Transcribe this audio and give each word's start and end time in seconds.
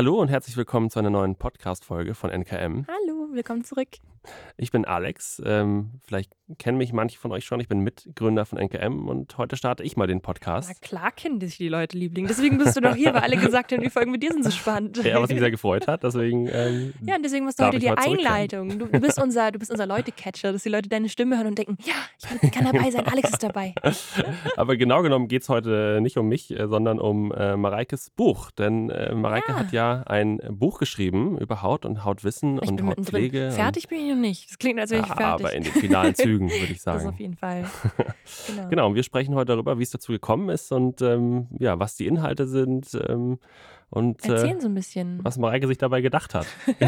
Hallo 0.00 0.18
und 0.18 0.28
herzlich 0.28 0.56
willkommen 0.56 0.88
zu 0.88 0.98
einer 0.98 1.10
neuen 1.10 1.36
Podcast-Folge 1.36 2.14
von 2.14 2.30
NKM. 2.30 2.86
Hallo, 2.88 3.28
willkommen 3.34 3.64
zurück. 3.64 3.88
Ich 4.56 4.70
bin 4.70 4.84
Alex. 4.84 5.40
Ähm, 5.44 6.00
vielleicht 6.02 6.32
kennen 6.58 6.78
mich 6.78 6.92
manche 6.92 7.18
von 7.18 7.32
euch 7.32 7.44
schon. 7.44 7.60
Ich 7.60 7.68
bin 7.68 7.80
Mitgründer 7.80 8.44
von 8.44 8.58
NKM 8.58 9.08
und 9.08 9.38
heute 9.38 9.56
starte 9.56 9.82
ich 9.82 9.96
mal 9.96 10.06
den 10.06 10.20
Podcast. 10.20 10.70
Na 10.70 10.86
klar 10.86 11.12
kennen 11.12 11.40
dich 11.40 11.56
die 11.56 11.68
Leute, 11.68 11.96
Liebling. 11.96 12.26
Deswegen 12.26 12.58
bist 12.58 12.76
du 12.76 12.80
doch 12.80 12.94
hier, 12.94 13.14
weil 13.14 13.22
alle 13.22 13.36
gesagt 13.36 13.72
haben, 13.72 13.82
die 13.82 13.90
Folgen 13.90 14.10
mit 14.10 14.22
dir 14.22 14.32
sind 14.32 14.44
so 14.44 14.50
spannend. 14.50 15.02
Ja, 15.02 15.20
was 15.22 15.30
mich 15.30 15.38
sehr 15.38 15.50
gefreut 15.50 15.88
hat. 15.88 16.02
Deswegen, 16.02 16.48
ähm, 16.52 16.92
ja, 17.02 17.16
und 17.16 17.24
deswegen 17.24 17.44
machst 17.44 17.58
du 17.58 17.64
heute 17.64 17.78
die 17.78 17.90
Einleitung. 17.90 18.78
Du, 18.78 18.86
du, 18.86 19.00
bist 19.00 19.20
unser, 19.20 19.50
du 19.50 19.58
bist 19.58 19.70
unser 19.70 19.86
Leute-Catcher, 19.86 20.52
dass 20.52 20.62
die 20.62 20.68
Leute 20.68 20.88
deine 20.88 21.08
Stimme 21.08 21.36
hören 21.36 21.46
und 21.46 21.58
denken, 21.58 21.78
ja, 21.84 21.94
ich 22.42 22.50
kann 22.50 22.64
dabei 22.64 22.90
sein, 22.90 23.06
Alex 23.06 23.30
ist 23.30 23.42
dabei. 23.42 23.74
Aber 24.56 24.76
genau 24.76 25.02
genommen 25.02 25.28
geht 25.28 25.42
es 25.42 25.48
heute 25.48 26.00
nicht 26.02 26.18
um 26.18 26.28
mich, 26.28 26.50
äh, 26.50 26.68
sondern 26.68 26.98
um 26.98 27.32
äh, 27.32 27.56
Mareikes 27.56 28.10
Buch. 28.10 28.50
Denn 28.50 28.90
äh, 28.90 29.14
Mareike 29.14 29.52
ja. 29.52 29.58
hat 29.58 29.72
ja 29.72 30.02
ein 30.06 30.38
Buch 30.50 30.78
geschrieben 30.78 31.38
über 31.38 31.62
Haut 31.62 31.86
und 31.86 32.04
Hautwissen 32.04 32.58
ich 32.62 32.68
und 32.68 32.82
Hautpflege. 32.82 33.50
Fertig 33.52 33.88
bin 33.88 33.98
ich 33.98 34.09
noch 34.10 34.20
nicht. 34.20 34.50
Das 34.50 34.58
klingt, 34.58 34.78
als 34.78 34.90
wäre 34.90 35.02
ich 35.02 35.06
fertig. 35.06 35.24
Aber 35.24 35.52
in 35.52 35.62
den 35.62 35.72
finalen 35.72 36.14
Zügen, 36.14 36.50
würde 36.50 36.72
ich 36.72 36.80
sagen. 36.82 37.04
Das 37.04 37.06
auf 37.06 37.20
jeden 37.20 37.36
Fall. 37.36 37.64
Genau. 38.46 38.68
genau, 38.68 38.86
und 38.88 38.94
wir 38.94 39.02
sprechen 39.02 39.34
heute 39.34 39.52
darüber, 39.52 39.78
wie 39.78 39.82
es 39.82 39.90
dazu 39.90 40.12
gekommen 40.12 40.50
ist 40.50 40.70
und 40.72 41.02
ähm, 41.02 41.48
ja, 41.58 41.78
was 41.78 41.96
die 41.96 42.06
Inhalte 42.06 42.46
sind. 42.46 42.96
Ähm, 43.08 43.38
und 43.90 44.24
Erzählen 44.24 44.58
äh, 44.58 44.60
so 44.60 44.68
ein 44.68 44.74
bisschen. 44.74 45.18
Was 45.24 45.36
Mareike 45.36 45.66
sich 45.66 45.78
dabei 45.78 46.00
gedacht 46.00 46.32
hat. 46.32 46.46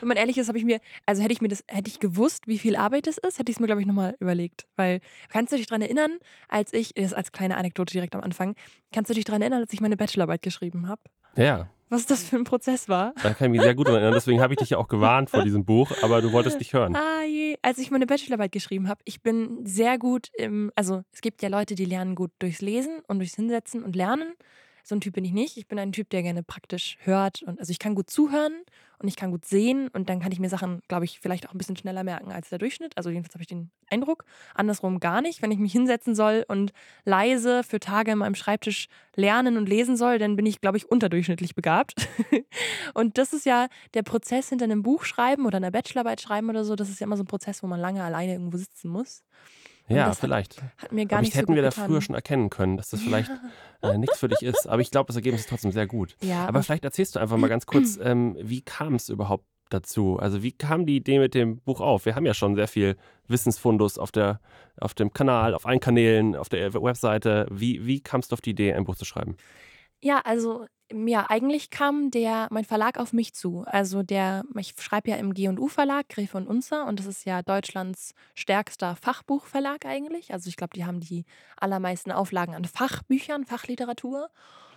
Wenn 0.00 0.08
man 0.08 0.16
ehrlich 0.16 0.36
ist, 0.36 0.48
habe 0.48 0.58
ich 0.58 0.64
mir, 0.64 0.80
also 1.06 1.22
hätte 1.22 1.32
ich 1.32 1.40
mir 1.40 1.48
das, 1.48 1.62
hätte 1.68 1.88
ich 1.88 2.00
gewusst, 2.00 2.48
wie 2.48 2.58
viel 2.58 2.74
Arbeit 2.74 3.06
das 3.06 3.18
ist, 3.18 3.38
hätte 3.38 3.50
ich 3.50 3.56
es 3.56 3.60
mir, 3.60 3.66
glaube 3.66 3.80
ich, 3.80 3.86
nochmal 3.86 4.16
überlegt. 4.18 4.66
Weil, 4.74 5.00
kannst 5.28 5.52
du 5.52 5.56
dich 5.56 5.66
daran 5.66 5.82
erinnern, 5.82 6.18
als 6.48 6.72
ich, 6.72 6.92
das 6.94 7.06
ist 7.06 7.14
als 7.14 7.30
kleine 7.30 7.56
Anekdote 7.56 7.92
direkt 7.92 8.16
am 8.16 8.20
Anfang, 8.20 8.56
kannst 8.92 9.10
du 9.10 9.14
dich 9.14 9.24
daran 9.24 9.42
erinnern, 9.42 9.62
als 9.62 9.72
ich 9.72 9.80
meine 9.80 9.96
Bachelorarbeit 9.96 10.42
geschrieben 10.42 10.88
habe? 10.88 11.02
Ja 11.36 11.68
was 11.92 12.06
das 12.06 12.24
für 12.24 12.36
ein 12.36 12.44
Prozess 12.44 12.88
war. 12.88 13.12
Da 13.22 13.34
kann 13.34 13.48
ich 13.48 13.52
mich 13.52 13.60
sehr 13.60 13.74
gut 13.74 13.86
erinnern. 13.86 14.12
Deswegen 14.14 14.40
habe 14.40 14.54
ich 14.54 14.58
dich 14.58 14.70
ja 14.70 14.78
auch 14.78 14.88
gewarnt 14.88 15.28
vor 15.28 15.44
diesem 15.44 15.64
Buch, 15.64 15.92
aber 16.02 16.22
du 16.22 16.32
wolltest 16.32 16.58
nicht 16.58 16.72
hören. 16.72 16.96
Ah 16.96 17.22
je. 17.22 17.56
Als 17.60 17.78
ich 17.78 17.90
meine 17.90 18.06
Bachelorarbeit 18.06 18.50
geschrieben 18.50 18.88
habe, 18.88 19.00
ich 19.04 19.22
bin 19.22 19.64
sehr 19.66 19.98
gut 19.98 20.30
im, 20.36 20.72
also 20.74 21.02
es 21.12 21.20
gibt 21.20 21.42
ja 21.42 21.50
Leute, 21.50 21.74
die 21.74 21.84
lernen 21.84 22.14
gut 22.14 22.30
durchs 22.38 22.62
Lesen 22.62 23.00
und 23.08 23.18
durchs 23.18 23.36
Hinsetzen 23.36 23.82
und 23.82 23.94
Lernen. 23.94 24.32
So 24.84 24.96
ein 24.96 25.00
Typ 25.00 25.14
bin 25.14 25.24
ich 25.24 25.32
nicht. 25.32 25.58
Ich 25.58 25.68
bin 25.68 25.78
ein 25.78 25.92
Typ, 25.92 26.08
der 26.10 26.22
gerne 26.22 26.42
praktisch 26.42 26.96
hört. 27.02 27.42
Und 27.42 27.60
also 27.60 27.70
ich 27.70 27.78
kann 27.78 27.94
gut 27.94 28.10
zuhören 28.10 28.54
und 29.02 29.08
ich 29.08 29.16
kann 29.16 29.30
gut 29.30 29.44
sehen 29.44 29.88
und 29.88 30.08
dann 30.08 30.20
kann 30.20 30.32
ich 30.32 30.38
mir 30.38 30.48
Sachen, 30.48 30.80
glaube 30.88 31.04
ich, 31.04 31.20
vielleicht 31.20 31.48
auch 31.48 31.52
ein 31.52 31.58
bisschen 31.58 31.76
schneller 31.76 32.04
merken 32.04 32.30
als 32.30 32.48
der 32.48 32.58
Durchschnitt. 32.58 32.96
Also 32.96 33.10
jedenfalls 33.10 33.34
habe 33.34 33.42
ich 33.42 33.48
den 33.48 33.70
Eindruck. 33.90 34.24
Andersrum 34.54 35.00
gar 35.00 35.20
nicht. 35.20 35.42
Wenn 35.42 35.50
ich 35.50 35.58
mich 35.58 35.72
hinsetzen 35.72 36.14
soll 36.14 36.44
und 36.48 36.72
leise 37.04 37.64
für 37.64 37.80
Tage 37.80 38.12
an 38.12 38.18
meinem 38.18 38.34
Schreibtisch 38.34 38.88
lernen 39.16 39.56
und 39.56 39.68
lesen 39.68 39.96
soll, 39.96 40.18
dann 40.18 40.36
bin 40.36 40.46
ich, 40.46 40.60
glaube 40.60 40.76
ich, 40.76 40.90
unterdurchschnittlich 40.90 41.54
begabt. 41.54 42.08
und 42.94 43.18
das 43.18 43.32
ist 43.32 43.44
ja 43.44 43.68
der 43.94 44.02
Prozess 44.02 44.48
hinter 44.48 44.64
einem 44.64 44.82
Buch 44.82 45.04
schreiben 45.04 45.46
oder 45.46 45.56
einer 45.56 45.70
Bachelorarbeit 45.70 46.20
schreiben 46.20 46.48
oder 46.48 46.64
so. 46.64 46.76
Das 46.76 46.88
ist 46.88 47.00
ja 47.00 47.06
immer 47.06 47.16
so 47.16 47.24
ein 47.24 47.26
Prozess, 47.26 47.62
wo 47.62 47.66
man 47.66 47.80
lange 47.80 48.02
alleine 48.02 48.32
irgendwo 48.32 48.56
sitzen 48.56 48.88
muss. 48.88 49.24
Ja, 49.88 50.12
vielleicht. 50.12 50.62
Hat 50.78 50.92
mir 50.92 51.06
gar 51.06 51.18
Aber 51.18 51.24
nicht 51.24 51.34
hätten 51.34 51.52
so 51.52 51.54
wir 51.54 51.62
da 51.62 51.70
früher 51.70 52.00
schon 52.00 52.14
erkennen 52.14 52.50
können, 52.50 52.76
dass 52.76 52.90
das 52.90 53.00
vielleicht 53.02 53.30
äh, 53.82 53.98
nichts 53.98 54.18
für 54.18 54.28
dich 54.28 54.42
ist. 54.42 54.66
Aber 54.68 54.80
ich 54.80 54.90
glaube, 54.90 55.08
das 55.08 55.16
Ergebnis 55.16 55.42
ist 55.42 55.50
trotzdem 55.50 55.72
sehr 55.72 55.86
gut. 55.86 56.16
Ja, 56.22 56.46
Aber 56.46 56.62
vielleicht 56.62 56.84
erzählst 56.84 57.16
du 57.16 57.20
einfach 57.20 57.36
mal 57.36 57.48
ganz 57.48 57.66
kurz, 57.66 57.98
ähm, 58.02 58.36
wie 58.40 58.62
kam 58.62 58.94
es 58.94 59.08
überhaupt 59.08 59.44
dazu? 59.70 60.18
Also 60.18 60.42
wie 60.42 60.52
kam 60.52 60.86
die 60.86 60.96
Idee 60.96 61.18
mit 61.18 61.34
dem 61.34 61.58
Buch 61.58 61.80
auf? 61.80 62.06
Wir 62.06 62.14
haben 62.14 62.26
ja 62.26 62.34
schon 62.34 62.54
sehr 62.54 62.68
viel 62.68 62.96
Wissensfundus 63.28 63.98
auf, 63.98 64.12
der, 64.12 64.40
auf 64.80 64.94
dem 64.94 65.12
Kanal, 65.12 65.54
auf 65.54 65.66
allen 65.66 65.80
Kanälen, 65.80 66.36
auf 66.36 66.48
der 66.48 66.72
Webseite. 66.74 67.46
Wie, 67.50 67.86
wie 67.86 68.00
kamst 68.00 68.30
du 68.30 68.34
auf 68.34 68.40
die 68.40 68.50
Idee, 68.50 68.72
ein 68.74 68.84
Buch 68.84 68.96
zu 68.96 69.04
schreiben? 69.04 69.36
Ja, 70.00 70.20
also 70.24 70.66
ja, 71.06 71.26
eigentlich 71.28 71.70
kam 71.70 72.10
der, 72.10 72.48
mein 72.50 72.64
Verlag 72.64 72.98
auf 72.98 73.12
mich 73.12 73.34
zu. 73.34 73.64
Also 73.66 74.02
der, 74.02 74.44
ich 74.56 74.74
schreibe 74.78 75.10
ja 75.10 75.16
im 75.16 75.34
G&U 75.34 75.68
Verlag, 75.68 76.08
Gräfe 76.08 76.36
und 76.36 76.46
Unzer 76.46 76.86
und 76.86 76.98
das 76.98 77.06
ist 77.06 77.24
ja 77.24 77.42
Deutschlands 77.42 78.14
stärkster 78.34 78.96
Fachbuchverlag 78.96 79.86
eigentlich. 79.86 80.32
Also 80.32 80.48
ich 80.48 80.56
glaube, 80.56 80.74
die 80.74 80.84
haben 80.84 81.00
die 81.00 81.24
allermeisten 81.56 82.12
Auflagen 82.12 82.54
an 82.54 82.64
Fachbüchern, 82.64 83.44
Fachliteratur 83.44 84.28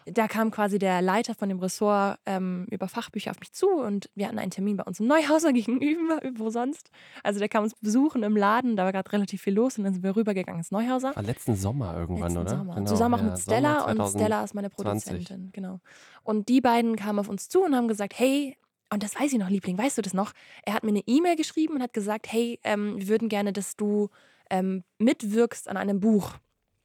da 0.06 0.28
kam 0.28 0.52
quasi 0.52 0.78
der 0.78 1.02
Leiter 1.02 1.34
von 1.34 1.50
dem 1.50 1.60
Ressort 1.60 2.20
ähm, 2.26 2.68
über 2.70 2.88
Fachbücher 2.88 3.32
auf 3.32 3.40
mich 3.40 3.52
zu 3.52 3.68
und 3.70 4.10
wir 4.14 4.28
hatten 4.28 4.38
einen 4.38 4.52
Termin 4.52 4.78
bei 4.78 4.84
uns 4.84 5.00
im 5.00 5.08
Neuhauser 5.08 5.52
gegenüber, 5.54 6.22
wo 6.36 6.50
sonst. 6.50 6.92
Also 7.24 7.40
der 7.40 7.50
kam 7.50 7.64
uns 7.64 7.74
besuchen 7.76 8.24
im 8.24 8.38
Laden, 8.38 8.76
da 8.76 8.86
war 8.86 8.92
gerade 8.92 9.12
relativ 9.12 9.42
viel 9.42 9.54
los 9.54 9.78
und 9.78 9.84
dann 9.84 9.94
sind 9.94 10.04
wir 10.04 10.16
rübergegangen 10.16 10.60
ins 10.60 10.72
Neuhauser. 10.72 11.16
War 11.16 11.24
letzten 11.24 11.56
Sommer 11.56 11.98
irgendwann, 11.98 12.34
letzten 12.34 12.40
oder? 12.40 12.58
Sommer. 12.58 12.76
Genau, 12.76 12.90
Zusammen 12.90 13.14
auch 13.16 13.20
ja, 13.20 13.24
mit 13.26 13.40
Stella 13.40 13.82
und 13.92 14.10
Stella 14.10 14.44
ist 14.44 14.54
meine 14.54 14.70
Produzentin, 14.70 15.50
genau. 15.52 15.80
Und 16.24 16.50
die 16.50 16.62
beiden 16.62 16.96
kamen 16.96 17.20
auf 17.20 17.30
uns 17.30 17.50
zu 17.50 17.64
und 17.64 17.76
haben 17.76 17.88
gesagt, 17.88 18.14
hey, 18.18 18.58
und 18.92 19.02
das 19.02 19.20
weiß 19.20 19.34
ich 19.34 19.40
noch, 19.40 19.50
Liebling, 19.50 19.78
weißt 19.78 19.98
du 19.98 20.02
das 20.04 20.14
noch? 20.14 20.32
Er 20.64 20.74
hat 20.74 20.84
mir 20.84 20.90
eine 20.90 21.04
E-Mail 21.08 21.36
geschrieben 21.36 21.76
und 21.76 21.82
hat 21.82 21.94
gesagt, 21.94 22.32
hey, 22.32 22.60
ähm, 22.64 22.98
wir 22.98 23.08
würden 23.08 23.30
gerne, 23.30 23.52
dass 23.52 23.76
du 23.76 24.10
ähm, 24.50 24.84
mitwirkst 25.00 25.68
an 25.68 25.78
einem 25.78 26.00
Buch. 26.00 26.36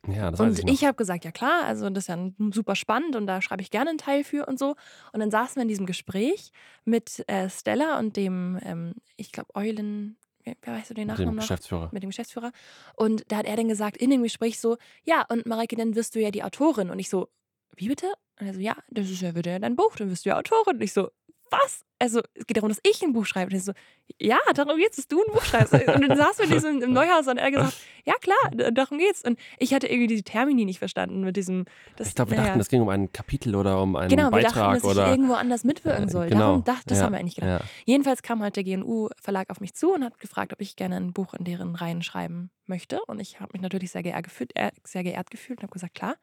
Ja, 0.09 0.31
das 0.31 0.41
und 0.41 0.59
ich, 0.59 0.65
noch. 0.65 0.72
ich 0.72 0.84
habe 0.84 0.97
gesagt, 0.97 1.25
ja 1.25 1.31
klar, 1.31 1.65
also 1.65 1.88
das 1.91 2.05
ist 2.05 2.09
ja 2.09 2.31
super 2.53 2.75
spannend 2.75 3.16
und 3.16 3.27
da 3.27 3.43
schreibe 3.43 3.62
ich 3.62 3.71
gerne 3.71 3.91
einen 3.91 3.99
Teil 3.99 4.25
für 4.25 4.47
und 4.47 4.59
so. 4.59 4.77
Und 5.12 5.21
dann 5.21 5.31
saßen 5.31 5.56
wir 5.56 5.62
in 5.62 5.69
diesem 5.69 5.87
Gespräch 5.87 6.53
mit 6.84 7.22
äh, 7.28 7.50
Stella 7.50 7.99
und 7.99 8.16
dem, 8.16 8.59
ähm, 8.62 8.94
ich 9.16 9.31
glaube, 9.31 9.55
Eulen, 9.55 10.16
wer 10.44 10.56
weißt 10.65 10.91
du 10.91 10.94
den 10.94 11.09
Nachnamen? 11.09 11.34
Mit 11.34 11.43
dem 11.43 11.47
Geschäftsführer. 11.47 11.91
Mit 11.93 12.03
dem 12.03 12.10
Geschäftsführer. 12.10 12.53
Und 12.97 13.25
da 13.28 13.37
hat 13.37 13.47
er 13.47 13.56
dann 13.56 13.69
gesagt, 13.69 13.99
in 13.99 14.10
dem 14.10 14.22
Gespräch 14.22 14.59
so, 14.59 14.78
ja, 15.05 15.27
und 15.28 15.44
Mareike, 15.47 15.77
dann 15.77 15.94
wirst 15.94 16.15
du 16.15 16.21
ja 16.21 16.31
die 16.31 16.43
Autorin. 16.43 16.91
Und 16.91 16.99
ich 16.99 17.10
so, 17.10 17.28
wie 17.77 17.89
bitte? 17.89 18.06
Und 18.41 18.47
er 18.47 18.55
so, 18.55 18.60
ja, 18.60 18.77
das 18.89 19.10
ist 19.10 19.21
ja 19.21 19.34
wieder 19.34 19.59
dein 19.59 19.77
Buch, 19.77 19.97
dann 19.97 20.10
wirst 20.10 20.25
du 20.25 20.31
ja 20.31 20.39
Autorin. 20.39 20.77
Und 20.77 20.83
ich 20.83 20.94
so, 20.94 21.10
was? 21.50 21.84
Also, 21.99 22.21
es 22.34 22.47
geht 22.47 22.56
darum, 22.56 22.71
dass 22.71 22.81
ich 22.83 23.03
ein 23.03 23.12
Buch 23.12 23.27
schreibe. 23.27 23.50
Und 23.50 23.56
ich 23.56 23.65
so, 23.65 23.72
ja, 24.19 24.38
darum 24.55 24.78
geht's, 24.78 24.97
dass 24.97 25.06
du 25.06 25.22
ein 25.22 25.33
Buch 25.33 25.43
schreibst. 25.43 25.75
Und 25.75 26.09
dann 26.09 26.16
saßen 26.16 26.38
wir 26.38 26.44
in 26.44 26.50
diesem, 26.53 26.83
im 26.83 26.93
Neuhaus 26.93 27.27
und 27.27 27.37
er 27.37 27.47
hat 27.47 27.53
gesagt, 27.53 27.77
ja 28.06 28.15
klar, 28.21 28.71
darum 28.72 28.99
geht's. 28.99 29.22
Und 29.22 29.38
ich 29.59 29.75
hatte 29.75 29.87
irgendwie 29.87 30.06
die 30.06 30.22
Termini 30.22 30.65
nicht 30.65 30.78
verstanden 30.78 31.21
mit 31.22 31.37
diesem. 31.37 31.66
Das, 31.97 32.09
ich 32.09 32.15
glaube, 32.15 32.33
wir 32.33 32.39
dachten, 32.39 32.59
es 32.59 32.69
ging 32.69 32.81
um 32.81 32.89
ein 32.89 33.12
Kapitel 33.12 33.55
oder 33.55 33.83
um 33.83 33.97
einen 33.97 34.09
genau, 34.09 34.31
Beitrag. 34.31 34.55
Genau, 34.55 34.66
wir 34.66 34.72
dachten, 34.72 34.83
dass 34.83 34.91
oder 34.91 35.05
ich 35.06 35.10
irgendwo 35.10 35.34
anders 35.34 35.65
mitwirken 35.65 36.09
soll. 36.09 36.28
Genau. 36.28 36.41
Darum, 36.41 36.65
das, 36.65 36.84
das 36.87 36.99
ja. 36.99 37.05
haben 37.05 37.12
wir 37.12 37.19
eigentlich 37.19 37.34
gedacht. 37.34 37.60
Ja. 37.60 37.66
Jedenfalls 37.84 38.22
kam 38.22 38.43
halt 38.43 38.56
der 38.56 38.65
GNU-Verlag 38.65 39.50
auf 39.50 39.60
mich 39.60 39.75
zu 39.75 39.93
und 39.93 40.05
hat 40.05 40.19
gefragt, 40.19 40.53
ob 40.53 40.60
ich 40.62 40.77
gerne 40.77 40.97
ein 40.97 41.12
Buch 41.12 41.34
in 41.34 41.44
deren 41.44 41.75
Reihen 41.75 42.03
schreiben 42.03 42.50
möchte. 42.66 43.00
Und 43.06 43.21
ich 43.21 43.41
habe 43.41 43.50
mich 43.53 43.60
natürlich 43.60 43.91
sehr 43.91 44.03
geehrt 44.03 44.25
gefühlt, 44.25 44.56
äh, 44.56 44.71
sehr 44.84 45.03
geehrt 45.03 45.31
gefühlt 45.31 45.59
und 45.59 45.65
habe 45.65 45.72
gesagt, 45.72 45.94
klar. 45.94 46.16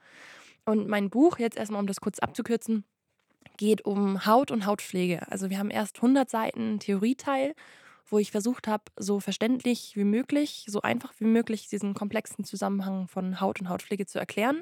Und 0.66 0.88
mein 0.88 1.10
Buch, 1.10 1.40
jetzt 1.40 1.58
erstmal, 1.58 1.80
um 1.80 1.88
das 1.88 2.02
kurz 2.02 2.20
abzukürzen, 2.20 2.84
geht 3.58 3.86
um 3.86 4.26
Haut 4.26 4.52
und 4.52 4.66
Hautpflege. 4.66 5.30
Also 5.32 5.50
wir 5.50 5.58
haben 5.58 5.70
erst 5.70 5.98
100 5.98 6.30
Seiten 6.30 6.80
Theorieteil, 6.80 7.54
wo 8.10 8.20
ich 8.20 8.32
versucht 8.32 8.68
habe, 8.68 8.84
so 8.96 9.20
verständlich 9.20 9.94
wie 9.96 10.04
möglich, 10.04 10.66
so 10.68 10.82
einfach 10.82 11.14
wie 11.20 11.26
möglich 11.26 11.68
diesen 11.68 11.94
komplexen 11.94 12.46
Zusammenhang 12.46 13.08
von 13.08 13.42
Haut 13.42 13.60
und 13.60 13.70
Hautpflege 13.70 14.06
zu 14.06 14.20
erklären. 14.20 14.62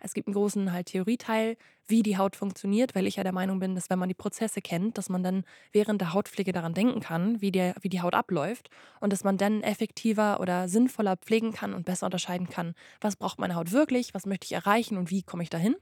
Es 0.00 0.14
gibt 0.14 0.28
einen 0.28 0.34
großen 0.34 0.72
halt 0.72 0.86
Theorieteil, 0.86 1.56
wie 1.88 2.02
die 2.02 2.16
Haut 2.16 2.36
funktioniert, 2.36 2.94
weil 2.94 3.06
ich 3.06 3.16
ja 3.16 3.22
der 3.22 3.32
Meinung 3.32 3.58
bin, 3.58 3.74
dass 3.74 3.90
wenn 3.90 3.98
man 3.98 4.08
die 4.08 4.14
Prozesse 4.14 4.60
kennt, 4.60 4.98
dass 4.98 5.08
man 5.08 5.22
dann 5.22 5.44
während 5.72 6.00
der 6.00 6.12
Hautpflege 6.12 6.52
daran 6.52 6.74
denken 6.74 7.00
kann, 7.00 7.40
wie, 7.40 7.52
der, 7.52 7.74
wie 7.80 7.88
die 7.88 8.00
Haut 8.00 8.14
abläuft 8.14 8.70
und 9.00 9.12
dass 9.12 9.24
man 9.24 9.36
dann 9.36 9.62
effektiver 9.62 10.40
oder 10.40 10.68
sinnvoller 10.68 11.16
pflegen 11.16 11.52
kann 11.52 11.74
und 11.74 11.84
besser 11.84 12.06
unterscheiden 12.06 12.48
kann, 12.48 12.74
was 13.00 13.16
braucht 13.16 13.38
meine 13.38 13.54
Haut 13.54 13.72
wirklich, 13.72 14.14
was 14.14 14.26
möchte 14.26 14.46
ich 14.46 14.52
erreichen 14.52 14.96
und 14.96 15.10
wie 15.10 15.22
komme 15.22 15.42
ich 15.42 15.50
dahin. 15.50 15.76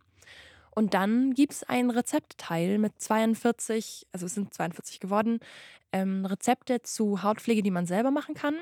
Und 0.74 0.94
dann 0.94 1.34
gibt 1.34 1.52
es 1.52 1.62
einen 1.62 1.90
Rezeptteil 1.90 2.78
mit 2.78 3.00
42, 3.00 4.06
also 4.12 4.26
es 4.26 4.34
sind 4.34 4.52
42 4.52 5.00
geworden, 5.00 5.40
ähm, 5.94 6.26
Rezepte 6.26 6.82
zu 6.82 7.22
Hautpflege, 7.22 7.62
die 7.62 7.70
man 7.70 7.86
selber 7.86 8.10
machen 8.10 8.34
kann, 8.34 8.54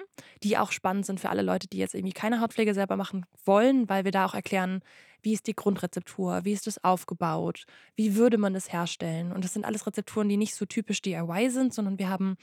die 0.42 0.58
auch 0.58 0.70
spannend 0.70 1.06
sind 1.06 1.18
für 1.18 1.30
alle 1.30 1.42
Leute, 1.42 1.66
die 1.66 1.78
jetzt 1.78 1.94
irgendwie 1.94 2.12
keine 2.12 2.40
Hautpflege 2.40 2.74
selber 2.74 2.96
machen 2.96 3.24
wollen, 3.44 3.88
weil 3.88 4.04
wir 4.04 4.12
da 4.12 4.26
auch 4.26 4.34
erklären, 4.34 4.80
wie 5.24 5.32
ist 5.32 5.46
die 5.46 5.54
Grundrezeptur, 5.54 6.40
wie 6.44 6.52
ist 6.52 6.66
das 6.66 6.82
aufgebaut, 6.82 7.64
wie 7.94 8.16
würde 8.16 8.38
man 8.38 8.54
das 8.54 8.72
herstellen. 8.72 9.32
Und 9.32 9.44
das 9.44 9.54
sind 9.54 9.64
alles 9.64 9.86
Rezepturen, 9.86 10.28
die 10.28 10.36
nicht 10.36 10.54
so 10.56 10.66
typisch 10.66 11.00
DIY 11.00 11.48
sind, 11.50 11.72
sondern 11.72 11.98
wir 11.98 12.08
haben 12.08 12.36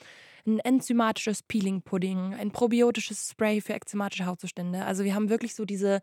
ein 0.47 0.59
enzymatisches 0.59 1.44
Peeling-Pudding, 1.44 2.33
ein 2.36 2.51
probiotisches 2.51 3.30
Spray 3.31 3.59
für 3.59 3.74
ekzematische 3.74 4.25
Hautzustände. 4.25 4.86
Also 4.86 5.03
wir 5.03 5.13
haben 5.13 5.30
wirklich 5.30 5.53
so 5.56 5.65
diese 5.65 6.00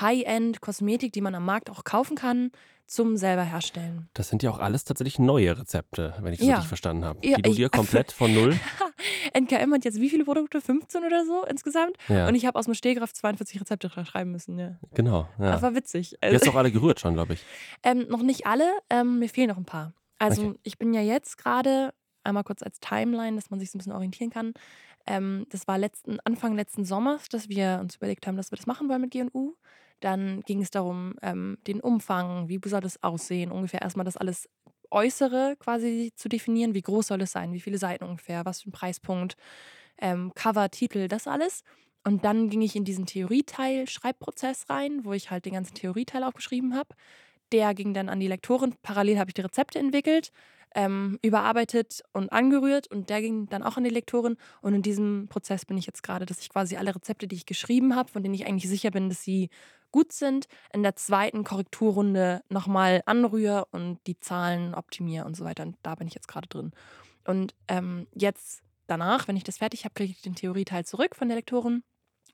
High-End-Kosmetik, 0.00 1.12
die 1.12 1.20
man 1.20 1.34
am 1.34 1.44
Markt 1.44 1.70
auch 1.70 1.84
kaufen 1.84 2.16
kann, 2.16 2.50
zum 2.86 3.16
selber 3.16 3.44
herstellen. 3.44 4.08
Das 4.14 4.28
sind 4.28 4.42
ja 4.42 4.50
auch 4.50 4.58
alles 4.58 4.82
tatsächlich 4.84 5.20
neue 5.20 5.56
Rezepte, 5.56 6.14
wenn 6.20 6.32
ich 6.32 6.40
das 6.40 6.48
Ja. 6.48 6.54
richtig 6.56 6.68
verstanden 6.68 7.04
habe. 7.04 7.20
Ja, 7.24 7.36
die 7.36 7.42
du 7.42 7.50
ich- 7.50 7.56
dir 7.56 7.68
komplett 7.70 8.10
von 8.10 8.29
null. 8.34 8.58
NKM 9.34 9.72
hat 9.74 9.84
jetzt 9.84 10.00
wie 10.00 10.10
viele 10.10 10.24
Produkte? 10.24 10.60
15 10.60 11.04
oder 11.04 11.24
so 11.24 11.44
insgesamt? 11.44 11.96
Ja, 12.08 12.28
Und 12.28 12.34
ich 12.34 12.46
habe 12.46 12.58
aus 12.58 12.64
dem 12.66 12.74
Stehgreif 12.74 13.12
42 13.12 13.60
Rezepte 13.60 13.90
schreiben 13.90 14.30
müssen. 14.32 14.58
Ja. 14.58 14.76
genau. 14.94 15.28
Ja. 15.38 15.52
Das 15.52 15.62
war 15.62 15.74
witzig. 15.74 16.16
Du 16.20 16.32
hast 16.34 16.46
doch 16.46 16.54
alle 16.54 16.70
gerührt 16.70 17.00
schon, 17.00 17.14
glaube 17.14 17.34
ich. 17.34 17.44
Ähm, 17.82 18.06
noch 18.08 18.22
nicht 18.22 18.46
alle, 18.46 18.70
ähm, 18.90 19.18
mir 19.18 19.28
fehlen 19.28 19.48
noch 19.48 19.56
ein 19.58 19.64
paar. 19.64 19.92
Also 20.18 20.48
Okay. 20.48 20.58
ich 20.64 20.78
bin 20.78 20.92
ja 20.92 21.00
jetzt 21.00 21.38
gerade, 21.38 21.92
einmal 22.24 22.44
kurz 22.44 22.62
als 22.62 22.78
Timeline, 22.80 23.36
dass 23.36 23.50
man 23.50 23.58
sich 23.60 23.70
so 23.70 23.76
ein 23.76 23.80
bisschen 23.80 23.92
orientieren 23.92 24.30
kann. 24.30 24.52
Ähm, 25.06 25.46
das 25.48 25.66
war 25.66 25.78
letzten, 25.78 26.18
Anfang 26.24 26.54
letzten 26.54 26.84
Sommers, 26.84 27.28
dass 27.30 27.48
wir 27.48 27.78
uns 27.80 27.96
überlegt 27.96 28.26
haben, 28.26 28.36
dass 28.36 28.50
wir 28.52 28.56
das 28.56 28.66
machen 28.66 28.88
wollen 28.88 29.00
mit 29.00 29.12
GNU. 29.12 29.54
Dann 30.00 30.40
ging 30.42 30.60
es 30.62 30.70
darum, 30.70 31.14
ähm, 31.22 31.58
den 31.66 31.80
Umfang, 31.80 32.48
wie 32.48 32.60
soll 32.66 32.80
das 32.80 33.02
aussehen, 33.02 33.50
ungefähr 33.50 33.82
erstmal 33.82 34.04
das 34.04 34.16
alles 34.16 34.48
Äußere 34.90 35.56
quasi 35.58 36.12
zu 36.16 36.28
definieren. 36.28 36.74
Wie 36.74 36.82
groß 36.82 37.08
soll 37.08 37.22
es 37.22 37.32
sein? 37.32 37.52
Wie 37.52 37.60
viele 37.60 37.78
Seiten 37.78 38.04
ungefähr? 38.04 38.44
Was 38.44 38.62
für 38.62 38.70
ein 38.70 38.72
Preispunkt? 38.72 39.36
Ähm, 39.98 40.32
Cover, 40.34 40.70
Titel, 40.70 41.08
das 41.08 41.26
alles. 41.26 41.62
Und 42.04 42.24
dann 42.24 42.48
ging 42.48 42.62
ich 42.62 42.76
in 42.76 42.84
diesen 42.84 43.06
Theorieteil, 43.06 43.88
Schreibprozess 43.88 44.70
rein, 44.70 45.04
wo 45.04 45.12
ich 45.12 45.30
halt 45.30 45.44
den 45.44 45.52
ganzen 45.52 45.74
Theorieteil 45.74 46.24
aufgeschrieben 46.24 46.74
habe. 46.74 46.94
Der 47.52 47.74
ging 47.74 47.94
dann 47.94 48.08
an 48.08 48.20
die 48.20 48.28
Lektorin. 48.28 48.74
Parallel 48.82 49.18
habe 49.18 49.30
ich 49.30 49.34
die 49.34 49.42
Rezepte 49.42 49.78
entwickelt, 49.78 50.30
ähm, 50.74 51.18
überarbeitet 51.20 52.02
und 52.12 52.32
angerührt. 52.32 52.90
Und 52.90 53.10
der 53.10 53.20
ging 53.20 53.48
dann 53.48 53.62
auch 53.62 53.76
an 53.76 53.84
die 53.84 53.90
Lektorin. 53.90 54.36
Und 54.62 54.74
in 54.74 54.82
diesem 54.82 55.26
Prozess 55.28 55.66
bin 55.66 55.76
ich 55.76 55.86
jetzt 55.86 56.02
gerade, 56.02 56.24
dass 56.26 56.40
ich 56.40 56.48
quasi 56.48 56.76
alle 56.76 56.94
Rezepte, 56.94 57.28
die 57.28 57.36
ich 57.36 57.46
geschrieben 57.46 57.94
habe, 57.96 58.10
von 58.10 58.22
denen 58.22 58.34
ich 58.34 58.46
eigentlich 58.46 58.70
sicher 58.70 58.90
bin, 58.90 59.08
dass 59.10 59.22
sie 59.22 59.50
gut 59.92 60.12
sind, 60.12 60.46
in 60.72 60.82
der 60.82 60.96
zweiten 60.96 61.44
Korrekturrunde 61.44 62.42
nochmal 62.48 63.02
anrühre 63.06 63.66
und 63.72 63.98
die 64.06 64.18
Zahlen 64.20 64.74
optimiere 64.74 65.24
und 65.24 65.36
so 65.36 65.44
weiter. 65.44 65.62
Und 65.64 65.76
da 65.82 65.94
bin 65.94 66.06
ich 66.08 66.14
jetzt 66.14 66.28
gerade 66.28 66.48
drin. 66.48 66.72
Und 67.26 67.54
ähm, 67.68 68.06
jetzt 68.14 68.62
danach, 68.86 69.28
wenn 69.28 69.36
ich 69.36 69.44
das 69.44 69.58
fertig 69.58 69.84
habe, 69.84 69.94
kriege 69.94 70.12
ich 70.12 70.22
den 70.22 70.34
Theorieteil 70.34 70.84
zurück 70.84 71.14
von 71.16 71.28
der 71.28 71.36
Lektorin, 71.36 71.82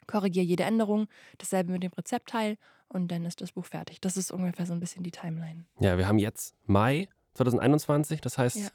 korrigiere 0.06 0.44
jede 0.44 0.62
Änderung, 0.64 1.06
dasselbe 1.38 1.72
mit 1.72 1.82
dem 1.82 1.92
Rezeptteil 1.92 2.56
und 2.88 3.08
dann 3.08 3.24
ist 3.24 3.40
das 3.40 3.52
Buch 3.52 3.64
fertig. 3.66 4.00
Das 4.00 4.16
ist 4.16 4.30
ungefähr 4.30 4.66
so 4.66 4.72
ein 4.72 4.80
bisschen 4.80 5.02
die 5.02 5.10
Timeline. 5.10 5.64
Ja, 5.80 5.98
wir 5.98 6.06
haben 6.06 6.18
jetzt 6.18 6.54
Mai 6.66 7.08
2021, 7.34 8.20
das 8.20 8.38
heißt, 8.38 8.56
Ja. 8.56 8.68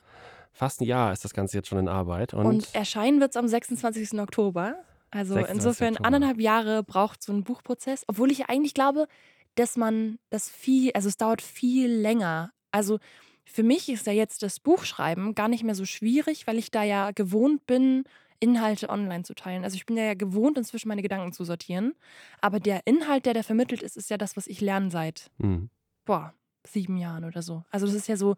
fast 0.51 0.81
ein 0.81 0.86
Jahr 0.86 1.13
ist 1.13 1.24
das 1.24 1.33
Ganze 1.33 1.57
jetzt 1.57 1.69
schon 1.69 1.80
in 1.80 1.88
Arbeit. 1.88 2.33
Und, 2.33 2.45
Und, 2.45 2.75
erscheinen 2.75 3.19
wird 3.19 3.31
es 3.31 3.38
am 3.38 3.48
26. 3.48 4.19
Oktober. 4.19 4.75
Also 5.12 5.36
26. 5.36 5.56
insofern 5.56 5.94
Oktober. 5.94 6.08
anderthalb 6.08 6.40
Jahre 6.40 6.84
braucht 6.84 7.22
so 7.22 7.31
ein 7.34 7.44
Buchprozess, 7.44 8.04
obwohl 8.08 8.31
ich 8.31 8.50
eigentlich 8.50 8.74
glaube, 8.74 9.08
dass 9.56 9.78
man 9.78 10.19
das 10.30 10.50
viel, 10.50 10.92
also 10.94 11.10
es 11.10 11.18
dauert 11.18 11.42
viel 11.42 11.92
länger. 11.92 12.52
Also 12.72 13.00
für 13.46 13.63
mich 13.63 13.90
ist 13.90 14.08
ja 14.08 14.13
jetzt 14.13 14.44
das 14.44 14.60
Buchschreiben 14.60 15.36
gar 15.36 15.50
nicht 15.50 15.63
mehr 15.63 15.75
so 15.75 15.86
schwierig, 15.86 16.48
weil 16.48 16.58
ich 16.58 16.72
da 16.72 16.84
ja 16.84 17.12
gewohnt 17.12 17.66
bin, 17.66 18.06
Inhalte 18.40 18.90
online 18.90 19.24
zu 19.24 19.36
teilen. 19.36 19.63
Also 19.63 19.75
ich 19.75 19.86
bin 19.86 19.98
ja 19.98 20.13
gewohnt, 20.16 20.58
inzwischen 20.58 20.88
meine 20.88 21.04
Gedanken 21.04 21.31
zu 21.31 21.44
sortieren. 21.44 21.94
Aber 22.40 22.60
der 22.60 22.88
Inhalt, 22.88 23.25
der 23.25 23.34
da 23.36 23.44
vermittelt 23.44 23.84
ist, 23.84 23.98
ist 23.98 24.10
ja 24.10 24.18
das, 24.18 24.36
was 24.36 24.48
ich 24.48 24.62
lerne 24.62 24.90
seit 24.90 25.30
Hm. 25.40 25.69
boah, 26.06 26.34
sieben 26.66 26.98
Jahren 26.98 27.25
oder 27.25 27.42
so. 27.42 27.64
Also 27.69 27.86
das 27.86 27.94
ist 27.96 28.07
ja 28.07 28.16
so, 28.16 28.36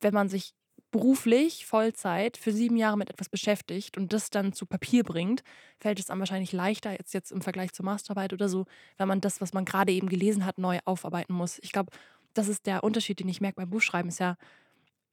wenn 0.00 0.14
man 0.14 0.28
sich 0.28 0.54
beruflich 0.90 1.66
Vollzeit 1.66 2.36
für 2.36 2.52
sieben 2.52 2.76
Jahre 2.76 2.96
mit 2.96 3.10
etwas 3.10 3.28
beschäftigt 3.28 3.96
und 3.96 4.12
das 4.12 4.30
dann 4.30 4.52
zu 4.52 4.66
Papier 4.66 5.04
bringt, 5.04 5.42
fällt 5.78 5.98
es 5.98 6.10
einem 6.10 6.20
wahrscheinlich 6.20 6.52
leichter 6.52 6.92
jetzt, 6.92 7.14
jetzt 7.14 7.30
im 7.32 7.42
Vergleich 7.42 7.72
zur 7.72 7.84
Masterarbeit 7.84 8.32
oder 8.32 8.48
so, 8.48 8.66
wenn 8.98 9.08
man 9.08 9.20
das, 9.20 9.40
was 9.40 9.52
man 9.52 9.64
gerade 9.64 9.92
eben 9.92 10.08
gelesen 10.08 10.44
hat, 10.44 10.58
neu 10.58 10.78
aufarbeiten 10.84 11.32
muss. 11.32 11.58
Ich 11.62 11.72
glaube, 11.72 11.92
das 12.34 12.48
ist 12.48 12.66
der 12.66 12.84
Unterschied, 12.84 13.20
den 13.20 13.28
ich 13.28 13.40
merke 13.40 13.56
beim 13.56 13.70
Buchschreiben, 13.70 14.08
ist 14.08 14.20
ja, 14.20 14.36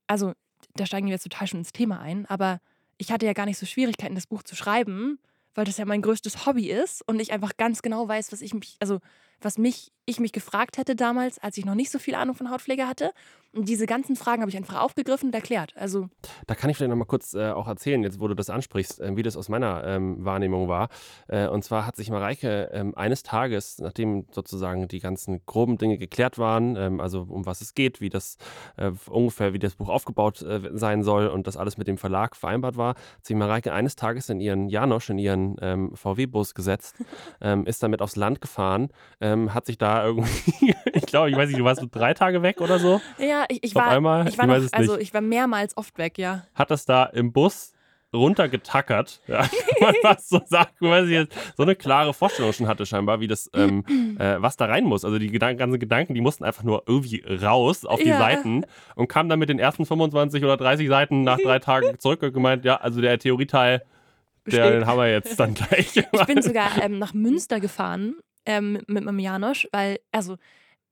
also 0.07 0.33
da 0.75 0.85
steigen 0.85 1.07
wir 1.07 1.13
jetzt 1.13 1.23
total 1.23 1.47
schon 1.47 1.59
ins 1.59 1.71
Thema 1.71 1.99
ein, 1.99 2.25
aber 2.25 2.59
ich 2.97 3.11
hatte 3.11 3.25
ja 3.25 3.33
gar 3.33 3.45
nicht 3.45 3.59
so 3.59 3.65
Schwierigkeiten, 3.65 4.15
das 4.15 4.27
Buch 4.27 4.43
zu 4.43 4.55
schreiben, 4.55 5.19
weil 5.53 5.65
das 5.65 5.77
ja 5.77 5.85
mein 5.85 6.01
größtes 6.01 6.45
Hobby 6.45 6.69
ist 6.69 7.07
und 7.07 7.19
ich 7.19 7.31
einfach 7.31 7.57
ganz 7.57 7.81
genau 7.81 8.07
weiß, 8.07 8.31
was 8.31 8.41
ich 8.41 8.53
mich, 8.53 8.77
also 8.79 8.99
was 9.41 9.57
mich, 9.57 9.91
ich 10.05 10.19
mich 10.19 10.31
gefragt 10.31 10.77
hätte 10.77 10.95
damals, 10.95 11.39
als 11.39 11.57
ich 11.57 11.65
noch 11.65 11.75
nicht 11.75 11.91
so 11.91 11.99
viel 11.99 12.15
Ahnung 12.15 12.35
von 12.35 12.49
Hautpflege 12.49 12.87
hatte. 12.87 13.11
Und 13.53 13.67
diese 13.67 13.85
ganzen 13.85 14.15
Fragen 14.15 14.41
habe 14.41 14.49
ich 14.51 14.57
einfach 14.57 14.81
aufgegriffen 14.81 15.29
und 15.29 15.35
erklärt. 15.35 15.73
Also, 15.75 16.09
Da 16.45 16.53
kann 16.53 16.69
ich 16.69 16.77
vielleicht 16.77 16.89
noch 16.89 16.97
mal 16.97 17.05
kurz 17.05 17.33
äh, 17.33 17.49
auch 17.49 17.67
erzählen, 17.67 18.03
jetzt 18.03 18.19
wo 18.19 18.27
du 18.27 18.35
das 18.35 18.49
ansprichst, 18.49 18.99
äh, 18.99 19.15
wie 19.15 19.23
das 19.23 19.35
aus 19.35 19.49
meiner 19.49 19.83
ähm, 19.83 20.23
Wahrnehmung 20.23 20.67
war. 20.67 20.89
Äh, 21.27 21.47
und 21.47 21.63
zwar 21.63 21.87
hat 21.87 21.95
sich 21.95 22.09
Mareike 22.11 22.69
ähm, 22.71 22.95
eines 22.95 23.23
Tages, 23.23 23.79
nachdem 23.79 24.27
sozusagen 24.31 24.87
die 24.87 24.99
ganzen 24.99 25.41
groben 25.45 25.77
Dinge 25.77 25.97
geklärt 25.97 26.37
waren, 26.37 26.75
ähm, 26.75 26.99
also 26.99 27.25
um 27.27 27.45
was 27.45 27.61
es 27.61 27.73
geht, 27.73 27.99
wie 27.99 28.09
das 28.09 28.37
äh, 28.75 28.91
ungefähr, 29.09 29.53
wie 29.53 29.59
das 29.59 29.75
Buch 29.75 29.89
aufgebaut 29.89 30.41
äh, 30.41 30.69
sein 30.73 31.01
soll 31.03 31.27
und 31.27 31.47
das 31.47 31.57
alles 31.57 31.77
mit 31.77 31.87
dem 31.87 31.97
Verlag 31.97 32.35
vereinbart 32.35 32.77
war, 32.77 32.89
hat 32.89 33.25
sich 33.25 33.35
Mareike 33.35 33.73
eines 33.73 33.95
Tages 33.95 34.29
in 34.29 34.39
ihren 34.39 34.69
Janosch, 34.69 35.09
in 35.09 35.17
ihren 35.17 35.55
ähm, 35.61 35.95
VW-Bus 35.95 36.53
gesetzt, 36.53 36.95
ist 37.65 37.81
damit 37.81 38.01
aufs 38.01 38.15
Land 38.15 38.41
gefahren, 38.41 38.89
ähm, 39.33 39.53
hat 39.53 39.65
sich 39.65 39.77
da 39.77 40.05
irgendwie, 40.05 40.75
ich 40.93 41.05
glaube, 41.05 41.29
ich 41.29 41.35
weiß 41.35 41.49
nicht, 41.49 41.59
du 41.59 41.63
warst 41.63 41.83
drei 41.91 42.13
Tage 42.13 42.41
weg 42.41 42.61
oder 42.61 42.79
so, 42.79 43.01
ja, 43.17 43.45
ich, 43.49 43.63
ich 43.63 43.75
war, 43.75 43.87
einmal, 43.87 44.27
ich 44.27 44.37
war 44.37 44.45
ich 44.45 44.49
noch, 44.49 44.57
es 44.57 44.73
also 44.73 44.93
nicht 44.93 45.03
ich 45.03 45.13
war 45.13 45.21
mehrmals 45.21 45.75
oft 45.77 45.97
weg, 45.97 46.17
ja. 46.17 46.43
hat 46.55 46.71
das 46.71 46.85
da 46.85 47.05
im 47.05 47.31
Bus 47.31 47.73
runtergetackert. 48.13 49.21
Ja, 49.27 49.45
man 49.81 49.95
fast 50.01 50.29
so 50.29 50.41
sagen, 50.45 50.71
weil 50.79 51.05
sie 51.05 51.13
jetzt 51.13 51.35
so 51.55 51.63
eine 51.63 51.75
klare 51.75 52.13
Vorstellung 52.13 52.51
schon 52.53 52.67
hatte, 52.67 52.85
scheinbar, 52.85 53.19
wie 53.19 53.27
das, 53.27 53.49
ähm, 53.53 53.83
äh, 54.19 54.41
was 54.41 54.57
da 54.57 54.65
rein 54.65 54.85
muss. 54.85 55.05
Also 55.05 55.19
die 55.19 55.27
Gedan 55.27 55.57
ganzen 55.57 55.79
Gedanken, 55.79 56.15
die 56.15 56.21
mussten 56.21 56.43
einfach 56.43 56.63
nur 56.63 56.83
irgendwie 56.87 57.23
raus 57.27 57.85
auf 57.85 57.99
die 57.99 58.07
Ja. 58.07 58.17
Seiten 58.17 58.65
und 58.95 59.07
kam 59.07 59.29
dann 59.29 59.37
mit 59.37 59.49
den 59.49 59.59
ersten 59.59 59.85
25 59.85 60.43
oder 60.43 60.57
30 60.57 60.87
Seiten 60.87 61.23
nach 61.23 61.37
drei 61.37 61.59
Tagen 61.59 61.87
zurück 61.99 62.23
und 62.23 62.33
gemeint, 62.33 62.65
ja, 62.65 62.77
also 62.77 63.01
der 63.01 63.19
Theorieteil, 63.19 63.83
der, 64.45 64.71
den 64.71 64.85
haben 64.87 64.97
wir 64.97 65.11
jetzt 65.11 65.39
dann 65.39 65.53
gleich. 65.53 65.97
Ich 65.97 66.25
bin 66.25 66.41
sogar 66.41 66.81
ähm, 66.81 66.97
nach 66.97 67.13
Münster 67.13 67.59
gefahren 67.59 68.15
ähm, 68.47 68.81
mit 68.87 69.03
meinem 69.03 69.19
Janosch, 69.19 69.67
weil, 69.71 69.99
also 70.11 70.37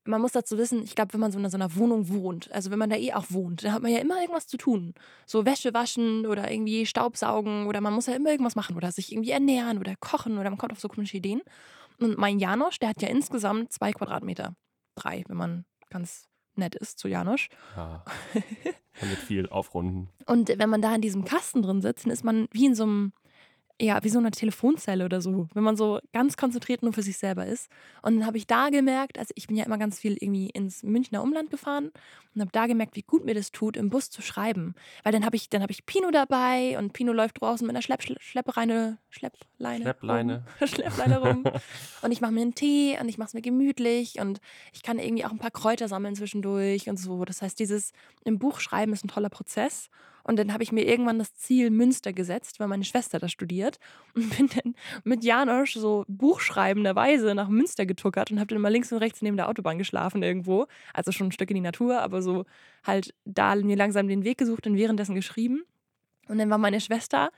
man 0.04 0.22
muss 0.22 0.34
dazu 0.34 0.58
wissen, 0.58 0.84
ich 0.84 0.96
glaube, 0.96 1.14
wenn 1.14 1.20
man 1.20 1.32
so 1.32 1.40
in 1.40 1.50
so 1.50 1.58
einer 1.58 1.76
Wohnung 1.76 2.10
wohnt, 2.10 2.52
also 2.52 2.70
wenn 2.70 2.78
man 2.78 2.92
da 2.92 2.96
eh 2.96 3.14
auch 3.14 3.26
wohnt, 3.30 3.64
dann 3.64 3.72
hat 3.74 3.82
man 3.82 3.92
ja 3.92 4.00
immer 4.00 4.22
irgendwas 4.22 4.46
zu 4.46 4.58
tun. 4.58 4.94
So 5.26 5.46
Wäsche 5.46 5.74
waschen 5.74 6.28
oder 6.28 6.52
irgendwie 6.52 6.86
Staubsaugen 6.86 7.66
oder 7.66 7.82
man 7.82 7.94
muss 7.94 8.06
ja 8.06 8.14
immer 8.14 8.30
irgendwas 8.30 8.56
machen 8.56 8.76
oder 8.76 8.92
sich 8.92 9.12
irgendwie 9.12 9.32
ernähren 9.32 9.80
oder 9.80 9.96
kochen 10.00 10.38
oder 10.38 10.50
man 10.50 10.60
kommt 10.60 10.74
auf 10.74 10.80
so 10.80 10.90
komische 10.90 11.18
Ideen. 11.18 11.42
Und 12.00 12.18
mein 12.18 12.40
Janosch, 12.40 12.78
der 12.80 12.90
hat 12.90 13.02
ja 13.02 13.08
insgesamt 13.08 13.72
zwei 13.72 13.94
Quadratmeter. 13.94 14.56
Drei, 14.96 15.24
wenn 15.28 15.38
man 15.38 15.66
ganz 15.90 16.28
nett 16.56 16.76
ist 16.76 17.00
zu 17.00 17.08
Janosch. 17.08 17.50
ja, 17.76 18.04
kann 18.94 19.10
mit 19.10 19.20
viel 19.20 19.50
aufrunden. 19.50 20.10
Und 20.26 20.50
wenn 20.50 20.70
man 20.70 20.82
da 20.82 20.94
in 20.94 21.02
diesem 21.02 21.26
Kasten 21.26 21.62
drin 21.62 21.82
sitzt, 21.82 22.06
dann 22.06 22.12
ist 22.12 22.24
man 22.24 22.48
wie 22.52 22.66
in 22.66 22.76
so 22.76 22.84
einem, 22.84 23.14
ja, 23.82 24.02
wie 24.04 24.10
so 24.10 24.20
einer 24.20 24.32
Telefonzelle 24.32 25.04
oder 25.04 25.20
so, 25.20 25.50
wenn 25.54 25.64
man 25.64 25.76
so 25.76 26.00
ganz 26.14 26.38
konzentriert 26.38 26.82
nur 26.82 26.94
für 26.94 27.02
sich 27.02 27.18
selber 27.18 27.46
ist. 27.46 27.70
Und 28.02 28.16
dann 28.16 28.26
habe 28.26 28.38
ich 28.38 28.48
da 28.48 28.70
gemerkt, 28.70 29.20
also 29.20 29.34
ich 29.36 29.48
bin 29.48 29.58
ja 29.58 29.66
immer 29.66 29.78
ganz 29.78 30.00
viel 30.00 30.14
irgendwie 30.14 30.50
ins 30.50 30.82
Münchner 30.84 31.22
Umland 31.22 31.50
gefahren 31.50 31.92
und 32.34 32.42
habe 32.42 32.52
da 32.54 32.68
gemerkt, 32.68 32.96
wie 32.96 33.02
gut 33.02 33.26
mir 33.26 33.34
das 33.34 33.52
tut, 33.52 33.76
im 33.76 33.90
Bus 33.90 34.10
zu 34.10 34.22
schreiben. 34.22 34.76
Weil 35.04 35.12
dann 35.12 35.26
habe 35.26 35.36
ich, 35.36 35.50
dann 35.50 35.62
habe 35.62 35.74
ich 35.74 35.86
Pino 35.86 36.10
dabei 36.12 36.78
und 36.80 36.94
Pino 36.94 37.12
läuft 37.12 37.42
draußen 37.42 37.68
mit 37.68 37.76
einer 37.76 37.82
Schlepp, 37.82 38.02
Schleppereine, 38.02 38.98
Schleppleine. 39.10 39.82
Schleppleine. 39.82 40.46
Rum, 40.62 40.68
Schleppleine 40.68 41.20
rum. 41.20 41.44
Und 42.02 42.12
ich 42.12 42.22
mache 42.22 42.32
mir 42.32 42.42
einen 42.42 42.56
Tee 42.56 42.98
und 43.00 43.10
ich 43.10 43.18
mache 43.18 43.28
es 43.28 43.34
mir 43.34 43.42
gemütlich 43.42 44.20
und 44.22 44.40
ich 44.72 44.84
kann 44.84 45.00
irgendwie 45.00 45.26
auch 45.26 45.32
ein 45.32 45.38
paar 45.40 45.52
Kräuter 45.52 45.90
sammeln 45.90 46.16
zwischendurch 46.16 46.88
und 46.88 46.98
so. 46.98 47.26
Das 47.26 47.42
heißt, 47.42 47.60
dieses 47.60 47.92
im 48.24 48.40
Buch 48.40 48.62
schreiben 48.62 48.94
ist 48.94 49.04
ein 49.04 49.10
toller 49.10 49.30
Prozess. 49.30 49.90
Und 50.26 50.38
dann 50.38 50.52
habe 50.52 50.64
ich 50.64 50.72
mir 50.72 50.88
irgendwann 50.88 51.20
das 51.20 51.36
Ziel 51.36 51.70
Münster 51.70 52.12
gesetzt, 52.12 52.60
weil 52.60 52.68
meine 52.68 52.84
Schwester 52.84 53.20
da 53.20 53.30
studiert. 53.30 53.80
Und 54.16 54.30
bin 54.38 54.50
dann 54.50 54.76
mit 55.04 55.24
Janosch 55.24 55.74
so 55.74 56.04
buchschreibenderweise 56.08 57.36
nach 57.36 57.48
Münster 57.48 57.86
getuckert 57.86 58.32
und 58.32 58.40
habe 58.40 58.48
dann 58.48 58.62
mal 58.62 58.72
links 58.72 58.92
und 58.92 58.98
rechts 58.98 59.22
neben 59.22 59.38
der 59.38 59.48
Autobahn 59.48 59.78
geschlafen 59.78 60.24
irgendwo. 60.24 60.66
Also 60.94 61.12
schon 61.12 61.28
ein 61.28 61.32
Stück 61.32 61.52
in 61.52 61.56
die 61.56 61.62
Natur, 61.62 62.02
aber 62.02 62.24
so 62.24 62.46
halt 62.84 63.14
da 63.26 63.56
mir 63.56 63.76
langsam 63.76 64.08
den 64.08 64.24
Weg 64.24 64.40
gesucht 64.40 64.66
und 64.66 64.76
währenddessen 64.76 65.14
geschrieben. 65.14 65.64
Und 66.28 66.40
dann 66.40 66.50
war 66.50 66.58
meine 66.58 66.82
Schwester 66.82 67.30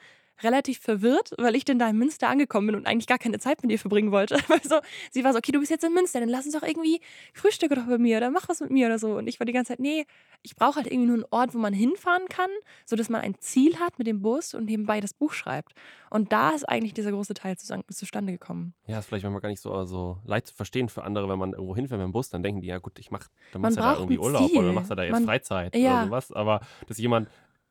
relativ 0.43 0.79
verwirrt, 0.79 1.31
weil 1.37 1.55
ich 1.55 1.65
denn 1.65 1.79
da 1.79 1.89
in 1.89 1.97
Münster 1.97 2.29
angekommen 2.29 2.67
bin 2.67 2.75
und 2.75 2.87
eigentlich 2.87 3.07
gar 3.07 3.17
keine 3.17 3.39
Zeit 3.39 3.61
mit 3.63 3.71
ihr 3.71 3.79
verbringen 3.79 4.11
wollte. 4.11 4.37
Also 4.49 4.79
sie 5.11 5.23
war 5.23 5.31
so, 5.33 5.39
okay, 5.39 5.51
du 5.51 5.59
bist 5.59 5.71
jetzt 5.71 5.83
in 5.83 5.93
Münster, 5.93 6.19
dann 6.19 6.29
lass 6.29 6.45
uns 6.45 6.53
doch 6.55 6.63
irgendwie 6.63 6.99
Frühstücke 7.33 7.75
doch 7.75 7.85
bei 7.85 7.97
mir 7.97 8.17
oder 8.17 8.29
mach 8.31 8.49
was 8.49 8.59
mit 8.59 8.69
mir 8.71 8.87
oder 8.87 8.99
so. 8.99 9.17
Und 9.17 9.27
ich 9.27 9.39
war 9.39 9.45
die 9.45 9.53
ganze 9.53 9.69
Zeit, 9.73 9.79
nee, 9.79 10.05
ich 10.41 10.55
brauche 10.55 10.75
halt 10.77 10.87
irgendwie 10.87 11.07
nur 11.07 11.15
einen 11.15 11.25
Ort, 11.31 11.53
wo 11.53 11.57
man 11.57 11.73
hinfahren 11.73 12.27
kann, 12.29 12.49
sodass 12.85 13.09
man 13.09 13.21
ein 13.21 13.35
Ziel 13.39 13.79
hat 13.79 13.97
mit 13.97 14.07
dem 14.07 14.21
Bus 14.21 14.53
und 14.53 14.65
nebenbei 14.65 14.99
das 15.01 15.13
Buch 15.13 15.33
schreibt. 15.33 15.73
Und 16.09 16.31
da 16.31 16.51
ist 16.51 16.63
eigentlich 16.67 16.93
dieser 16.93 17.11
große 17.11 17.33
Teil 17.33 17.57
zu- 17.57 17.83
zustande 17.91 18.31
gekommen. 18.33 18.73
Ja, 18.85 18.99
ist 18.99 19.07
vielleicht 19.07 19.23
manchmal 19.23 19.41
gar 19.41 19.49
nicht 19.49 19.61
so, 19.61 19.83
so 19.85 20.17
leicht 20.25 20.47
zu 20.47 20.55
verstehen 20.55 20.89
für 20.89 21.03
andere, 21.03 21.27
wenn 21.29 21.39
man 21.39 21.53
irgendwo 21.53 21.75
hinfährt 21.75 21.99
mit 21.99 22.05
dem 22.07 22.13
Bus, 22.13 22.29
dann 22.29 22.43
denken 22.43 22.61
die, 22.61 22.67
ja 22.67 22.77
gut, 22.77 22.97
ich 22.99 23.11
mach, 23.11 23.27
dann 23.51 23.61
machst 23.61 23.77
du 23.77 23.81
ja 23.81 23.93
da 23.93 23.97
irgendwie 23.99 24.17
Urlaub 24.19 24.49
Ziel. 24.49 24.59
oder 24.59 24.71
machst 24.73 24.89
du 24.91 24.95
da 24.95 25.03
jetzt 25.03 25.11
Man- 25.11 25.25
Freizeit 25.25 25.75
Ja. 25.75 25.95
oder 26.01 26.05
sowas. 26.05 26.31
Aber 26.31 26.61
dass 26.87 26.97
jemand 26.97 27.27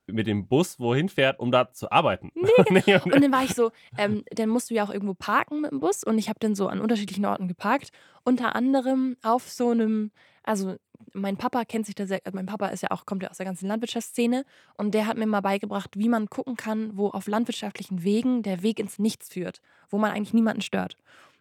mit 0.06 0.26
dem 0.26 0.46
Bus 0.46 0.78
wohin 0.78 1.08
fährt, 1.08 1.38
um 1.40 1.50
da 1.50 1.72
zu 1.72 1.90
arbeiten. 1.90 2.30
Nee. 2.70 2.94
und- 3.04 3.12
Und 3.12 3.22
dann 3.24 3.32
war 3.32 3.44
ich 3.44 3.54
so, 3.54 3.70
ähm, 3.98 4.24
dann 4.30 4.48
musst 4.48 4.70
du 4.70 4.74
ja 4.74 4.84
auch 4.84 4.90
irgendwo 4.90 5.14
parken 5.14 5.60
mit 5.62 5.70
dem 5.72 5.80
Bus. 5.80 6.04
Und 6.04 6.18
ich 6.18 6.28
habe 6.28 6.38
dann 6.40 6.54
so 6.54 6.68
an 6.68 6.80
unterschiedlichen 6.80 7.24
Orten 7.26 7.48
geparkt. 7.48 7.90
Unter 8.24 8.54
anderem 8.56 9.16
auf 9.22 9.48
so 9.48 9.70
einem, 9.70 10.10
also 10.42 10.76
mein 11.12 11.36
Papa 11.36 11.64
kennt 11.64 11.86
sich 11.86 11.94
da 11.94 12.06
sehr, 12.06 12.20
also 12.24 12.34
mein 12.36 12.46
Papa 12.46 12.68
ist 12.68 12.82
ja 12.82 12.90
auch, 12.90 13.06
kommt 13.06 13.22
ja 13.22 13.30
aus 13.30 13.36
der 13.36 13.46
ganzen 13.46 13.66
Landwirtschaftsszene 13.68 14.44
und 14.76 14.94
der 14.94 15.06
hat 15.06 15.16
mir 15.16 15.26
mal 15.26 15.40
beigebracht, 15.40 15.90
wie 15.96 16.08
man 16.08 16.28
gucken 16.28 16.56
kann, 16.56 16.96
wo 16.96 17.08
auf 17.08 17.26
landwirtschaftlichen 17.26 18.02
Wegen 18.02 18.42
der 18.42 18.62
Weg 18.62 18.78
ins 18.80 18.98
Nichts 18.98 19.28
führt, 19.28 19.60
wo 19.90 19.98
man 19.98 20.10
eigentlich 20.12 20.34
niemanden 20.34 20.62
stört. 20.62 20.96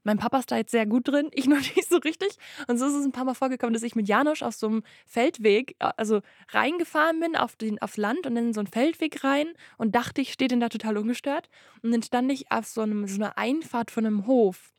Mein 0.05 0.19
Papa 0.19 0.37
ist 0.37 0.51
da 0.51 0.57
jetzt 0.57 0.71
sehr 0.71 0.85
gut 0.85 1.07
drin, 1.07 1.29
ich 1.33 1.47
noch 1.47 1.57
nicht 1.57 1.89
so 1.89 1.97
richtig. 1.97 2.37
Und 2.67 2.77
so 2.77 2.85
ist 2.85 2.93
es 2.93 3.05
ein 3.05 3.11
paar 3.11 3.25
Mal 3.25 3.33
vorgekommen, 3.33 3.73
dass 3.73 3.83
ich 3.83 3.95
mit 3.95 4.07
Janosch 4.07 4.43
auf 4.43 4.53
so 4.53 4.67
einem 4.67 4.83
Feldweg, 5.05 5.75
äh, 5.79 5.91
also 5.97 6.21
reingefahren 6.49 7.19
bin 7.19 7.35
auf 7.35 7.55
den, 7.57 7.81
aufs 7.81 7.97
Land 7.97 8.25
und 8.27 8.35
dann 8.35 8.47
in 8.47 8.53
so 8.53 8.61
einen 8.61 8.67
Feldweg 8.67 9.23
rein 9.23 9.47
und 9.77 9.95
dachte, 9.95 10.21
ich 10.21 10.31
stehe 10.31 10.47
denn 10.47 10.59
da 10.61 10.69
total 10.69 10.97
ungestört. 10.97 11.49
Und 11.81 11.91
dann 11.91 12.03
stand 12.03 12.31
ich 12.31 12.51
auf 12.51 12.65
so, 12.67 12.81
einem, 12.81 13.07
so 13.07 13.15
einer 13.15 13.37
Einfahrt 13.37 13.91
von 13.91 14.05
einem 14.05 14.27
Hof. 14.27 14.71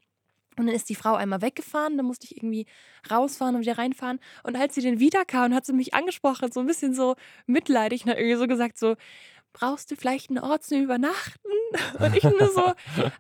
Und 0.59 0.67
dann 0.67 0.75
ist 0.75 0.89
die 0.89 0.95
Frau 0.95 1.15
einmal 1.15 1.43
weggefahren, 1.43 1.99
dann 1.99 2.07
musste 2.07 2.25
ich 2.25 2.37
irgendwie 2.37 2.65
rausfahren 3.11 3.57
und 3.57 3.61
wieder 3.61 3.77
reinfahren. 3.77 4.21
Und 4.43 4.57
als 4.57 4.75
sie 4.75 4.81
dann 4.81 5.01
wiederkam, 5.01 5.53
hat 5.53 5.67
sie 5.67 5.75
mich 5.75 5.93
angesprochen, 5.93 6.51
so 6.51 6.61
ein 6.61 6.67
bisschen 6.67 6.95
so 6.95 7.15
mitleidig 7.47 8.05
und 8.05 8.11
hat 8.11 8.19
irgendwie 8.19 8.39
so 8.39 8.47
gesagt, 8.47 8.79
so, 8.79 8.97
brauchst 9.57 9.91
du 9.91 9.97
vielleicht 9.97 10.31
einen 10.31 10.39
Ort 10.39 10.65
zum 10.65 10.83
Übernachten? 10.83 11.49
Und 11.99 12.15
ich 12.15 12.23
nur 12.23 12.49
so, 12.49 12.73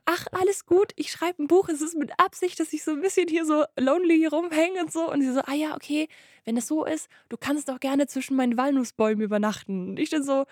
ach, 0.04 0.26
alles 0.32 0.66
gut, 0.66 0.92
ich 0.96 1.10
schreibe 1.10 1.42
ein 1.42 1.46
Buch, 1.46 1.68
es 1.68 1.80
ist 1.80 1.96
mit 1.96 2.12
Absicht, 2.18 2.60
dass 2.60 2.72
ich 2.72 2.84
so 2.84 2.92
ein 2.92 3.00
bisschen 3.00 3.28
hier 3.28 3.44
so 3.44 3.64
lonely 3.78 4.16
hier 4.18 4.30
rumhänge 4.30 4.80
und 4.80 4.92
so. 4.92 5.10
Und 5.10 5.22
sie 5.22 5.32
so, 5.32 5.40
ah 5.40 5.54
ja, 5.54 5.74
okay, 5.74 6.08
wenn 6.44 6.56
es 6.56 6.66
so 6.66 6.84
ist, 6.84 7.08
du 7.28 7.36
kannst 7.36 7.68
doch 7.68 7.80
gerne 7.80 8.06
zwischen 8.06 8.36
meinen 8.36 8.56
Walnussbäumen 8.56 9.22
übernachten. 9.22 9.90
Und 9.90 9.98
ich 9.98 10.10
dann 10.10 10.22
so, 10.22 10.44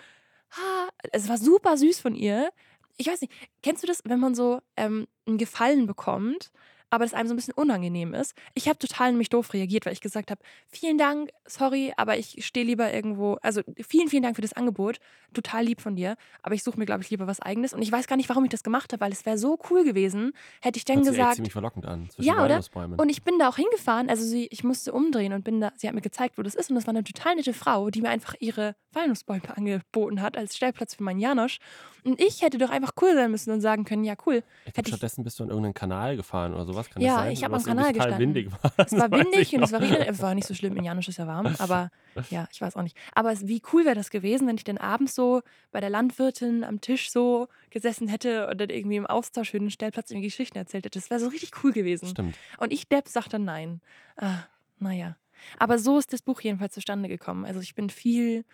ah, 0.51 0.89
es 1.11 1.29
war 1.29 1.37
super 1.37 1.77
süß 1.77 1.99
von 1.99 2.15
ihr. 2.15 2.49
Ich 2.97 3.07
weiß 3.07 3.21
nicht, 3.21 3.33
kennst 3.61 3.83
du 3.83 3.87
das, 3.87 4.01
wenn 4.05 4.19
man 4.19 4.35
so 4.35 4.61
ähm, 4.75 5.07
einen 5.27 5.37
Gefallen 5.37 5.85
bekommt 5.85 6.51
aber 6.95 7.05
das 7.05 7.13
einem 7.13 7.27
so 7.27 7.33
ein 7.33 7.37
bisschen 7.37 7.53
unangenehm 7.53 8.13
ist. 8.13 8.33
Ich 8.53 8.67
habe 8.67 8.79
total 8.79 9.11
nämlich 9.11 9.29
doof 9.29 9.53
reagiert, 9.53 9.85
weil 9.85 9.93
ich 9.93 10.01
gesagt 10.01 10.31
habe, 10.31 10.41
vielen 10.67 10.97
Dank, 10.97 11.29
sorry, 11.45 11.93
aber 11.97 12.17
ich 12.17 12.45
stehe 12.45 12.65
lieber 12.65 12.91
irgendwo, 12.93 13.33
also 13.41 13.61
vielen, 13.85 14.07
vielen 14.07 14.23
Dank 14.23 14.35
für 14.35 14.41
das 14.41 14.53
Angebot, 14.53 14.99
total 15.33 15.65
lieb 15.65 15.81
von 15.81 15.95
dir, 15.95 16.15
aber 16.41 16.55
ich 16.55 16.63
suche 16.63 16.79
mir, 16.79 16.85
glaube 16.85 17.03
ich, 17.03 17.09
lieber 17.09 17.27
was 17.27 17.41
eigenes 17.41 17.73
und 17.73 17.81
ich 17.81 17.91
weiß 17.91 18.07
gar 18.07 18.15
nicht, 18.15 18.29
warum 18.29 18.45
ich 18.45 18.49
das 18.49 18.63
gemacht 18.63 18.93
habe, 18.93 19.01
weil 19.01 19.11
es 19.11 19.25
wäre 19.25 19.37
so 19.37 19.59
cool 19.69 19.83
gewesen, 19.83 20.31
hätte 20.61 20.77
ich 20.77 20.85
dann 20.85 21.03
sich 21.03 21.13
gesagt, 21.13 21.35
ziemlich 21.35 21.53
verlockend 21.53 21.85
an. 21.85 22.09
Zwischen 22.09 22.27
ja, 22.27 22.43
oder? 22.43 22.61
Und 22.97 23.09
ich 23.09 23.23
bin 23.23 23.37
da 23.39 23.49
auch 23.49 23.57
hingefahren, 23.57 24.09
also 24.09 24.23
sie, 24.23 24.47
ich 24.49 24.63
musste 24.63 24.93
umdrehen 24.93 25.33
und 25.33 25.43
bin 25.43 25.59
da, 25.59 25.71
sie 25.75 25.87
hat 25.87 25.95
mir 25.95 26.01
gezeigt, 26.01 26.37
wo 26.37 26.41
das 26.41 26.55
ist 26.55 26.69
und 26.69 26.75
das 26.75 26.87
war 26.87 26.93
eine 26.93 27.03
total 27.03 27.35
nette 27.35 27.53
Frau, 27.53 27.89
die 27.89 28.01
mir 28.01 28.09
einfach 28.09 28.35
ihre 28.39 28.75
Walnussbäume 28.95 29.41
angeboten 29.55 30.21
hat 30.21 30.37
als 30.37 30.55
Stellplatz 30.55 30.95
für 30.95 31.03
meinen 31.03 31.19
Janosch 31.19 31.57
und 32.03 32.19
ich 32.21 32.41
hätte 32.41 32.57
doch 32.57 32.69
einfach 32.69 32.91
cool 33.01 33.13
sein 33.13 33.31
müssen 33.31 33.51
und 33.51 33.61
sagen 33.61 33.83
können, 33.83 34.03
ja 34.03 34.15
cool. 34.25 34.43
ich 34.65 34.73
glaub, 34.73 34.85
ich- 34.87 34.93
stattdessen 34.93 35.23
bist 35.23 35.39
du 35.39 35.43
an 35.43 35.49
irgendeinen 35.49 35.73
Kanal 35.73 36.15
gefahren 36.15 36.53
oder 36.53 36.65
sowas. 36.65 36.89
Kann 36.89 37.01
Ja, 37.01 37.15
das 37.15 37.23
sein? 37.23 37.31
ich 37.33 37.43
hab 37.43 37.51
Was 37.51 37.63
am 37.67 37.75
Kanal 37.77 37.93
gestanden. 37.93 38.19
windig 38.19 38.51
war. 38.63 38.71
Es 38.77 38.91
war 38.93 39.11
windig 39.11 39.41
ich 39.41 39.55
und 39.55 39.63
es 39.63 39.71
war, 39.71 39.81
regnet- 39.81 40.07
es 40.07 40.21
war 40.21 40.33
nicht 40.35 40.47
so 40.47 40.53
schlimm, 40.53 40.75
in 40.77 40.83
Janusz 40.83 41.07
ist 41.07 41.17
ja 41.17 41.27
warm, 41.27 41.45
aber 41.59 41.91
ja, 42.29 42.47
ich 42.51 42.61
weiß 42.61 42.75
auch 42.77 42.83
nicht. 42.83 42.95
Aber 43.13 43.31
es, 43.31 43.45
wie 43.47 43.61
cool 43.73 43.85
wäre 43.85 43.95
das 43.95 44.09
gewesen, 44.09 44.47
wenn 44.47 44.55
ich 44.55 44.63
dann 44.63 44.77
abends 44.77 45.15
so 45.15 45.41
bei 45.71 45.81
der 45.81 45.89
Landwirtin 45.89 46.63
am 46.63 46.79
Tisch 46.81 47.11
so 47.11 47.47
gesessen 47.71 48.07
hätte 48.07 48.47
und 48.47 48.61
dann 48.61 48.69
irgendwie 48.69 48.95
im 48.95 49.05
Austausch 49.05 49.51
für 49.51 49.59
den 49.59 49.69
Stellplatz 49.71 50.11
irgendwie 50.11 50.27
Geschichten 50.27 50.57
erzählt 50.57 50.85
hätte. 50.85 50.97
Das 50.99 51.09
wäre 51.09 51.19
so 51.19 51.27
richtig 51.27 51.51
cool 51.63 51.73
gewesen. 51.73 52.07
Stimmt. 52.07 52.37
Und 52.57 52.71
ich, 52.71 52.87
Depp, 52.87 53.07
sagt 53.09 53.33
dann 53.33 53.43
nein. 53.43 53.81
Ah, 54.15 54.43
naja. 54.79 55.17
Aber 55.59 55.77
so 55.77 55.97
ist 55.99 56.13
das 56.13 56.21
Buch 56.21 56.39
jedenfalls 56.41 56.73
zustande 56.73 57.09
gekommen. 57.09 57.43
Also 57.45 57.59
ich 57.59 57.75
bin 57.75 57.89
viel 57.89 58.45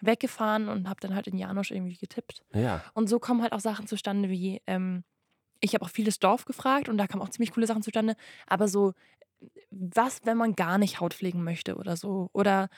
weggefahren 0.00 0.68
und 0.68 0.88
habe 0.88 1.00
dann 1.00 1.14
halt 1.14 1.26
in 1.26 1.38
Janosch 1.38 1.70
irgendwie 1.70 1.96
getippt. 1.96 2.42
Ja. 2.54 2.82
Und 2.94 3.08
so 3.08 3.18
kommen 3.18 3.42
halt 3.42 3.52
auch 3.52 3.60
Sachen 3.60 3.86
zustande 3.86 4.28
wie, 4.30 4.60
ähm, 4.66 5.04
ich 5.60 5.74
habe 5.74 5.84
auch 5.84 5.90
vieles 5.90 6.18
Dorf 6.20 6.44
gefragt 6.46 6.88
und 6.88 6.98
da 6.98 7.06
kamen 7.06 7.22
auch 7.22 7.30
ziemlich 7.30 7.52
coole 7.52 7.66
Sachen 7.66 7.82
zustande. 7.82 8.16
Aber 8.46 8.68
so, 8.68 8.94
was, 9.70 10.20
wenn 10.24 10.36
man 10.36 10.54
gar 10.54 10.78
nicht 10.78 11.00
Haut 11.00 11.14
pflegen 11.14 11.44
möchte 11.44 11.76
oder 11.76 11.96
so? 11.96 12.30
Oder 12.32 12.68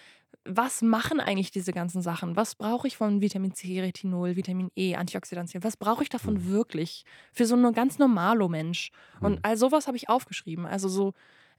was 0.44 0.82
machen 0.82 1.20
eigentlich 1.20 1.50
diese 1.50 1.72
ganzen 1.72 2.02
Sachen? 2.02 2.36
Was 2.36 2.54
brauche 2.54 2.86
ich 2.88 2.96
von 2.96 3.20
Vitamin 3.20 3.54
C, 3.54 3.80
Retinol, 3.80 4.36
Vitamin 4.36 4.70
E, 4.76 4.94
Antioxidantien? 4.96 5.64
Was 5.64 5.76
brauche 5.76 6.02
ich 6.02 6.08
davon 6.08 6.34
Mhm. 6.34 6.50
wirklich 6.50 7.04
für 7.32 7.46
so 7.46 7.54
einen 7.54 7.72
ganz 7.74 7.98
normalo 7.98 8.48
Mensch? 8.48 8.90
Und 9.20 9.38
Hm. 9.38 9.40
all 9.42 9.56
sowas 9.56 9.86
habe 9.86 9.96
ich 9.96 10.08
aufgeschrieben. 10.08 10.66
Also 10.66 10.88
so 10.88 11.12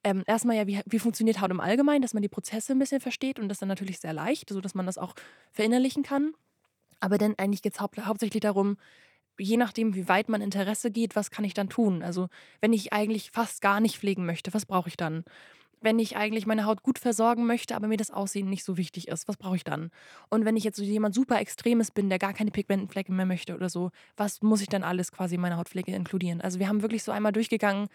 ähm, 0.04 0.24
erstmal 0.28 0.56
ja, 0.56 0.68
wie, 0.68 0.82
wie 0.86 1.00
funktioniert 1.00 1.42
Haut 1.42 1.52
im 1.52 1.60
Allgemeinen, 1.60 2.02
dass 2.02 2.14
man 2.14 2.24
die 2.24 2.30
Prozesse 2.30 2.74
ein 2.74 2.80
bisschen 2.80 3.02
versteht 3.02 3.40
und 3.40 3.50
das 3.50 3.60
dann 3.60 3.70
natürlich 3.70 4.00
sehr 4.00 4.14
leicht, 4.14 4.50
sodass 4.50 4.76
man 4.76 4.86
das 4.86 4.98
auch 4.98 5.14
verinnerlichen 5.52 6.04
kann. 6.04 6.34
Aber 7.00 7.18
dann 7.18 7.36
eigentlich 7.38 7.62
geht 7.62 7.74
es 7.74 7.82
hau 7.82 7.90
hauptsächlich 8.06 8.42
darum, 8.42 8.78
je 9.40 9.58
nachdem, 9.58 9.96
wie 9.96 10.08
weit 10.08 10.30
mein 10.30 10.42
Interesse 10.42 10.92
geht, 10.92 11.16
was 11.16 11.32
kann 11.32 11.46
ich 11.46 11.54
dann 11.54 11.70
tun? 11.70 12.04
Also, 12.04 12.28
wenn 12.62 12.74
ich 12.74 12.94
eigentlich 12.94 13.32
fast 13.32 13.62
gar 13.62 13.80
nicht 13.80 13.98
pflegen 13.98 14.26
möchte, 14.26 14.54
was 14.54 14.66
brauche 14.66 14.90
ich 14.90 14.98
dann? 14.98 15.24
Wenn 15.84 15.98
ich 15.98 16.16
eigentlich 16.16 16.46
meine 16.46 16.66
Haut 16.66 16.84
gut 16.84 17.00
versorgen 17.00 17.48
möchte, 17.48 17.76
aber 17.76 17.88
mir 17.88 17.98
das 17.98 18.12
Aussehen 18.12 18.50
nicht 18.50 18.64
so 18.64 18.78
wichtig 18.78 19.08
ist, 19.08 19.28
was 19.28 19.38
brauche 19.38 19.56
ich 19.56 19.64
dann? 19.64 19.90
Und 20.30 20.46
wenn 20.46 20.56
ich 20.56 20.64
jetzt 20.64 20.78
so 20.78 20.84
jemand 20.84 21.16
super 21.16 21.40
Extremes 21.40 21.90
bin, 21.90 22.10
der 22.10 22.20
gar 22.20 22.34
keine 22.34 22.52
Pigmentenflecke 22.52 23.12
mehr 23.12 23.26
möchte 23.26 23.56
oder 23.56 23.68
so, 23.68 23.90
was 24.16 24.44
muss 24.44 24.62
ich 24.62 24.68
dann 24.70 24.84
alles 24.84 25.12
quasi 25.12 25.36
in 25.36 25.42
meiner 25.42 25.58
Hautpflege 25.58 25.96
inkludieren? 25.96 26.42
Also, 26.42 26.60
wir 26.60 26.68
haben 26.68 26.84
wirklich 26.84 27.04
so 27.04 27.12
einmal 27.12 27.32
durchgegangen, 27.32 27.88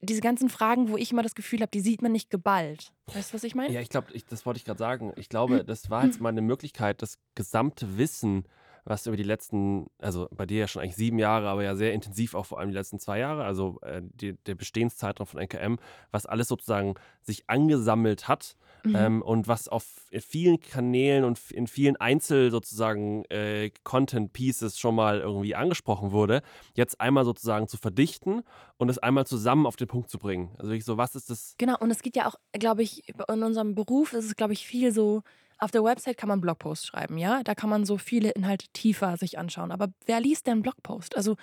diese 0.00 0.20
ganzen 0.20 0.48
Fragen, 0.48 0.88
wo 0.90 0.96
ich 0.96 1.12
immer 1.12 1.22
das 1.22 1.34
Gefühl 1.34 1.60
habe, 1.60 1.70
die 1.70 1.80
sieht 1.80 2.02
man 2.02 2.12
nicht 2.12 2.30
geballt. 2.30 2.92
Weißt 3.12 3.30
du, 3.30 3.34
was 3.34 3.44
ich 3.44 3.54
meine? 3.54 3.72
Ja, 3.72 3.80
ich 3.80 3.88
glaube, 3.88 4.08
das 4.28 4.46
wollte 4.46 4.58
ich 4.58 4.64
gerade 4.64 4.78
sagen. 4.78 5.12
Ich 5.16 5.28
glaube, 5.28 5.64
das 5.64 5.90
war 5.90 6.04
jetzt 6.04 6.20
mal 6.20 6.30
eine 6.30 6.42
Möglichkeit, 6.42 7.02
das 7.02 7.18
gesamte 7.34 7.98
Wissen, 7.98 8.44
was 8.84 9.06
über 9.06 9.16
die 9.16 9.24
letzten, 9.24 9.86
also 9.98 10.28
bei 10.30 10.46
dir 10.46 10.60
ja 10.60 10.68
schon 10.68 10.82
eigentlich 10.82 10.96
sieben 10.96 11.18
Jahre, 11.18 11.48
aber 11.48 11.64
ja 11.64 11.74
sehr 11.74 11.92
intensiv 11.92 12.34
auch 12.34 12.46
vor 12.46 12.60
allem 12.60 12.68
die 12.68 12.76
letzten 12.76 13.00
zwei 13.00 13.18
Jahre, 13.18 13.44
also 13.44 13.80
äh, 13.82 14.00
die, 14.02 14.34
der 14.44 14.54
Bestehenszeitraum 14.54 15.26
von 15.26 15.40
NKM, 15.40 15.76
was 16.12 16.24
alles 16.26 16.46
sozusagen 16.46 16.94
sich 17.22 17.50
angesammelt 17.50 18.28
hat 18.28 18.56
Mhm. 18.86 18.96
ähm, 18.96 19.22
und 19.22 19.48
was 19.48 19.68
auf 19.68 19.84
vielen 20.20 20.60
Kanälen 20.60 21.24
und 21.24 21.50
in 21.50 21.66
vielen 21.66 21.96
Einzel 21.96 22.50
sozusagen 22.50 23.24
äh, 23.26 23.70
Content 23.82 24.32
Pieces 24.32 24.78
schon 24.78 24.94
mal 24.94 25.20
irgendwie 25.20 25.54
angesprochen 25.56 26.12
wurde, 26.12 26.42
jetzt 26.74 27.00
einmal 27.00 27.24
sozusagen 27.24 27.66
zu 27.66 27.76
verdichten 27.76 28.42
und 28.76 28.88
es 28.88 28.98
einmal 28.98 29.26
zusammen 29.26 29.66
auf 29.66 29.76
den 29.76 29.88
Punkt 29.88 30.08
zu 30.08 30.18
bringen. 30.18 30.50
Also 30.58 30.70
wirklich 30.70 30.84
so, 30.84 30.96
was 30.96 31.16
ist 31.16 31.30
das? 31.30 31.54
Genau, 31.58 31.76
und 31.78 31.90
es 31.90 32.02
geht 32.02 32.14
ja 32.16 32.28
auch, 32.28 32.36
glaube 32.52 32.82
ich, 32.82 33.02
in 33.08 33.42
unserem 33.42 33.74
Beruf 33.74 34.12
ist 34.12 34.24
es, 34.24 34.36
glaube 34.36 34.52
ich, 34.52 34.66
viel 34.66 34.92
so, 34.92 35.22
auf 35.58 35.70
der 35.70 35.82
Website 35.82 36.18
kann 36.18 36.28
man 36.28 36.40
Blogposts 36.40 36.86
schreiben, 36.86 37.16
ja? 37.18 37.42
Da 37.42 37.54
kann 37.54 37.70
man 37.70 37.84
so 37.86 37.96
viele 37.96 38.30
Inhalte 38.30 38.66
tiefer 38.74 39.16
sich 39.16 39.38
anschauen. 39.38 39.72
Aber 39.72 39.88
wer 40.04 40.20
liest 40.20 40.46
denn 40.46 40.62
Blogpost? 40.62 41.16
Also, 41.16 41.36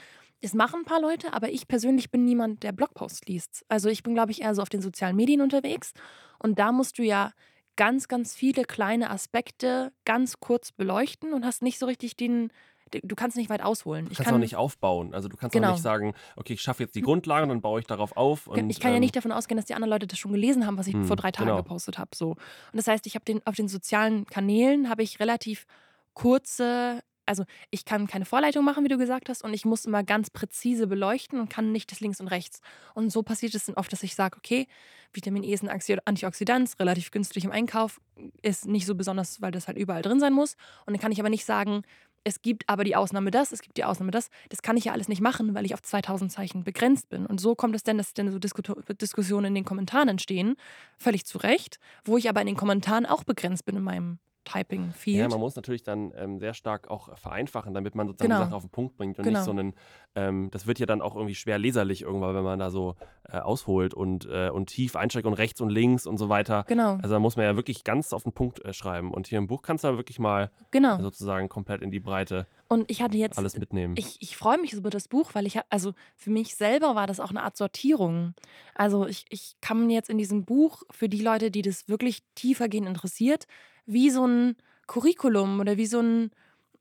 es 0.44 0.54
machen 0.54 0.82
ein 0.82 0.86
paar 0.86 1.02
Leute, 1.02 1.34
aber 1.34 1.50
ich 1.50 1.68
persönlich 1.68 2.12
bin 2.12 2.26
niemand, 2.26 2.64
der 2.64 2.72
Blogposts 2.74 3.22
liest. 3.28 3.66
Also, 3.70 3.90
ich 3.90 4.04
bin, 4.04 4.14
glaube 4.14 4.32
ich, 4.32 4.42
eher 4.42 4.54
so 4.54 4.62
auf 4.62 4.70
den 4.70 4.82
sozialen 4.82 5.16
Medien 5.16 5.42
unterwegs. 5.42 5.94
Und 6.40 6.60
da 6.60 6.72
musst 6.72 6.98
du 6.98 7.04
ja 7.04 7.32
ganz, 7.76 8.08
ganz 8.08 8.36
viele 8.36 8.64
kleine 8.66 9.10
Aspekte 9.10 9.92
ganz 10.06 10.40
kurz 10.40 10.72
beleuchten 10.72 11.34
und 11.34 11.46
hast 11.46 11.64
nicht 11.64 11.80
so 11.80 11.86
richtig 11.88 12.16
den, 12.16 12.52
du 12.92 13.16
kannst 13.16 13.36
nicht 13.38 13.50
weit 13.50 13.64
ausholen. 13.64 14.08
Ich 14.12 14.18
kannst 14.18 14.32
auch 14.32 14.38
nicht 14.38 14.56
aufbauen. 14.56 15.14
Also 15.16 15.28
du 15.28 15.38
kannst 15.38 15.56
Genau. 15.56 15.70
auch 15.70 15.72
nicht 15.72 15.82
sagen, 15.82 16.14
okay, 16.36 16.54
ich 16.54 16.62
schaffe 16.62 16.84
jetzt 16.84 16.94
die 16.96 17.02
Grundlagen, 17.02 17.50
dann 17.50 17.62
baue 17.62 17.80
ich 17.80 17.88
darauf 17.88 18.16
auf. 18.16 18.46
Und, 18.46 18.70
ich 18.70 18.80
kann 18.80 18.92
ja 18.92 18.98
ähm, 18.98 19.02
nicht 19.02 19.16
davon 19.16 19.32
ausgehen, 19.32 19.58
dass 19.58 19.66
die 19.66 19.74
anderen 19.74 19.90
Leute 19.90 20.06
das 20.06 20.20
schon 20.20 20.32
gelesen 20.34 20.68
haben, 20.68 20.78
was 20.78 20.86
ich 20.86 20.94
Hm, 20.94 21.06
vor 21.06 21.16
drei 21.16 21.32
Tagen 21.32 21.48
genau. 21.50 21.64
gepostet 21.64 21.98
habe. 21.98 22.12
So. 22.14 22.32
Und 22.32 22.38
das 22.74 22.88
heißt, 22.88 23.08
ich 23.08 23.16
habe 23.16 23.26
den 23.26 23.42
auf 23.48 23.56
den 23.56 23.68
sozialen 23.68 24.26
Kanälen 24.28 24.90
habe 24.90 25.02
ich 25.02 25.20
relativ 25.20 25.66
kurze, 26.14 27.02
also 27.26 27.46
ich 27.72 27.86
kann 27.86 28.08
keine 28.08 28.26
Vorleitung 28.26 28.66
machen, 28.66 28.84
wie 28.84 28.90
du 28.90 28.98
gesagt 28.98 29.30
hast, 29.30 29.44
und 29.44 29.54
ich 29.54 29.66
muss 29.66 29.86
immer 29.86 30.04
ganz 30.04 30.30
präzise 30.30 30.88
beleuchten 30.88 31.40
und 31.40 31.50
kann 31.50 31.72
nicht 31.72 31.92
das 31.92 32.00
links 32.00 32.20
und 32.20 32.28
rechts. 32.28 32.62
Und 32.94 33.12
so 33.12 33.24
passiert 33.24 33.56
es 33.56 33.66
dann 33.66 33.76
oft, 33.76 33.92
dass 33.92 34.04
ich 34.04 34.16
sage, 34.16 34.38
okay, 34.38 34.68
Vitamin 35.14 35.44
E 35.44 35.54
ist 35.54 35.64
ein 35.64 35.70
Antioxidant, 36.06 36.74
relativ 36.80 37.12
günstig 37.12 37.46
im 37.46 37.52
Einkauf, 37.52 38.02
ist 38.42 38.66
nicht 38.66 38.86
so 38.86 38.96
besonders, 38.96 39.42
weil 39.42 39.52
das 39.52 39.68
halt 39.68 39.78
überall 39.78 40.02
drin 40.02 40.20
sein 40.20 40.34
muss. 40.34 40.56
Und 40.86 40.94
dann 40.94 41.02
kann 41.02 41.12
ich 41.12 41.20
aber 41.20 41.30
nicht 41.30 41.46
sagen, 41.46 41.84
es 42.24 42.42
gibt 42.42 42.70
aber 42.70 42.84
die 42.84 42.96
Ausnahme 42.96 43.32
das, 43.32 43.52
es 43.52 43.62
gibt 43.62 43.78
die 43.78 43.84
Ausnahme 43.84 44.12
das. 44.12 44.30
Das 44.50 44.62
kann 44.62 44.78
ich 44.78 44.86
ja 44.86 44.94
alles 44.94 45.10
nicht 45.10 45.22
machen, 45.22 45.54
weil 45.56 45.66
ich 45.66 45.74
auf 45.74 45.82
2000 45.82 46.32
Zeichen 46.32 46.64
begrenzt 46.64 47.10
bin. 47.10 47.26
Und 47.26 47.40
so 47.40 47.54
kommt 47.56 47.76
es 47.76 47.84
denn, 47.84 47.98
dass 47.98 48.14
dann 48.14 48.32
so 48.32 48.40
Disku 48.40 48.62
Diskussionen 49.02 49.48
in 49.48 49.56
den 49.56 49.66
Kommentaren 49.66 50.08
entstehen, 50.08 50.56
völlig 50.98 51.26
zu 51.26 51.38
Recht, 51.38 51.80
wo 52.06 52.18
ich 52.18 52.30
aber 52.30 52.42
in 52.42 52.48
den 52.48 52.56
Kommentaren 52.56 53.06
auch 53.06 53.24
begrenzt 53.24 53.66
bin 53.66 53.76
in 53.76 53.84
meinem 53.84 54.20
Typing-Field. 54.46 55.20
Ja, 55.20 55.28
man 55.30 55.40
muss 55.40 55.56
natürlich 55.56 55.84
dann 55.84 56.12
ähm, 56.16 56.40
sehr 56.40 56.54
stark 56.54 56.90
auch 56.90 57.18
vereinfachen, 57.18 57.74
damit 57.74 57.96
man 57.96 58.08
sozusagen 58.08 58.30
Genau. 58.32 58.42
die 58.44 58.46
Sache 58.48 58.56
auf 58.56 58.64
den 58.64 58.70
Punkt 58.70 58.96
bringt 58.98 59.18
und 59.18 59.24
Genau. 59.26 59.40
nicht 59.40 59.46
so 59.46 59.52
einen, 59.52 59.74
ähm, 60.16 60.50
das 60.52 60.68
wird 60.68 60.80
ja 60.80 60.86
dann 60.86 61.02
auch 61.02 61.16
irgendwie 61.16 61.36
schwer 61.36 61.58
leserlich 61.58 62.02
irgendwann, 62.02 62.36
wenn 62.36 62.44
man 62.44 62.60
da 62.60 62.70
so 62.70 62.96
äh, 63.30 63.38
ausholt 63.40 63.94
und, 63.94 64.26
äh, 64.26 64.50
und 64.50 64.68
tief 64.68 64.96
einsteigt 64.96 65.26
und 65.26 65.34
rechts 65.34 65.62
und 65.62 65.70
links 65.70 66.06
und 66.06 66.18
so 66.18 66.30
weiter. 66.30 66.66
genau, 66.68 66.96
Also 67.02 67.10
da 67.16 67.20
muss 67.20 67.36
man 67.38 67.46
ja 67.46 67.56
wirklich 67.56 67.84
ganz 67.84 68.14
auf 68.14 68.24
den 68.24 68.34
Punkt 68.34 68.64
äh, 68.66 68.74
schreiben. 68.74 69.14
Und 69.14 69.28
hier 69.28 69.38
im 69.38 69.48
Buch 69.48 69.62
kannst 69.62 69.84
du 69.84 69.88
da 69.90 69.98
wirklich 69.98 70.20
mal 70.20 70.52
genau. 70.72 71.00
sozusagen 71.02 71.50
komplett 71.50 71.82
in 71.82 71.90
die 71.92 72.00
Breite 72.02 72.48
Und 72.68 72.90
ich 72.92 73.02
hatte 73.02 73.18
jetzt 73.18 73.38
alles 73.38 73.58
mitnehmen. 73.58 73.96
Ich, 73.98 74.18
ich 74.22 74.36
freue 74.38 74.60
mich 74.60 74.72
so 74.72 74.78
über 74.78 74.90
das 74.90 75.08
Buch, 75.08 75.32
weil 75.34 75.46
ich 75.48 75.58
hab, 75.58 75.66
also 75.70 75.94
für 76.16 76.32
mich 76.32 76.56
selber 76.56 76.96
war 76.96 77.08
das 77.08 77.20
auch 77.20 77.30
eine 77.30 77.44
Art 77.44 77.56
Sortierung. 77.58 78.34
Also 78.76 79.08
ich, 79.08 79.26
ich 79.30 79.56
kann 79.62 79.90
jetzt 79.90 80.10
in 80.10 80.18
diesem 80.18 80.44
Buch 80.46 80.84
für 80.92 81.08
die 81.10 81.22
Leute, 81.22 81.50
die 81.52 81.62
das 81.62 81.88
wirklich 81.88 82.24
tiefergehend 82.36 82.88
interessiert, 82.88 83.46
wie 83.86 84.10
so 84.10 84.26
ein 84.26 84.56
Curriculum 84.88 85.60
oder 85.60 85.78
wie 85.78 85.86
so 85.86 86.00
ein, 86.00 86.32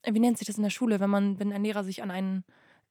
wie 0.04 0.21
nennt 0.21 0.38
sich 0.38 0.47
das 0.47 0.56
in 0.56 0.62
der 0.62 0.71
Schule, 0.71 1.00
wenn 1.00 1.11
man, 1.11 1.38
wenn 1.38 1.52
ein 1.52 1.64
Lehrer 1.64 1.85
sich 1.85 2.02
an 2.02 2.11
einen 2.11 2.44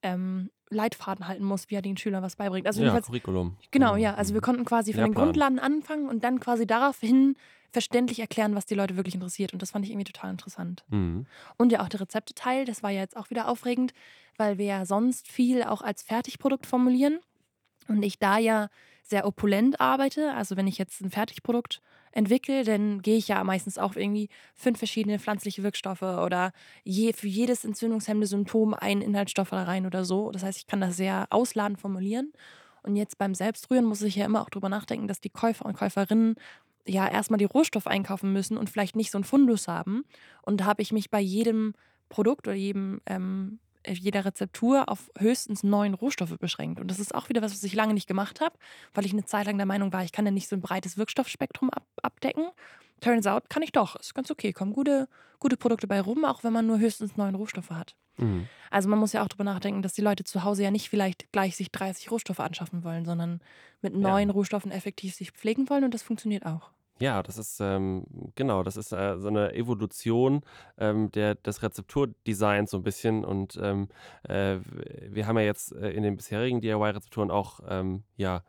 ähm, 0.04 0.50
Leitfaden 0.70 1.28
halten 1.28 1.44
muss, 1.44 1.70
wie 1.70 1.76
er 1.76 1.82
den 1.82 1.98
Schülern 1.98 2.24
was 2.24 2.38
beibringt. 2.38 2.66
Also 2.66 2.82
ja, 2.82 3.00
Curriculum. 3.00 3.58
genau, 3.72 3.96
ja. 3.96 4.16
Also 4.16 4.34
wir 4.34 4.42
konnten 4.42 4.66
quasi 4.66 4.94
von 4.94 5.04
den. 5.04 5.14
Grundlagen 5.14 5.60
anfangen 5.60 6.08
und 6.08 6.24
dann 6.24 6.40
quasi 6.40 6.66
daraufhin 6.66 7.36
verständlich 7.72 8.20
erklären, 8.20 8.56
was 8.56 8.66
die 8.66 8.76
Leute 8.76 8.96
wirklich 8.96 9.16
interessiert. 9.16 9.54
Und 9.54 9.62
das 9.62 9.72
fand 9.72 9.86
ich 9.86 9.92
irgendwie 9.92 10.12
total 10.12 10.32
interessant. 10.32 10.84
Mhm. 10.90 11.26
Und 11.58 11.72
ja 11.72 11.82
auch 11.82 11.90
der 11.90 12.02
Rezepteteil, 12.02 12.66
das 12.66 12.84
war 12.84 12.90
ja 12.90 13.02
jetzt 13.02 13.16
auch 13.16 13.30
wieder 13.30 13.48
aufregend, 13.48 13.94
weil 14.38 14.58
wir 14.58 14.66
ja 14.66 14.86
sonst 14.86 15.28
viel 15.28 15.64
auch 15.64 15.82
als 15.82 16.04
Fertigprodukt 16.04 16.66
formulieren. 16.66 17.20
Und 17.88 18.04
ich 18.04 18.20
da 18.20 18.38
ja 18.38 18.70
sehr 19.04 19.26
opulent 19.26 19.80
arbeite, 19.82 20.34
also 20.34 20.58
wenn 20.58 20.68
ich 20.68 20.78
jetzt 20.78 21.02
ein 21.02 21.12
Fertigprodukt 21.12 21.82
entwickle, 22.12 22.64
dann 22.64 23.02
gehe 23.02 23.18
ich 23.18 23.28
ja 23.28 23.44
meistens 23.44 23.78
auch 23.78 23.96
irgendwie 23.96 24.30
fünf 24.54 24.78
verschiedene 24.78 25.20
pflanzliche 25.20 25.64
Wirkstoffe 25.64 26.02
oder 26.02 26.52
je, 26.84 27.14
für 27.14 27.28
jedes 27.28 27.64
entzündungshemmende 27.64 28.28
Symptom 28.28 28.74
einen 28.74 29.02
Inhaltsstoff 29.02 29.54
rein 29.54 29.86
oder 29.86 30.04
so. 30.04 30.32
Das 30.32 30.44
heißt, 30.44 30.58
ich 30.58 30.68
kann 30.68 30.82
das 30.82 30.98
sehr 30.98 31.28
ausladend 31.30 31.80
formulieren. 31.80 32.34
Und 32.84 32.96
jetzt 32.96 33.18
beim 33.18 33.36
Selbstrühren 33.36 33.86
muss 33.86 34.02
ich 34.02 34.16
ja 34.16 34.26
immer 34.26 34.42
auch 34.42 34.50
drüber 34.50 34.70
nachdenken, 34.70 35.08
dass 35.08 35.22
die 35.22 35.30
Käufer 35.30 35.66
und 35.66 35.78
Käuferinnen 35.78 36.36
ja 36.88 37.08
erstmal 37.08 37.38
die 37.38 37.46
Rohstoffe 37.46 37.88
einkaufen 37.88 38.34
müssen 38.34 38.58
und 38.58 38.70
vielleicht 38.70 38.96
nicht 38.96 39.12
so 39.12 39.18
einen 39.18 39.24
Fundus 39.24 39.68
haben. 39.68 40.04
Und 40.42 40.62
da 40.62 40.66
habe 40.66 40.82
ich 40.82 40.92
mich 40.92 41.12
bei 41.12 41.20
jedem 41.20 41.74
Produkt 42.10 42.48
oder 42.48 42.56
jedem, 42.56 43.02
ähm, 43.06 43.60
jeder 43.88 44.26
Rezeptur 44.26 44.90
auf 44.90 45.12
höchstens 45.18 45.64
neun 45.64 45.94
Rohstoffe 45.94 46.38
beschränkt. 46.38 46.80
Und 46.80 46.90
das 46.90 47.00
ist 47.00 47.16
auch 47.16 47.30
wieder 47.30 47.42
was, 47.42 47.54
was 47.54 47.64
ich 47.64 47.74
lange 47.74 47.94
nicht 47.94 48.08
gemacht 48.08 48.42
habe, 48.42 48.58
weil 48.94 49.06
ich 49.06 49.14
eine 49.14 49.26
Zeit 49.26 49.46
lang 49.46 49.58
der 49.58 49.66
Meinung 49.66 49.94
war, 49.94 50.04
ich 50.04 50.12
kann 50.12 50.26
ja 50.26 50.32
nicht 50.32 50.48
so 50.48 50.56
ein 50.56 50.62
breites 50.62 50.98
Wirkstoffspektrum 50.98 51.70
ab 51.70 51.86
abdecken. 52.02 52.46
Turns 53.00 53.28
out 53.28 53.50
kann 53.50 53.64
ich 53.64 53.72
doch. 53.72 53.96
Ist 53.96 54.14
ganz 54.14 54.30
okay. 54.30 54.54
Kommen 54.54 54.74
gute, 54.74 55.08
gute 55.40 55.58
Produkte 55.58 55.88
bei 55.88 56.00
rum, 56.00 56.24
auch 56.26 56.44
wenn 56.44 56.54
man 56.54 56.68
nur 56.68 56.80
höchstens 56.80 57.18
neun 57.18 57.36
Rohstoffe 57.36 57.72
hat. 57.72 57.96
Mhm. 58.18 58.48
Also 58.70 58.90
man 58.90 59.00
muss 59.00 59.14
ja 59.14 59.24
auch 59.24 59.28
drüber 59.28 59.44
nachdenken, 59.44 59.82
dass 59.82 59.94
die 59.94 60.02
Leute 60.02 60.24
zu 60.24 60.44
Hause 60.44 60.64
ja 60.64 60.72
nicht 60.72 60.90
vielleicht 60.90 61.32
gleich 61.32 61.56
sich 61.56 61.72
30 61.72 62.12
Rohstoffe 62.12 62.40
anschaffen 62.40 62.84
wollen, 62.84 63.06
sondern 63.06 63.42
mit 63.82 63.96
neun 63.96 64.30
Rohstoffen 64.30 64.72
effektiv 64.72 65.16
sich 65.16 65.32
pflegen 65.32 65.70
wollen 65.70 65.84
und 65.84 65.94
das 65.94 66.04
funktioniert 66.04 66.46
auch. 66.46 66.70
Ja, 67.02 67.24
das 67.24 67.40
ist 67.40 67.60
ähm, 67.60 68.06
genau, 68.36 68.62
das 68.62 68.78
ist 68.78 68.92
äh, 68.92 69.18
so 69.18 69.28
eine 69.28 69.56
Evolution 69.56 70.44
ähm, 70.78 71.12
der, 71.12 71.34
des 71.34 71.64
Rezepturdesigns 71.64 72.70
so 72.70 72.78
ein 72.78 72.84
bisschen. 72.84 73.26
Und 73.26 73.60
ähm, 73.60 73.90
äh, 74.22 74.58
wir 75.10 75.26
haben 75.26 75.40
ja 75.40 75.46
jetzt 75.46 75.74
äh, 75.74 75.90
in 75.90 76.04
den 76.04 76.16
bisherigen 76.16 76.62
DIY-Rezepturen 76.62 77.32
auch 77.32 77.60
ähm, 77.68 78.04
ja 78.18 78.44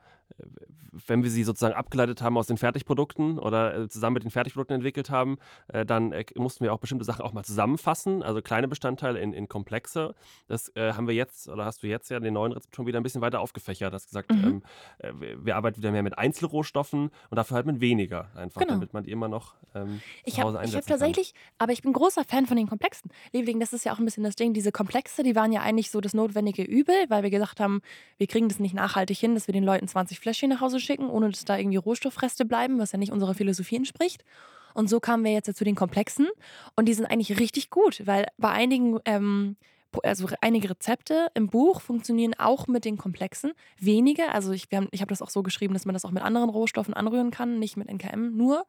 wenn 1.06 1.22
wir 1.22 1.30
sie 1.30 1.44
sozusagen 1.44 1.74
abgeleitet 1.74 2.22
haben 2.22 2.36
aus 2.36 2.46
den 2.46 2.58
Fertigprodukten 2.58 3.38
oder 3.38 3.76
äh, 3.76 3.88
zusammen 3.88 4.14
mit 4.14 4.24
den 4.24 4.30
Fertigprodukten 4.30 4.74
entwickelt 4.74 5.10
haben, 5.10 5.38
äh, 5.68 5.84
dann 5.86 6.12
äh, 6.12 6.24
mussten 6.36 6.64
wir 6.64 6.72
auch 6.72 6.78
bestimmte 6.78 7.04
Sachen 7.04 7.22
auch 7.22 7.32
mal 7.32 7.44
zusammenfassen, 7.44 8.22
also 8.22 8.42
kleine 8.42 8.68
Bestandteile 8.68 9.18
in, 9.20 9.32
in 9.32 9.48
komplexe. 9.48 10.14
Das 10.48 10.72
haben 10.76 11.06
wir 11.06 11.14
jetzt 11.14 11.48
oder 11.48 11.64
hast 11.64 11.82
du 11.82 11.86
jetzt 11.86 12.10
ja 12.10 12.16
in 12.16 12.22
den 12.24 12.34
neuen 12.34 12.52
Rezepturen 12.52 12.86
wieder 12.86 12.98
ein 13.00 13.02
bisschen 13.02 13.20
weiter 13.20 13.40
aufgefächert. 13.40 13.92
Hast 13.92 14.06
gesagt, 14.06 14.30
Mhm. 14.32 14.62
ähm, 15.00 15.22
äh, 15.22 15.36
wir 15.44 15.56
arbeiten 15.56 15.78
wieder 15.78 15.90
mehr 15.92 16.02
mit 16.02 16.16
Einzelrohstoffen 16.18 17.10
und 17.30 17.36
dafür 17.36 17.56
halt 17.56 17.66
mit 17.66 17.80
weniger, 17.80 18.30
einfach 18.34 18.60
Genau. 18.60 18.74
damit 18.74 18.92
man 18.92 19.04
die 19.04 19.10
immer 19.10 19.28
noch 19.28 19.54
ähm, 19.74 20.00
Ich 20.24 20.34
zu 20.34 20.40
habe 20.40 20.48
Hause 20.48 20.56
ich 20.56 20.58
hab 20.58 20.64
einsetzen 20.64 20.88
kann. 20.88 20.98
tatsächlich, 20.98 21.34
aber 21.58 21.72
ich 21.72 21.82
bin 21.82 21.92
großer 21.92 22.24
Fan 22.24 22.46
von 22.46 22.56
den 22.56 22.66
Komplexen. 22.68 23.10
Liebling, 23.32 23.60
das 23.60 23.72
ist 23.72 23.84
ja 23.84 23.92
auch 23.94 23.98
ein 23.98 24.04
bisschen 24.04 24.24
das 24.24 24.36
Ding. 24.36 24.52
Diese 24.54 24.72
Komplexe, 24.72 25.22
die 25.22 25.34
waren 25.34 25.52
ja 25.52 25.62
eigentlich 25.62 25.90
so 25.90 26.00
das 26.00 26.14
notwendige 26.14 26.62
Übel, 26.62 26.94
weil 27.08 27.22
wir 27.22 27.30
gesagt 27.30 27.60
haben, 27.60 27.80
wir 28.18 28.26
kriegen 28.26 28.48
das 28.48 28.58
nicht 28.58 28.74
nachhaltig 28.74 29.18
hin, 29.18 29.34
dass 29.34 29.46
wir 29.48 29.52
den 29.52 29.64
Leuten 29.64 29.88
20 29.88 30.18
Fläschchen 30.22 30.50
nach 30.50 30.60
Hause 30.60 30.78
schicken, 30.78 31.10
ohne 31.10 31.30
dass 31.30 31.44
da 31.44 31.58
irgendwie 31.58 31.76
Rohstoffreste 31.76 32.44
bleiben, 32.44 32.78
was 32.78 32.92
ja 32.92 32.98
nicht 32.98 33.12
unserer 33.12 33.34
Philosophie 33.34 33.76
entspricht. 33.76 34.24
Und 34.72 34.88
so 34.88 35.00
kamen 35.00 35.24
wir 35.24 35.32
jetzt 35.32 35.54
zu 35.54 35.64
den 35.64 35.74
Komplexen 35.74 36.28
und 36.76 36.86
die 36.86 36.94
sind 36.94 37.06
eigentlich 37.06 37.38
richtig 37.38 37.68
gut, 37.70 38.06
weil 38.06 38.26
bei 38.38 38.50
einigen, 38.50 39.00
ähm, 39.04 39.56
also 40.02 40.28
einige 40.40 40.70
Rezepte 40.70 41.26
im 41.34 41.48
Buch 41.48 41.80
funktionieren 41.82 42.34
auch 42.38 42.68
mit 42.68 42.84
den 42.84 42.96
Komplexen. 42.96 43.52
Wenige, 43.78 44.30
also 44.30 44.52
ich, 44.52 44.68
ich 44.92 45.00
habe 45.00 45.10
das 45.10 45.20
auch 45.20 45.28
so 45.28 45.42
geschrieben, 45.42 45.74
dass 45.74 45.84
man 45.84 45.92
das 45.92 46.04
auch 46.04 46.12
mit 46.12 46.22
anderen 46.22 46.48
Rohstoffen 46.48 46.94
anrühren 46.94 47.30
kann, 47.30 47.58
nicht 47.58 47.76
mit 47.76 47.88
NKM 47.88 48.34
nur. 48.36 48.64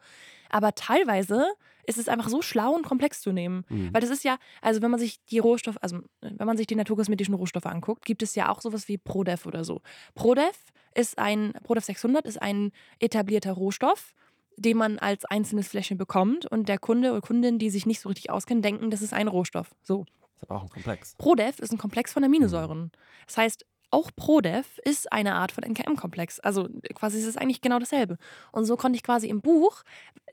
Aber 0.54 0.76
teilweise 0.76 1.48
ist 1.88 1.98
es 1.98 2.08
einfach 2.08 2.30
so 2.30 2.44
schlau 2.44 2.74
und 2.76 2.86
komplex 2.86 3.22
zu 3.22 3.32
nehmen. 3.32 3.66
Mhm. 3.70 3.92
Weil 3.92 4.02
das 4.02 4.12
ist 4.12 4.24
ja, 4.24 4.38
also 4.62 4.84
wenn 4.84 4.92
man 4.92 5.00
sich 5.00 5.20
die 5.26 5.40
Rohstoffe, 5.40 5.78
also 5.82 6.02
wenn 6.22 6.46
man 6.46 6.58
sich 6.58 6.68
die 6.68 6.76
naturkosmetischen 6.76 7.34
Rohstoffe 7.34 7.66
anguckt, 7.66 8.06
gibt 8.06 8.22
es 8.22 8.36
ja 8.36 8.50
auch 8.50 8.62
sowas 8.62 8.88
wie 8.88 9.00
Prodev 9.00 9.48
oder 9.48 9.64
so. 9.64 9.82
Prodev 10.14 10.56
ist 10.94 11.18
ein, 11.18 11.54
Prodev 11.64 11.84
600 11.86 12.28
ist 12.28 12.40
ein 12.40 12.72
etablierter 13.00 13.54
Rohstoff, 13.54 14.14
den 14.58 14.78
man 14.78 15.00
als 15.00 15.26
einzelnes 15.26 15.70
Fläschchen 15.70 15.98
bekommt 15.98 16.46
und 16.46 16.70
der 16.70 16.78
Kunde 16.78 17.12
oder 17.12 17.22
Kundin, 17.22 17.58
die 17.58 17.72
sich 17.72 17.88
nicht 17.88 18.00
so 18.00 18.10
richtig 18.10 18.30
auskennen, 18.30 18.62
denken, 18.62 18.92
das 18.92 19.02
ist 19.02 19.12
ein 19.12 19.28
Rohstoff. 19.28 19.72
So. 19.82 20.06
Das 20.22 20.44
ist 20.44 20.44
aber 20.44 20.60
auch 20.60 20.64
ein 20.64 20.70
Komplex. 20.70 21.16
Prodev 21.18 21.60
ist 21.60 21.72
ein 21.72 21.80
Komplex 21.80 22.14
von 22.14 22.24
Aminosäuren. 22.24 22.92
Das 23.26 23.38
heißt, 23.38 23.66
auch 23.94 24.12
Prodev 24.16 24.80
ist 24.84 25.12
eine 25.12 25.36
Art 25.36 25.52
von 25.52 25.64
NKM-Komplex. 25.64 26.40
Also 26.40 26.68
quasi 26.96 27.20
ist 27.20 27.28
es 27.28 27.38
eigentlich 27.38 27.62
genau 27.62 27.80
dasselbe. 27.80 28.18
Und 28.52 28.66
so 28.66 28.76
konnte 28.76 28.96
ich 28.96 29.04
quasi 29.04 29.28
im 29.28 29.42
Buch, 29.42 29.84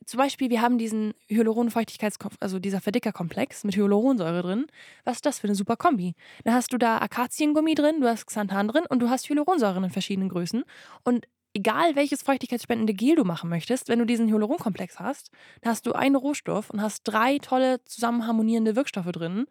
zum 0.06 0.18
Beispiel, 0.18 0.50
wir 0.50 0.62
haben 0.62 0.78
diesen 0.78 1.14
Hyaluron-Feuchtigkeitskomplex, 1.28 2.42
also 2.42 2.58
dieser 2.58 2.80
Verdickerkomplex 2.80 3.64
mit 3.64 3.76
Hyaluronsäure 3.76 4.42
drin. 4.42 4.66
Was 5.04 5.16
ist 5.16 5.26
das 5.26 5.38
für 5.38 5.46
eine 5.46 5.54
super 5.54 5.76
Kombi? 5.76 6.14
Dann 6.44 6.54
hast 6.54 6.72
du 6.72 6.78
da 6.78 6.98
Akaziengummi 6.98 7.74
drin, 7.74 8.00
du 8.00 8.08
hast 8.08 8.26
Xanthan 8.26 8.68
drin 8.68 8.84
und 8.88 9.00
du 9.00 9.10
hast 9.10 9.28
Hyaluronsäuren 9.28 9.84
in 9.84 9.90
verschiedenen 9.90 10.30
Größen. 10.30 10.64
Und 11.04 11.26
egal 11.54 11.96
welches 11.96 12.22
feuchtigkeitsspendende 12.22 12.94
Gel 12.94 13.16
du 13.16 13.24
machen 13.24 13.50
möchtest, 13.50 13.88
wenn 13.88 13.98
du 13.98 14.06
diesen 14.06 14.28
Hyaluronkomplex 14.28 14.98
hast, 14.98 15.30
dann 15.60 15.72
hast 15.72 15.86
du 15.86 15.92
einen 15.92 16.16
Rohstoff 16.16 16.70
und 16.70 16.80
hast 16.80 17.02
drei 17.04 17.38
tolle 17.38 17.84
zusammenharmonierende 17.84 18.76
Wirkstoffe 18.76 19.12
drin. 19.12 19.46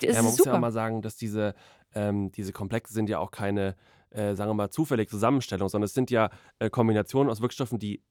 Das 0.00 0.08
Ja, 0.10 0.16
man 0.16 0.24
muss 0.26 0.38
ja 0.38 0.44
super. 0.44 0.56
auch 0.56 0.60
mal 0.60 0.72
sagen, 0.72 1.02
dass 1.02 1.16
diese, 1.16 1.54
ähm, 1.94 2.30
diese 2.32 2.52
Komplexe 2.52 2.92
sind 2.92 3.08
ja 3.08 3.18
auch 3.18 3.30
keine, 3.30 3.76
äh, 4.10 4.34
sagen 4.34 4.50
wir 4.50 4.54
mal, 4.54 4.70
zufällige 4.70 5.10
Zusammenstellung, 5.10 5.68
sondern 5.68 5.86
es 5.86 5.94
sind 5.94 6.10
ja 6.10 6.30
äh, 6.58 6.70
Kombinationen 6.70 7.30
aus 7.30 7.40
Wirkstoffen, 7.40 7.78
die 7.78 8.02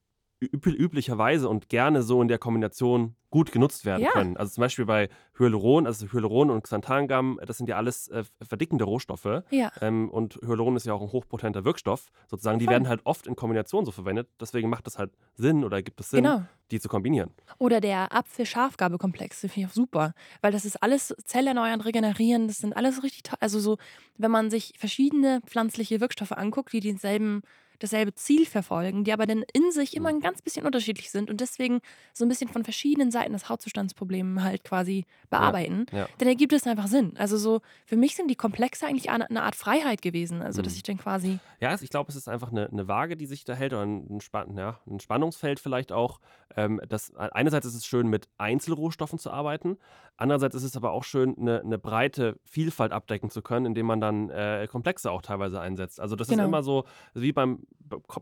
üb 0.42 0.66
üblicherweise 0.66 1.48
und 1.48 1.68
gerne 1.70 2.02
so 2.02 2.20
in 2.20 2.28
der 2.28 2.38
Kombination 2.38 3.16
gut 3.30 3.52
genutzt 3.52 3.84
werden 3.84 4.02
Ja. 4.02 4.10
können. 4.12 4.36
Also 4.36 4.52
zum 4.54 4.60
Beispiel 4.62 4.84
bei 4.84 5.08
Hyaluron, 5.38 5.86
also 5.86 6.06
Hyaluron 6.12 6.50
und 6.50 6.62
Xanthangam, 6.62 7.38
das 7.44 7.56
sind 7.58 7.68
ja 7.68 7.76
alles 7.76 8.08
äh, 8.08 8.24
verdickende 8.46 8.84
Rohstoffe. 8.84 9.42
Ja. 9.50 9.72
Ähm, 9.80 10.10
und 10.10 10.36
Hyaluron 10.42 10.76
ist 10.76 10.86
ja 10.86 10.92
auch 10.94 11.00
ein 11.02 11.10
hochpotenter 11.12 11.64
Wirkstoff, 11.64 12.06
sozusagen. 12.28 12.58
Die 12.58 12.66
Voll. 12.66 12.72
werden 12.74 12.88
halt 12.88 13.00
oft 13.04 13.26
in 13.26 13.34
Kombination 13.36 13.84
so 13.84 13.90
verwendet. 13.92 14.28
Deswegen 14.40 14.68
macht 14.70 14.86
es 14.86 14.98
halt 14.98 15.12
Sinn 15.34 15.64
oder 15.64 15.82
gibt 15.82 16.00
es 16.00 16.10
Sinn, 16.10 16.24
Genau. 16.24 16.42
die 16.70 16.80
zu 16.80 16.88
kombinieren. 16.88 17.30
Oder 17.58 17.80
der 17.80 18.14
Apfel-Schafgabe-Komplex, 18.14 19.40
den 19.40 19.50
finde 19.50 19.66
ich 19.66 19.72
auch 19.72 19.74
super. 19.76 20.12
Weil 20.42 20.52
das 20.52 20.64
ist 20.64 20.82
alles 20.82 21.14
zellerneuernd, 21.24 21.84
regenerieren, 21.84 22.46
das 22.48 22.58
sind 22.58 22.76
alles 22.76 23.02
richtig 23.02 23.22
toll. 23.24 23.38
Also 23.40 23.58
so, 23.60 23.78
wenn 24.16 24.30
man 24.30 24.50
sich 24.50 24.74
verschiedene 24.78 25.40
pflanzliche 25.46 26.00
Wirkstoffe 26.00 26.32
anguckt, 26.32 26.72
die 26.72 26.80
denselben, 26.80 27.42
dasselbe 27.78 28.14
Ziel 28.14 28.46
verfolgen, 28.46 29.04
die 29.04 29.12
aber 29.12 29.26
dann 29.26 29.44
in 29.52 29.70
sich 29.72 29.96
immer 29.96 30.08
ein 30.08 30.20
ganz 30.20 30.42
bisschen 30.42 30.64
unterschiedlich 30.66 31.10
sind 31.10 31.30
und 31.30 31.40
deswegen 31.40 31.80
so 32.12 32.24
ein 32.24 32.28
bisschen 32.28 32.48
von 32.48 32.64
verschiedenen 32.64 33.10
Seiten 33.10 33.32
das 33.32 33.48
Hautzustandsproblem 33.48 34.42
halt 34.42 34.64
quasi 34.64 35.04
bearbeiten, 35.30 35.86
ja. 35.92 36.08
dann 36.18 36.28
ergibt 36.28 36.52
es 36.52 36.66
einfach 36.66 36.86
Sinn. 36.86 37.14
Also 37.16 37.36
so, 37.36 37.60
für 37.84 37.96
mich 37.96 38.16
sind 38.16 38.28
die 38.30 38.36
Komplexe 38.36 38.86
eigentlich 38.86 39.10
eine 39.10 39.42
Art 39.42 39.56
Freiheit 39.56 40.02
gewesen. 40.02 40.42
Also, 40.42 40.62
dass 40.62 40.72
Mhm. 40.72 40.76
ich 40.76 40.82
dann 40.84 40.98
quasi, 40.98 41.38
Ja, 41.60 41.74
ich 41.80 41.90
glaube, 41.90 42.10
es 42.10 42.16
ist 42.16 42.28
einfach 42.28 42.50
eine, 42.50 42.68
eine 42.68 42.88
Waage, 42.88 43.16
die 43.16 43.26
sich 43.26 43.44
da 43.44 43.54
hält, 43.54 43.72
oder 43.72 43.82
ein, 43.82 44.06
ein, 44.16 44.20
Spann, 44.20 44.56
ja, 44.56 44.80
ein 44.86 45.00
Spannungsfeld 45.00 45.60
vielleicht 45.60 45.92
auch. 45.92 46.20
Ähm, 46.56 46.80
das, 46.88 47.14
einerseits 47.16 47.66
ist 47.66 47.74
es 47.74 47.86
schön, 47.86 48.08
mit 48.08 48.28
Einzelrohstoffen 48.38 49.18
zu 49.18 49.30
arbeiten, 49.30 49.76
andererseits 50.16 50.54
ist 50.54 50.62
es 50.64 50.76
aber 50.76 50.92
auch 50.92 51.04
schön, 51.04 51.36
eine, 51.38 51.60
eine 51.60 51.78
breite 51.78 52.38
Vielfalt 52.44 52.92
abdecken 52.92 53.30
zu 53.30 53.42
können, 53.42 53.66
indem 53.66 53.86
man 53.86 54.00
dann 54.00 54.30
äh, 54.30 54.66
Komplexe 54.70 55.10
auch 55.10 55.22
teilweise 55.22 55.60
einsetzt. 55.60 56.00
Also 56.00 56.16
das 56.16 56.28
Genau. 56.28 56.42
ist 56.42 56.46
immer 56.48 56.62
so, 56.62 56.84
wie 57.14 57.32
beim, 57.32 57.65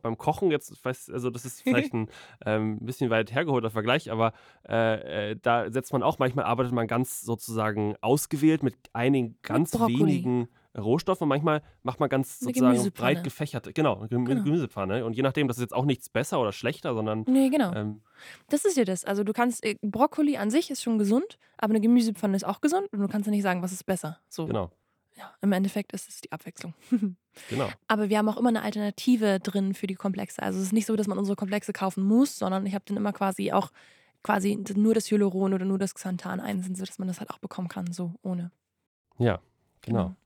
beim 0.03 0.19
Kochen 0.19 0.51
jetzt, 0.51 0.85
weiß, 0.85 1.11
also 1.11 1.31
das 1.31 1.45
ist 1.47 1.63
vielleicht 1.63 1.93
ein 1.95 2.09
ähm, 2.45 2.79
bisschen 2.81 3.09
weit 3.11 3.33
hergeholter 3.33 3.71
Vergleich, 3.71 4.11
aber 4.11 4.33
äh, 4.69 5.31
äh, 5.33 5.37
da 5.41 5.71
setzt 5.71 5.93
man 5.93 6.03
auch, 6.03 6.19
manchmal 6.19 6.45
arbeitet 6.45 6.73
man 6.73 6.87
ganz 6.87 7.23
sozusagen 7.23 7.97
ausgewählt 8.03 8.63
mit 8.63 8.77
einigen 8.93 9.39
ganz 9.43 9.71
Brokkoli. 9.71 9.99
wenigen 9.99 10.49
Rohstoffen. 10.77 11.29
Manchmal 11.29 11.63
macht 11.85 12.01
man 12.01 12.09
ganz 12.09 12.41
sozusagen 12.41 12.91
breit 12.93 13.23
gefächerte, 13.23 13.73
genau, 13.73 14.01
eine 14.01 14.09
Gemü- 14.09 14.25
Genau. 14.27 14.43
Gemüsepfanne. 14.43 15.05
Und 15.07 15.15
je 15.15 15.23
nachdem, 15.23 15.47
das 15.49 15.57
ist 15.59 15.63
jetzt 15.63 15.75
auch 15.75 15.85
nichts 15.85 16.09
besser 16.09 16.41
oder 16.41 16.51
schlechter, 16.53 16.95
sondern 16.95 17.25
nee, 17.29 17.49
genau. 17.49 17.73
ähm, 17.75 18.01
Das 18.49 18.65
ist 18.65 18.77
ja 18.77 18.85
das. 18.85 19.05
Also 19.05 19.23
du 19.25 19.33
kannst, 19.33 19.65
äh, 19.65 19.77
Brokkoli 19.83 20.37
an 20.37 20.51
sich 20.51 20.71
ist 20.73 20.83
schon 20.83 20.99
gesund, 20.99 21.39
aber 21.59 21.71
eine 21.71 21.81
Gemüsepfanne 21.81 22.35
ist 22.37 22.45
auch 22.45 22.61
gesund 22.61 22.89
und 22.93 22.99
du 23.01 23.07
kannst 23.09 23.27
ja 23.27 23.31
nicht 23.31 23.45
sagen, 23.45 23.63
was 23.63 23.71
ist 23.73 23.85
besser. 23.87 24.19
So, 24.29 24.47
genau, 24.47 24.73
ja, 25.17 25.33
im 25.41 25.53
Endeffekt 25.53 25.93
ist 25.93 26.09
es 26.09 26.21
die 26.21 26.33
Abwechslung. 26.33 26.75
genau. 27.49 27.69
aber 27.89 28.09
wir 28.09 28.19
haben 28.19 28.29
auch 28.29 28.37
immer 28.37 28.49
eine 28.49 28.63
Alternative 28.63 29.41
drin 29.41 29.75
für 29.75 29.87
die 29.87 29.95
Komplexe. 29.95 30.43
Also 30.43 30.59
es 30.59 30.67
ist 30.67 30.73
nicht 30.73 30.87
so, 30.87 30.97
dass 30.97 31.07
man 31.07 31.19
unsere 31.19 31.37
Komplexe 31.37 31.73
kaufen 31.73 32.05
muss, 32.05 32.39
sondern 32.39 32.67
ich 32.67 32.75
habe 32.75 32.85
dann 32.87 32.97
immer 32.97 33.13
quasi 33.13 33.53
auch 33.53 33.71
quasi 34.23 34.59
nur 34.75 34.95
das 34.95 35.11
Hyaluron 35.11 35.55
oder 35.55 35.65
nur 35.65 35.79
das 35.79 35.95
Xanthan 35.95 36.41
einzeln, 36.41 36.75
sodass 36.75 36.99
man 36.99 37.09
das 37.09 37.21
halt 37.21 37.31
auch 37.31 37.39
bekommen 37.39 37.69
kann, 37.69 37.93
so 37.93 38.15
ohne. 38.23 38.51
Ja, 39.19 39.41
genau. 39.83 40.07
Genau. 40.07 40.17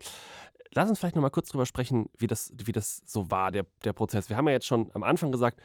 Lass 0.74 0.88
uns 0.88 0.98
vielleicht 0.98 1.16
noch 1.16 1.22
mal 1.22 1.30
kurz 1.30 1.48
drüber 1.48 1.66
sprechen, 1.66 2.08
wie 2.16 2.26
das, 2.26 2.52
wie 2.56 2.72
das 2.72 3.02
so 3.06 3.30
war, 3.30 3.50
der, 3.50 3.66
der 3.84 3.92
Prozess. 3.92 4.28
Wir 4.28 4.36
haben 4.36 4.46
ja 4.46 4.52
jetzt 4.52 4.66
schon 4.66 4.90
am 4.94 5.02
Anfang 5.02 5.32
gesagt, 5.32 5.60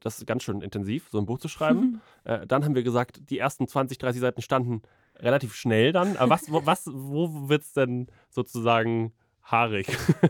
das 0.00 0.18
ist 0.18 0.26
ganz 0.26 0.42
schön 0.42 0.62
intensiv, 0.62 1.08
so 1.10 1.18
ein 1.18 1.26
Buch 1.26 1.38
zu 1.38 1.48
schreiben. 1.48 2.00
äh, 2.24 2.46
dann 2.46 2.64
haben 2.64 2.74
wir 2.74 2.82
gesagt, 2.82 3.30
die 3.30 3.38
ersten 3.38 3.68
20, 3.68 3.98
30 3.98 4.20
Seiten 4.20 4.42
standen 4.42 4.82
relativ 5.20 5.54
schnell 5.54 5.92
dann. 5.92 6.16
Aber 6.16 6.30
was, 6.30 6.50
wo, 6.50 6.64
was, 6.66 6.86
wo 6.86 7.48
wird 7.48 7.62
es 7.62 7.72
denn 7.72 8.08
sozusagen 8.30 9.12
haarig? 9.42 9.86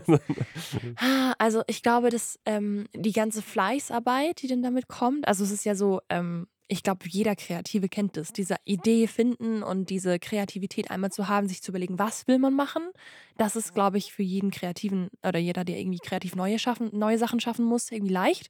Ah, 0.97 1.33
Also 1.37 1.63
ich 1.67 1.83
glaube, 1.83 2.09
dass 2.09 2.39
ähm, 2.45 2.87
die 2.95 3.11
ganze 3.11 3.41
Fleißarbeit, 3.41 4.41
die 4.41 4.47
dann 4.47 4.63
damit 4.63 4.87
kommt, 4.87 5.27
also 5.27 5.43
es 5.43 5.51
ist 5.51 5.65
ja 5.65 5.75
so, 5.75 6.01
ähm, 6.09 6.47
ich 6.67 6.83
glaube, 6.83 7.07
jeder 7.07 7.35
Kreative 7.35 7.89
kennt 7.89 8.15
das, 8.15 8.31
diese 8.31 8.55
Idee 8.63 9.07
finden 9.07 9.63
und 9.63 9.89
diese 9.89 10.19
Kreativität 10.19 10.91
einmal 10.91 11.11
zu 11.11 11.27
haben, 11.27 11.47
sich 11.47 11.63
zu 11.63 11.71
überlegen, 11.71 11.97
was 11.97 12.27
will 12.27 12.37
man 12.37 12.53
machen. 12.53 12.83
Das 13.37 13.55
ist, 13.55 13.73
glaube 13.73 13.97
ich, 13.97 14.13
für 14.13 14.21
jeden 14.23 14.51
Kreativen 14.51 15.09
oder 15.25 15.39
jeder, 15.39 15.63
der 15.63 15.79
irgendwie 15.79 15.97
kreativ 15.99 16.35
neue, 16.35 16.59
schaffen, 16.59 16.89
neue 16.93 17.17
Sachen 17.17 17.39
schaffen 17.39 17.65
muss, 17.65 17.91
irgendwie 17.91 18.13
leicht. 18.13 18.49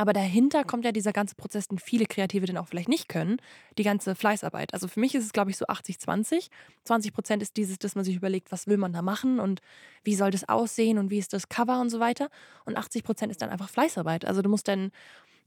Aber 0.00 0.14
dahinter 0.14 0.64
kommt 0.64 0.86
ja 0.86 0.92
dieser 0.92 1.12
ganze 1.12 1.34
Prozess, 1.34 1.68
den 1.68 1.78
viele 1.78 2.06
Kreative 2.06 2.46
dann 2.46 2.56
auch 2.56 2.68
vielleicht 2.68 2.88
nicht 2.88 3.10
können, 3.10 3.36
die 3.76 3.82
ganze 3.82 4.14
Fleißarbeit. 4.14 4.72
Also 4.72 4.88
für 4.88 4.98
mich 4.98 5.14
ist 5.14 5.26
es, 5.26 5.34
glaube 5.34 5.50
ich, 5.50 5.58
so 5.58 5.66
80-20. 5.66 6.48
20 6.84 7.12
Prozent 7.12 7.42
ist 7.42 7.58
dieses, 7.58 7.78
dass 7.78 7.96
man 7.96 8.06
sich 8.06 8.16
überlegt, 8.16 8.50
was 8.50 8.66
will 8.66 8.78
man 8.78 8.94
da 8.94 9.02
machen 9.02 9.38
und 9.38 9.60
wie 10.02 10.14
soll 10.14 10.30
das 10.30 10.48
aussehen 10.48 10.96
und 10.96 11.10
wie 11.10 11.18
ist 11.18 11.34
das 11.34 11.50
Cover 11.50 11.82
und 11.82 11.90
so 11.90 12.00
weiter. 12.00 12.30
Und 12.64 12.78
80 12.78 13.04
Prozent 13.04 13.30
ist 13.30 13.42
dann 13.42 13.50
einfach 13.50 13.68
Fleißarbeit. 13.68 14.24
Also 14.24 14.40
du 14.40 14.48
musst 14.48 14.68
dann 14.68 14.90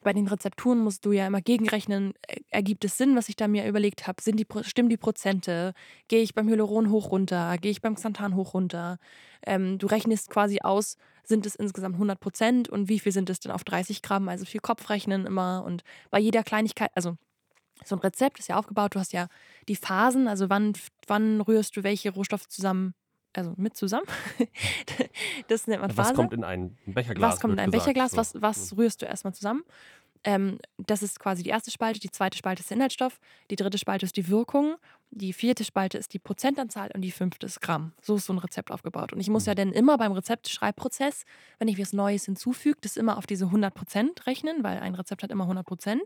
bei 0.03 0.13
den 0.13 0.27
Rezepturen 0.27 0.77
musst 0.77 1.03
du 1.05 1.13
ja 1.13 1.25
immer 1.25 1.41
gegenrechnen, 1.41 2.13
ergibt 2.51 2.85
es 2.85 2.95
Sinn, 2.95 3.15
was 3.15 3.29
ich 3.29 3.35
da 3.35 3.47
mir 3.47 3.67
überlegt 3.67 4.05
habe? 4.05 4.21
Sind 4.21 4.39
die, 4.39 4.45
stimmen 4.61 4.89
die 4.89 4.97
Prozente? 4.97 5.73
Gehe 6.09 6.21
ich 6.21 6.35
beim 6.35 6.47
Hyaluron 6.47 6.91
hoch 6.91 7.09
runter? 7.09 7.57
Gehe 7.57 7.71
ich 7.71 7.81
beim 7.81 7.95
Xanthan 7.95 8.35
hoch 8.35 8.53
runter? 8.53 8.99
Ähm, 9.47 9.79
du 9.79 9.87
rechnest 9.87 10.29
quasi 10.29 10.59
aus, 10.61 10.97
sind 11.23 11.45
es 11.45 11.55
insgesamt 11.55 11.95
100 11.95 12.19
Prozent 12.19 12.69
und 12.69 12.89
wie 12.89 12.99
viel 12.99 13.11
sind 13.11 13.29
es 13.29 13.39
denn 13.39 13.51
auf 13.51 13.63
30 13.63 14.01
Gramm? 14.01 14.29
Also 14.29 14.45
viel 14.45 14.61
Kopfrechnen 14.61 15.25
immer 15.25 15.63
und 15.65 15.83
bei 16.11 16.19
jeder 16.19 16.43
Kleinigkeit, 16.43 16.91
also 16.95 17.17
so 17.85 17.95
ein 17.95 17.99
Rezept 17.99 18.39
ist 18.39 18.49
ja 18.49 18.57
aufgebaut, 18.57 18.95
du 18.95 18.99
hast 18.99 19.13
ja 19.13 19.27
die 19.67 19.75
Phasen, 19.75 20.27
also 20.27 20.49
wann, 20.49 20.73
wann 21.07 21.41
rührst 21.41 21.75
du 21.75 21.83
welche 21.83 22.11
Rohstoffe 22.11 22.47
zusammen 22.47 22.93
also 23.35 23.53
mit 23.57 23.75
zusammen. 23.75 24.05
das 25.47 25.67
nennt 25.67 25.81
man 25.81 25.89
Phase. 25.89 26.09
Was 26.09 26.15
kommt 26.15 26.33
in 26.33 26.43
ein 26.43 26.77
Becherglas? 26.85 27.33
Was 27.33 27.39
kommt 27.39 27.53
in 27.53 27.59
ein 27.59 27.71
gesagt, 27.71 27.85
Becherglas? 27.85 28.11
So. 28.11 28.17
Was, 28.17 28.41
was 28.41 28.71
hm. 28.71 28.77
rührst 28.77 29.01
du 29.01 29.05
erstmal 29.05 29.33
zusammen? 29.33 29.63
Ähm, 30.23 30.59
das 30.77 31.03
ist 31.03 31.19
quasi 31.19 31.43
die 31.43 31.49
erste 31.49 31.71
Spalte. 31.71 31.99
Die 31.99 32.11
zweite 32.11 32.37
Spalte 32.37 32.61
ist 32.61 32.69
der 32.69 32.77
Inhaltsstoff. 32.77 33.19
Die 33.49 33.55
dritte 33.55 33.77
Spalte 33.77 34.05
ist 34.05 34.15
die 34.15 34.29
Wirkung. 34.29 34.75
Die 35.15 35.31
vierte 35.31 35.63
Spalte 35.63 35.99
ist 35.99 36.13
die 36.13 36.19
Prozentanzahl 36.19 36.89
und 36.93 37.01
die 37.01 37.11
fünfte 37.11 37.45
ist 37.45 37.61
Gramm. 37.61 37.93
So 38.01 38.15
ist 38.15 38.25
so 38.25 38.33
ein 38.33 38.39
Rezept 38.39 38.71
aufgebaut. 38.71 39.13
Und 39.13 39.19
ich 39.19 39.29
muss 39.29 39.45
ja 39.45 39.51
hm. 39.51 39.57
dann 39.57 39.71
immer 39.71 39.97
beim 39.97 40.11
Rezeptschreibprozess, 40.11 41.25
wenn 41.59 41.67
ich 41.67 41.79
was 41.79 41.93
Neues 41.93 42.25
hinzufüge, 42.25 42.79
das 42.81 42.97
immer 42.97 43.17
auf 43.17 43.27
diese 43.27 43.45
100% 43.45 44.25
rechnen, 44.25 44.63
weil 44.63 44.79
ein 44.79 44.95
Rezept 44.95 45.21
hat 45.21 45.31
immer 45.31 45.45
100%. 45.45 45.99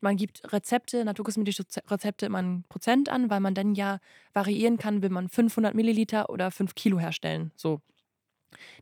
Man 0.00 0.16
gibt 0.16 0.52
Rezepte, 0.52 1.04
naturkosmetische 1.04 1.64
Rezepte 1.88 2.26
immer 2.26 2.38
ein 2.38 2.64
Prozent 2.68 3.08
an, 3.08 3.30
weil 3.30 3.40
man 3.40 3.54
dann 3.54 3.74
ja 3.74 3.98
variieren 4.32 4.76
kann, 4.78 5.02
will 5.02 5.10
man 5.10 5.28
500 5.28 5.74
Milliliter 5.74 6.30
oder 6.30 6.50
5 6.50 6.74
Kilo 6.74 7.00
herstellen. 7.00 7.50
So. 7.56 7.80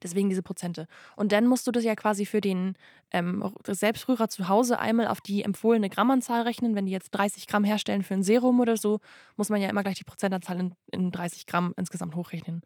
Deswegen 0.03 0.29
diese 0.29 0.43
Prozente. 0.43 0.87
Und 1.17 1.33
dann 1.33 1.47
musst 1.47 1.67
du 1.67 1.73
das 1.73 1.85
ja 1.85 1.95
quasi 1.95 2.27
für 2.27 2.41
den 2.41 2.75
ähm, 3.11 3.53
Selbstrührer 3.67 4.29
zu 4.29 4.49
Hause 4.49 4.79
einmal 4.79 5.07
auf 5.07 5.21
die 5.21 5.43
empfohlene 5.43 5.89
Grammanzahl 5.89 6.43
rechnen. 6.43 6.75
Wenn 6.75 6.87
die 6.87 6.93
jetzt 6.93 7.11
30 7.11 7.47
Gramm 7.47 7.65
herstellen 7.65 8.03
für 8.03 8.15
ein 8.15 8.23
Serum 8.23 8.61
oder 8.61 8.77
so, 8.77 9.01
muss 9.37 9.51
man 9.51 9.61
ja 9.61 9.69
immer 9.69 9.83
gleich 9.83 9.99
die 9.99 10.05
Prozentanzahl 10.05 10.61
in, 10.61 10.75
in 10.91 11.11
30 11.11 11.47
Gramm 11.47 11.75
insgesamt 11.77 12.15
hochrechnen. 12.15 12.63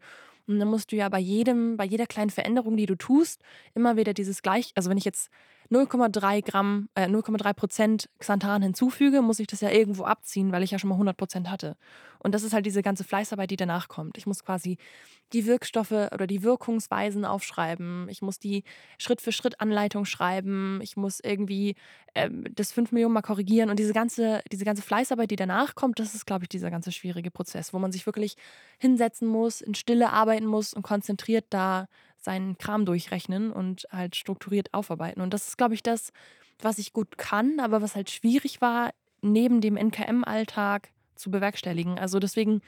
Und 0.47 0.59
dann 0.59 0.67
musst 0.67 0.91
du 0.91 0.95
ja 0.95 1.09
bei 1.09 1.19
jedem, 1.19 1.77
bei 1.77 1.85
jeder 1.85 2.07
kleinen 2.07 2.31
Veränderung, 2.31 2.75
die 2.75 2.87
du 2.87 2.95
tust, 2.95 3.41
immer 3.75 3.97
wieder 3.97 4.15
dieses 4.15 4.41
gleich, 4.41 4.71
also 4.73 4.89
wenn 4.89 4.97
ich 4.97 5.05
jetzt 5.05 5.29
0,3 5.71 6.41
Gramm, 6.41 6.89
äh, 6.95 7.07
0,3 7.07 7.53
Prozent 7.53 8.09
Xanthan 8.19 8.61
hinzufüge, 8.61 9.21
muss 9.21 9.39
ich 9.39 9.47
das 9.47 9.61
ja 9.61 9.69
irgendwo 9.69 10.03
abziehen, 10.03 10.51
weil 10.51 10.63
ich 10.63 10.71
ja 10.71 10.79
schon 10.79 10.89
mal 10.89 10.95
100 10.95 11.15
Prozent 11.15 11.49
hatte. 11.49 11.75
Und 12.19 12.33
das 12.35 12.43
ist 12.43 12.53
halt 12.53 12.65
diese 12.65 12.81
ganze 12.81 13.03
Fleißarbeit, 13.03 13.51
die 13.51 13.55
danach 13.55 13.87
kommt. 13.87 14.17
Ich 14.17 14.25
muss 14.25 14.43
quasi 14.43 14.77
die 15.31 15.45
Wirkstoffe 15.45 15.91
oder 15.91 16.27
die 16.27 16.43
Wirkungsweisen 16.43 17.23
aufschreiben. 17.23 18.07
Ich 18.09 18.21
muss 18.21 18.39
die 18.39 18.63
Schritt-für-Schritt-Anleitung 18.97 20.05
schreiben. 20.05 20.79
Ich 20.81 20.97
muss 20.97 21.19
irgendwie 21.19 21.75
äh, 22.15 22.29
das 22.55 22.71
5 22.71 22.91
Millionen 22.91 23.13
Mal 23.13 23.21
korrigieren. 23.21 23.69
Und 23.69 23.79
diese 23.79 23.93
ganze, 23.93 24.41
diese 24.51 24.65
ganze 24.65 24.81
Fleißarbeit, 24.81 25.31
die 25.31 25.35
danach 25.35 25.75
kommt, 25.75 25.99
das 25.99 26.15
ist, 26.15 26.25
glaube 26.25 26.45
ich, 26.45 26.49
dieser 26.49 26.71
ganze 26.71 26.91
schwierige 26.91 27.31
Prozess, 27.31 27.73
wo 27.73 27.79
man 27.79 27.91
sich 27.91 28.05
wirklich 28.05 28.35
hinsetzen 28.79 29.27
muss, 29.27 29.61
in 29.61 29.75
Stille 29.75 30.11
arbeiten 30.11 30.45
muss 30.45 30.73
und 30.73 30.81
konzentriert 30.81 31.45
da 31.51 31.87
seinen 32.19 32.57
Kram 32.57 32.85
durchrechnen 32.85 33.51
und 33.51 33.87
halt 33.91 34.15
strukturiert 34.15 34.73
aufarbeiten. 34.73 35.21
Und 35.21 35.33
das 35.33 35.47
ist, 35.47 35.57
glaube 35.57 35.73
ich, 35.73 35.83
das, 35.83 36.11
was 36.61 36.77
ich 36.77 36.93
gut 36.93 37.17
kann, 37.17 37.59
aber 37.59 37.81
was 37.81 37.95
halt 37.95 38.09
schwierig 38.09 38.61
war, 38.61 38.91
neben 39.21 39.61
dem 39.61 39.77
NKM-Alltag 39.77 40.89
zu 41.15 41.31
bewerkstelligen. 41.31 41.99
Also 41.99 42.19
deswegen, 42.19 42.61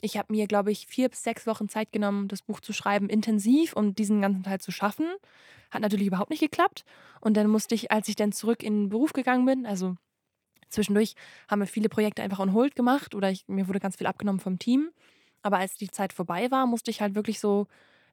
ich 0.00 0.16
habe 0.16 0.32
mir, 0.32 0.46
glaube 0.46 0.72
ich, 0.72 0.86
vier 0.86 1.08
bis 1.08 1.22
sechs 1.22 1.46
Wochen 1.46 1.68
Zeit 1.68 1.92
genommen, 1.92 2.28
das 2.28 2.42
Buch 2.42 2.60
zu 2.60 2.72
schreiben, 2.72 3.08
intensiv, 3.08 3.74
um 3.74 3.94
diesen 3.94 4.20
ganzen 4.20 4.42
Teil 4.42 4.60
zu 4.60 4.70
schaffen. 4.70 5.06
Hat 5.70 5.82
natürlich 5.82 6.06
überhaupt 6.06 6.30
nicht 6.30 6.40
geklappt. 6.40 6.84
Und 7.20 7.36
dann 7.36 7.48
musste 7.48 7.74
ich, 7.74 7.90
als 7.90 8.08
ich 8.08 8.16
dann 8.16 8.32
zurück 8.32 8.62
in 8.62 8.84
den 8.84 8.88
Beruf 8.88 9.12
gegangen 9.12 9.46
bin, 9.46 9.66
also 9.66 9.96
zwischendurch 10.68 11.14
haben 11.48 11.60
wir 11.60 11.66
viele 11.66 11.88
Projekte 11.88 12.22
einfach 12.22 12.38
on 12.38 12.52
hold 12.52 12.76
gemacht 12.76 13.14
oder 13.14 13.30
ich, 13.30 13.46
mir 13.48 13.68
wurde 13.68 13.80
ganz 13.80 13.96
viel 13.96 14.06
abgenommen 14.06 14.40
vom 14.40 14.58
Team. 14.58 14.90
Aber 15.42 15.58
als 15.58 15.76
die 15.76 15.90
Zeit 15.90 16.12
vorbei 16.12 16.50
war, 16.50 16.66
musste 16.66 16.90
ich 16.90 17.00
halt 17.00 17.14
wirklich 17.14 17.40
so 17.40 17.66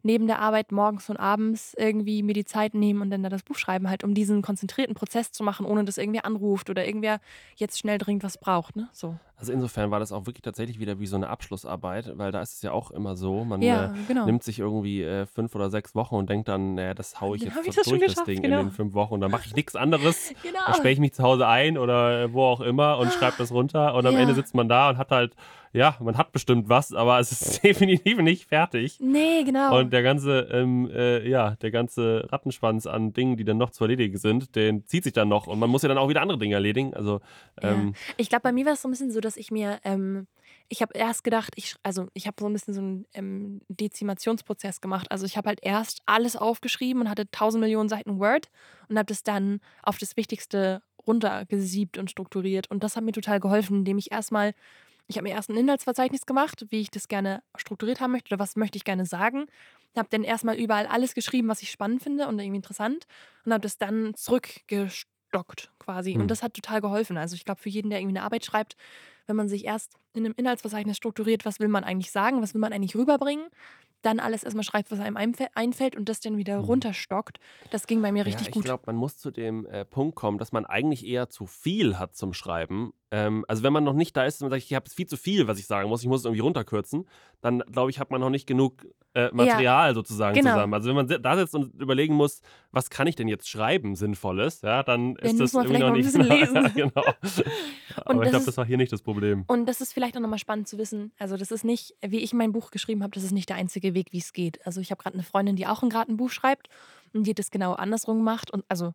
neben 0.07 0.25
der 0.25 0.39
Arbeit 0.39 0.71
morgens 0.71 1.09
und 1.09 1.17
abends 1.17 1.75
irgendwie 1.77 2.23
mir 2.23 2.33
die 2.33 2.45
Zeit 2.45 2.73
nehmen 2.73 3.01
und 3.01 3.11
dann 3.11 3.23
da 3.23 3.29
das 3.29 3.43
Buch 3.43 3.57
schreiben, 3.57 3.89
halt, 3.89 4.03
um 4.03 4.13
diesen 4.13 4.41
konzentrierten 4.41 4.95
Prozess 4.95 5.31
zu 5.31 5.43
machen, 5.43 5.65
ohne 5.65 5.83
dass 5.83 5.97
irgendwer 5.97 6.25
anruft 6.25 6.69
oder 6.69 6.85
irgendwer 6.85 7.19
jetzt 7.57 7.77
schnell 7.77 7.97
dringend 7.97 8.23
was 8.23 8.37
braucht. 8.37 8.75
Ne? 8.77 8.87
So. 8.93 9.17
Also 9.39 9.51
insofern 9.51 9.91
war 9.91 9.99
das 9.99 10.11
auch 10.11 10.25
wirklich 10.25 10.41
tatsächlich 10.41 10.79
wieder 10.79 10.99
wie 10.99 11.05
so 11.05 11.15
eine 11.15 11.27
Abschlussarbeit, 11.27 12.17
weil 12.17 12.31
da 12.31 12.41
ist 12.41 12.55
es 12.55 12.61
ja 12.63 12.71
auch 12.71 12.89
immer 12.89 13.15
so, 13.15 13.43
man 13.43 13.61
ja, 13.61 13.93
äh, 13.93 13.97
genau. 14.07 14.25
nimmt 14.25 14.43
sich 14.43 14.59
irgendwie 14.59 15.03
äh, 15.03 15.27
fünf 15.27 15.53
oder 15.53 15.69
sechs 15.69 15.93
Wochen 15.93 16.15
und 16.15 16.29
denkt 16.29 16.47
dann, 16.47 16.75
naja, 16.75 16.95
das 16.95 17.21
haue 17.21 17.35
ich 17.35 17.43
dann 17.43 17.53
jetzt 17.63 17.83
so 17.83 17.97
durch, 17.97 18.15
das 18.15 18.23
Ding 18.23 18.41
genau. 18.41 18.61
in 18.61 18.67
den 18.67 18.71
fünf 18.71 18.95
Wochen 18.95 19.13
und 19.13 19.21
dann 19.21 19.29
mache 19.29 19.43
ich 19.45 19.55
nichts 19.55 19.75
anderes, 19.75 20.33
genau. 20.41 20.59
dann 20.65 20.73
sperre 20.73 20.91
ich 20.91 20.99
mich 20.99 21.13
zu 21.13 21.21
Hause 21.21 21.45
ein 21.45 21.77
oder 21.77 22.33
wo 22.33 22.45
auch 22.45 22.61
immer 22.61 22.97
und 22.97 23.11
schreibe 23.11 23.35
das 23.37 23.51
runter 23.51 23.93
und 23.93 24.07
am 24.07 24.15
ja. 24.15 24.21
Ende 24.21 24.33
sitzt 24.33 24.55
man 24.55 24.69
da 24.69 24.89
und 24.89 24.97
hat 24.97 25.11
halt 25.11 25.35
ja, 25.77 25.95
man 25.99 26.17
hat 26.17 26.31
bestimmt 26.31 26.69
was, 26.69 26.93
aber 26.93 27.19
es 27.19 27.31
ist 27.31 27.63
definitiv 27.63 28.17
nicht 28.17 28.45
fertig. 28.45 28.99
Nee, 28.99 29.43
genau. 29.43 29.79
Und 29.79 29.93
der 29.93 30.03
ganze, 30.03 30.41
ähm, 30.51 30.89
äh, 30.91 31.27
ja, 31.27 31.51
der 31.61 31.71
ganze 31.71 32.27
Rattenschwanz 32.31 32.87
an 32.87 33.13
Dingen, 33.13 33.37
die 33.37 33.45
dann 33.45 33.57
noch 33.57 33.69
zu 33.69 33.83
erledigen 33.83 34.17
sind, 34.17 34.55
den 34.55 34.85
zieht 34.85 35.03
sich 35.03 35.13
dann 35.13 35.29
noch 35.29 35.47
und 35.47 35.59
man 35.59 35.69
muss 35.69 35.83
ja 35.83 35.89
dann 35.89 35.97
auch 35.97 36.09
wieder 36.09 36.21
andere 36.21 36.39
Dinge 36.39 36.55
erledigen. 36.55 36.93
Also, 36.93 37.21
ähm, 37.61 37.93
ja. 37.95 38.13
Ich 38.17 38.29
glaube, 38.29 38.43
bei 38.43 38.51
mir 38.51 38.65
war 38.65 38.73
es 38.73 38.81
so 38.81 38.87
ein 38.87 38.91
bisschen 38.91 39.11
so, 39.11 39.19
dass 39.19 39.37
ich 39.37 39.51
mir, 39.51 39.79
ähm, 39.83 40.27
ich 40.67 40.81
habe 40.81 40.97
erst 40.97 41.23
gedacht, 41.23 41.53
ich, 41.55 41.75
also 41.83 42.07
ich 42.13 42.27
habe 42.27 42.35
so 42.39 42.47
ein 42.47 42.53
bisschen 42.53 42.73
so 42.73 42.81
einen 42.81 43.05
ähm, 43.13 43.61
Dezimationsprozess 43.69 44.81
gemacht. 44.81 45.07
Also 45.11 45.25
ich 45.25 45.37
habe 45.37 45.47
halt 45.47 45.59
erst 45.61 46.01
alles 46.05 46.35
aufgeschrieben 46.35 47.03
und 47.03 47.09
hatte 47.09 47.29
tausend 47.29 47.61
Millionen 47.61 47.87
Seiten 47.87 48.19
Word 48.19 48.49
und 48.89 48.97
habe 48.97 49.07
das 49.07 49.23
dann 49.23 49.59
auf 49.83 49.97
das 49.97 50.17
Wichtigste 50.17 50.81
runtergesiebt 51.05 51.97
und 51.97 52.11
strukturiert. 52.11 52.69
Und 52.69 52.83
das 52.83 52.95
hat 52.95 53.03
mir 53.03 53.13
total 53.13 53.39
geholfen, 53.39 53.77
indem 53.77 53.97
ich 53.97 54.11
erstmal 54.11 54.53
ich 55.07 55.17
habe 55.17 55.27
mir 55.27 55.33
erst 55.33 55.49
ein 55.49 55.57
Inhaltsverzeichnis 55.57 56.25
gemacht, 56.25 56.65
wie 56.69 56.81
ich 56.81 56.91
das 56.91 57.07
gerne 57.07 57.41
strukturiert 57.55 58.01
haben 58.01 58.11
möchte 58.11 58.33
oder 58.33 58.39
was 58.39 58.55
möchte 58.55 58.77
ich 58.77 58.83
gerne 58.83 59.05
sagen. 59.05 59.45
Habe 59.95 60.09
dann 60.11 60.23
erstmal 60.23 60.57
überall 60.57 60.85
alles 60.85 61.15
geschrieben, 61.15 61.47
was 61.47 61.61
ich 61.61 61.71
spannend 61.71 62.03
finde 62.03 62.27
und 62.27 62.37
irgendwie 62.39 62.57
interessant 62.57 63.05
und 63.45 63.53
habe 63.53 63.61
das 63.61 63.77
dann 63.77 64.13
zurückgestockt 64.15 65.71
quasi. 65.79 66.11
Mhm. 66.11 66.15
Und 66.15 66.21
hm. 66.23 66.27
das 66.27 66.43
hat 66.43 66.53
total 66.53 66.81
geholfen. 66.81 67.17
Also 67.17 67.35
ich 67.35 67.45
glaube, 67.45 67.61
für 67.61 67.69
jeden, 67.69 67.89
der 67.89 67.99
irgendwie 67.99 68.17
eine 68.17 68.25
Arbeit 68.25 68.45
schreibt, 68.45 68.75
wenn 69.25 69.35
man 69.35 69.49
sich 69.49 69.65
erst 69.65 69.95
in 70.13 70.25
einem 70.25 70.33
Inhaltsverzeichnis 70.37 70.97
strukturiert, 70.97 71.45
was 71.45 71.59
will 71.59 71.67
man 71.67 71.83
eigentlich 71.83 72.11
sagen, 72.11 72.41
was 72.41 72.53
will 72.53 72.61
man 72.61 72.73
eigentlich 72.73 72.95
rüberbringen, 72.95 73.47
dann 74.01 74.19
alles 74.19 74.43
erstmal 74.43 74.63
schreibt, 74.63 74.91
was 74.91 74.99
einem 74.99 75.17
einfällt 75.17 75.95
und 75.95 76.07
das 76.07 76.19
dann 76.19 76.37
wieder 76.37 76.59
mhm. 76.59 76.65
runterstockt. 76.65 77.39
Das 77.71 77.87
ging 77.87 78.01
bei 78.01 78.11
mir 78.11 78.25
richtig 78.25 78.43
ja, 78.43 78.47
ich 78.49 78.53
gut. 78.53 78.63
Ich 78.63 78.67
glaube, 78.67 78.83
man 78.85 78.95
muss 78.95 79.17
zu 79.17 79.31
dem 79.31 79.65
äh, 79.65 79.85
Punkt 79.85 80.15
kommen, 80.15 80.37
dass 80.37 80.51
man 80.51 80.65
eigentlich 80.65 81.05
eher 81.05 81.29
zu 81.29 81.45
viel 81.45 81.97
hat 81.97 82.15
zum 82.15 82.33
Schreiben. 82.33 82.93
Ähm, 83.09 83.45
also 83.47 83.63
wenn 83.63 83.71
man 83.71 83.83
noch 83.83 83.93
nicht 83.93 84.15
da 84.17 84.25
ist 84.25 84.41
und 84.41 84.49
sagt, 84.49 84.63
ich 84.63 84.73
habe 84.73 84.89
viel 84.89 85.07
zu 85.07 85.15
viel, 85.15 85.47
was 85.47 85.59
ich 85.59 85.65
sagen 85.65 85.87
muss, 85.87 86.01
ich 86.01 86.09
muss 86.09 86.21
es 86.21 86.25
irgendwie 86.25 86.41
runterkürzen, 86.41 87.07
dann 87.41 87.59
glaube 87.71 87.89
ich, 87.89 87.99
hat 87.99 88.11
man 88.11 88.19
noch 88.19 88.29
nicht 88.29 88.47
genug 88.47 88.85
äh, 89.13 89.29
Material 89.31 89.89
ja, 89.89 89.93
sozusagen 89.93 90.35
genau. 90.35 90.51
zusammen. 90.51 90.73
Also 90.73 90.89
wenn 90.89 90.95
man 90.95 91.07
da 91.07 91.37
sitzt 91.37 91.55
und 91.55 91.73
überlegen 91.81 92.15
muss, 92.15 92.41
was 92.71 92.89
kann 92.89 93.07
ich 93.07 93.15
denn 93.15 93.29
jetzt 93.29 93.49
schreiben, 93.49 93.95
Sinnvolles, 93.95 94.61
ja, 94.61 94.83
dann 94.83 95.15
ja, 95.21 95.29
ist 95.29 95.39
das 95.39 95.53
irgendwie 95.53 95.79
noch 95.79 95.93
nicht. 95.93 96.13
lesen. 96.13 96.71
genau. 96.75 97.03
Aber 98.05 98.23
ich 98.23 98.29
glaube, 98.29 98.45
das 98.45 98.57
war 98.57 98.65
hier 98.65 98.77
nicht 98.77 98.91
das 98.91 99.01
Problem. 99.01 99.45
Und 99.47 99.67
das 99.67 99.79
ist 99.79 99.93
vielleicht 99.93 100.17
auch 100.17 100.21
nochmal 100.21 100.39
spannend 100.39 100.67
zu 100.67 100.77
wissen. 100.77 101.13
Also 101.17 101.37
das 101.37 101.51
ist 101.51 101.63
nicht, 101.63 101.95
wie 102.01 102.19
ich 102.19 102.33
mein 102.33 102.51
Buch 102.51 102.71
geschrieben 102.71 103.03
habe, 103.03 103.11
das 103.13 103.23
ist 103.23 103.31
nicht 103.31 103.49
der 103.49 103.55
einzige 103.55 103.93
Weg, 103.93 104.07
wie 104.11 104.19
es 104.19 104.33
geht. 104.33 104.65
Also 104.65 104.81
ich 104.81 104.91
habe 104.91 105.01
gerade 105.01 105.13
eine 105.13 105.23
Freundin, 105.23 105.55
die 105.55 105.65
auch 105.65 105.81
gerade 105.87 106.11
ein 106.11 106.17
Buch 106.17 106.31
schreibt 106.31 106.67
die 107.13 107.31
hat 107.31 107.39
es 107.39 107.51
genau 107.51 107.73
andersrum 107.73 108.17
gemacht. 108.17 108.51
Und 108.51 108.65
also 108.69 108.93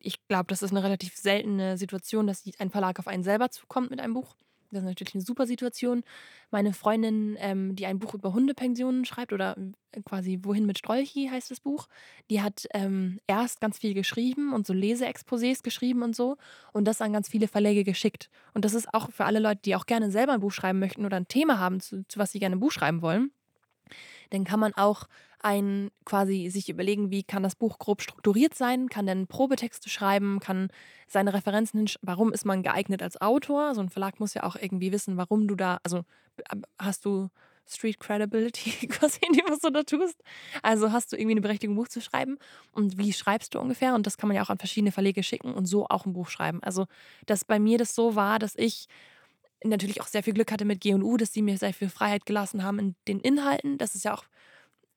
ich 0.00 0.26
glaube, 0.28 0.46
das 0.48 0.62
ist 0.62 0.70
eine 0.70 0.82
relativ 0.82 1.16
seltene 1.16 1.76
Situation, 1.76 2.26
dass 2.26 2.44
ein 2.58 2.70
Verlag 2.70 2.98
auf 2.98 3.08
einen 3.08 3.24
selber 3.24 3.50
zukommt 3.50 3.90
mit 3.90 4.00
einem 4.00 4.14
Buch. 4.14 4.36
Das 4.74 4.82
ist 4.82 4.88
natürlich 4.88 5.14
eine 5.14 5.24
super 5.24 5.46
Situation. 5.46 6.02
Meine 6.50 6.72
Freundin, 6.72 7.36
ähm, 7.38 7.76
die 7.76 7.86
ein 7.86 7.98
Buch 7.98 8.14
über 8.14 8.34
Hundepensionen 8.34 9.04
schreibt 9.04 9.32
oder 9.32 9.56
äh, 9.92 10.02
quasi 10.02 10.40
Wohin 10.42 10.66
mit 10.66 10.78
Strolchi 10.78 11.28
heißt 11.30 11.50
das 11.50 11.60
Buch, 11.60 11.86
die 12.28 12.42
hat 12.42 12.66
ähm, 12.74 13.20
erst 13.26 13.60
ganz 13.60 13.78
viel 13.78 13.94
geschrieben 13.94 14.52
und 14.52 14.66
so 14.66 14.72
Leseexposés 14.72 15.62
geschrieben 15.62 16.02
und 16.02 16.16
so 16.16 16.36
und 16.72 16.86
das 16.86 17.00
an 17.00 17.12
ganz 17.12 17.28
viele 17.28 17.48
Verläge 17.48 17.84
geschickt. 17.84 18.30
Und 18.52 18.64
das 18.64 18.74
ist 18.74 18.92
auch 18.92 19.10
für 19.10 19.24
alle 19.24 19.38
Leute, 19.38 19.62
die 19.64 19.76
auch 19.76 19.86
gerne 19.86 20.10
selber 20.10 20.32
ein 20.32 20.40
Buch 20.40 20.52
schreiben 20.52 20.80
möchten 20.80 21.06
oder 21.06 21.16
ein 21.16 21.28
Thema 21.28 21.58
haben, 21.58 21.80
zu, 21.80 22.04
zu 22.08 22.18
was 22.18 22.32
sie 22.32 22.40
gerne 22.40 22.56
ein 22.56 22.60
Buch 22.60 22.72
schreiben 22.72 23.00
wollen, 23.00 23.30
dann 24.30 24.44
kann 24.44 24.60
man 24.60 24.74
auch 24.74 25.06
ein 25.44 25.90
quasi 26.04 26.48
sich 26.48 26.68
überlegen, 26.70 27.10
wie 27.10 27.22
kann 27.22 27.42
das 27.42 27.54
Buch 27.54 27.78
grob 27.78 28.00
strukturiert 28.00 28.54
sein, 28.54 28.88
kann 28.88 29.06
dann 29.06 29.26
Probetexte 29.26 29.90
schreiben, 29.90 30.40
kann 30.40 30.68
seine 31.06 31.34
Referenzen 31.34 31.80
hin, 31.80 31.90
warum 32.02 32.32
ist 32.32 32.46
man 32.46 32.62
geeignet 32.62 33.02
als 33.02 33.20
Autor? 33.20 33.74
So 33.74 33.82
ein 33.82 33.90
Verlag 33.90 34.20
muss 34.20 34.34
ja 34.34 34.44
auch 34.44 34.56
irgendwie 34.56 34.90
wissen, 34.90 35.16
warum 35.16 35.46
du 35.46 35.54
da, 35.54 35.78
also 35.82 36.04
hast 36.78 37.04
du 37.04 37.28
Street 37.66 38.00
Credibility 38.00 38.86
quasi, 38.88 39.20
in 39.26 39.34
dem, 39.34 39.44
was 39.48 39.60
du 39.60 39.70
da 39.70 39.82
tust. 39.82 40.22
Also 40.62 40.92
hast 40.92 41.12
du 41.12 41.16
irgendwie 41.16 41.34
eine 41.34 41.40
Berechtigung, 41.42 41.74
ein 41.74 41.78
Buch 41.78 41.88
zu 41.88 42.00
schreiben 42.00 42.38
und 42.72 42.96
wie 42.96 43.12
schreibst 43.12 43.54
du 43.54 43.60
ungefähr? 43.60 43.94
Und 43.94 44.06
das 44.06 44.16
kann 44.16 44.28
man 44.28 44.36
ja 44.36 44.42
auch 44.42 44.50
an 44.50 44.58
verschiedene 44.58 44.92
Verlege 44.92 45.22
schicken 45.22 45.52
und 45.52 45.66
so 45.66 45.86
auch 45.88 46.06
ein 46.06 46.14
Buch 46.14 46.28
schreiben. 46.28 46.62
Also, 46.62 46.86
dass 47.26 47.44
bei 47.44 47.58
mir 47.58 47.78
das 47.78 47.94
so 47.94 48.14
war, 48.14 48.38
dass 48.38 48.54
ich 48.56 48.86
natürlich 49.62 50.00
auch 50.00 50.06
sehr 50.06 50.22
viel 50.22 50.34
Glück 50.34 50.52
hatte 50.52 50.64
mit 50.64 50.80
G&U, 50.80 51.16
dass 51.16 51.30
die 51.32 51.42
mir 51.42 51.56
sehr 51.58 51.72
viel 51.74 51.88
Freiheit 51.88 52.26
gelassen 52.26 52.62
haben 52.62 52.78
in 52.78 52.96
den 53.08 53.20
Inhalten. 53.20 53.78
Das 53.78 53.94
ist 53.94 54.04
ja 54.04 54.14
auch, 54.14 54.24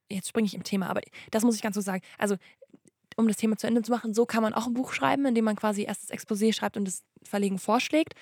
jetzt 0.10 0.30
springe 0.30 0.46
ich 0.46 0.54
im 0.54 0.64
Thema, 0.64 0.90
aber 0.90 1.02
das 1.32 1.44
muss 1.44 1.56
ich 1.56 1.62
ganz 1.62 1.76
so 1.76 1.82
sagen. 1.82 2.02
Also, 2.18 2.36
um 3.16 3.28
das 3.28 3.38
Thema 3.38 3.58
zu 3.58 3.68
Ende 3.68 3.82
zu 3.82 3.92
machen, 3.92 4.14
so 4.14 4.26
kann 4.26 4.44
man 4.44 4.54
auch 4.54 4.68
ein 4.68 4.74
Buch 4.74 4.94
schreiben, 4.94 5.26
indem 5.26 5.46
man 5.46 5.56
quasi 5.56 5.84
erst 5.84 6.04
das 6.04 6.18
Exposé 6.18 6.54
schreibt 6.54 6.78
und 6.78 6.86
das 6.86 7.04
Verlegen 7.24 7.58
vorschlägt. 7.58 8.14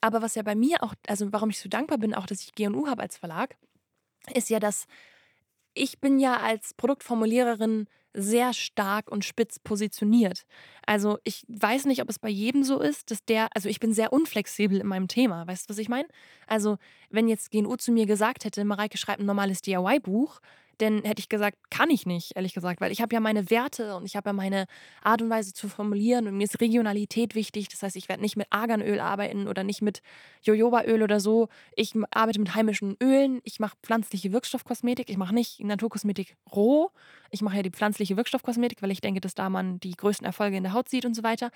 Aber 0.00 0.22
was 0.22 0.34
ja 0.34 0.42
bei 0.42 0.54
mir 0.54 0.82
auch, 0.82 0.94
also 1.08 1.32
warum 1.32 1.50
ich 1.50 1.58
so 1.58 1.68
dankbar 1.68 1.98
bin, 1.98 2.14
auch 2.14 2.26
dass 2.26 2.42
ich 2.42 2.52
G&U 2.54 2.86
habe 2.86 3.02
als 3.02 3.16
Verlag, 3.16 3.56
ist 4.34 4.50
ja, 4.50 4.60
dass 4.60 4.86
ich 5.74 6.00
bin 6.00 6.18
ja 6.18 6.38
als 6.38 6.74
Produktformuliererin 6.74 7.86
sehr 8.16 8.54
stark 8.54 9.10
und 9.10 9.24
spitz 9.24 9.58
positioniert. 9.58 10.46
Also 10.86 11.18
ich 11.22 11.44
weiß 11.48 11.84
nicht, 11.84 12.00
ob 12.00 12.08
es 12.08 12.18
bei 12.18 12.30
jedem 12.30 12.64
so 12.64 12.80
ist, 12.80 13.10
dass 13.10 13.24
der, 13.24 13.48
also 13.54 13.68
ich 13.68 13.78
bin 13.78 13.92
sehr 13.92 14.12
unflexibel 14.12 14.80
in 14.80 14.86
meinem 14.86 15.06
Thema. 15.06 15.46
Weißt 15.46 15.68
du, 15.68 15.70
was 15.70 15.78
ich 15.78 15.90
meine? 15.90 16.08
Also 16.46 16.78
wenn 17.10 17.28
jetzt 17.28 17.50
GNU 17.50 17.76
zu 17.76 17.92
mir 17.92 18.06
gesagt 18.06 18.46
hätte, 18.46 18.64
Mareike 18.64 18.96
schreibt 18.96 19.20
ein 19.20 19.26
normales 19.26 19.60
DIY-Buch, 19.60 20.40
dann 20.78 21.02
hätte 21.04 21.20
ich 21.20 21.28
gesagt, 21.28 21.56
kann 21.70 21.90
ich 21.90 22.06
nicht, 22.06 22.36
ehrlich 22.36 22.54
gesagt, 22.54 22.80
weil 22.80 22.92
ich 22.92 23.00
habe 23.00 23.14
ja 23.14 23.20
meine 23.20 23.50
Werte 23.50 23.96
und 23.96 24.04
ich 24.04 24.16
habe 24.16 24.30
ja 24.30 24.32
meine 24.32 24.66
Art 25.02 25.22
und 25.22 25.30
Weise 25.30 25.52
zu 25.52 25.68
formulieren 25.68 26.26
und 26.26 26.36
mir 26.36 26.44
ist 26.44 26.60
Regionalität 26.60 27.34
wichtig. 27.34 27.68
Das 27.68 27.82
heißt, 27.82 27.96
ich 27.96 28.08
werde 28.08 28.22
nicht 28.22 28.36
mit 28.36 28.46
Arganöl 28.50 29.00
arbeiten 29.00 29.48
oder 29.48 29.64
nicht 29.64 29.82
mit 29.82 30.02
Jojobaöl 30.42 31.02
oder 31.02 31.20
so. 31.20 31.48
Ich 31.74 31.94
arbeite 32.10 32.38
mit 32.38 32.54
heimischen 32.54 32.96
Ölen, 33.02 33.40
ich 33.44 33.60
mache 33.60 33.76
pflanzliche 33.82 34.32
Wirkstoffkosmetik, 34.32 35.08
ich 35.08 35.16
mache 35.16 35.34
nicht 35.34 35.60
Naturkosmetik 35.60 36.36
roh. 36.54 36.90
Ich 37.30 37.42
mache 37.42 37.56
ja 37.56 37.62
die 37.62 37.70
pflanzliche 37.70 38.16
Wirkstoffkosmetik, 38.16 38.82
weil 38.82 38.90
ich 38.90 39.00
denke, 39.00 39.20
dass 39.20 39.34
da 39.34 39.48
man 39.50 39.80
die 39.80 39.92
größten 39.92 40.26
Erfolge 40.26 40.56
in 40.56 40.62
der 40.62 40.72
Haut 40.72 40.88
sieht 40.88 41.04
und 41.04 41.14
so 41.14 41.22
weiter. 41.22 41.50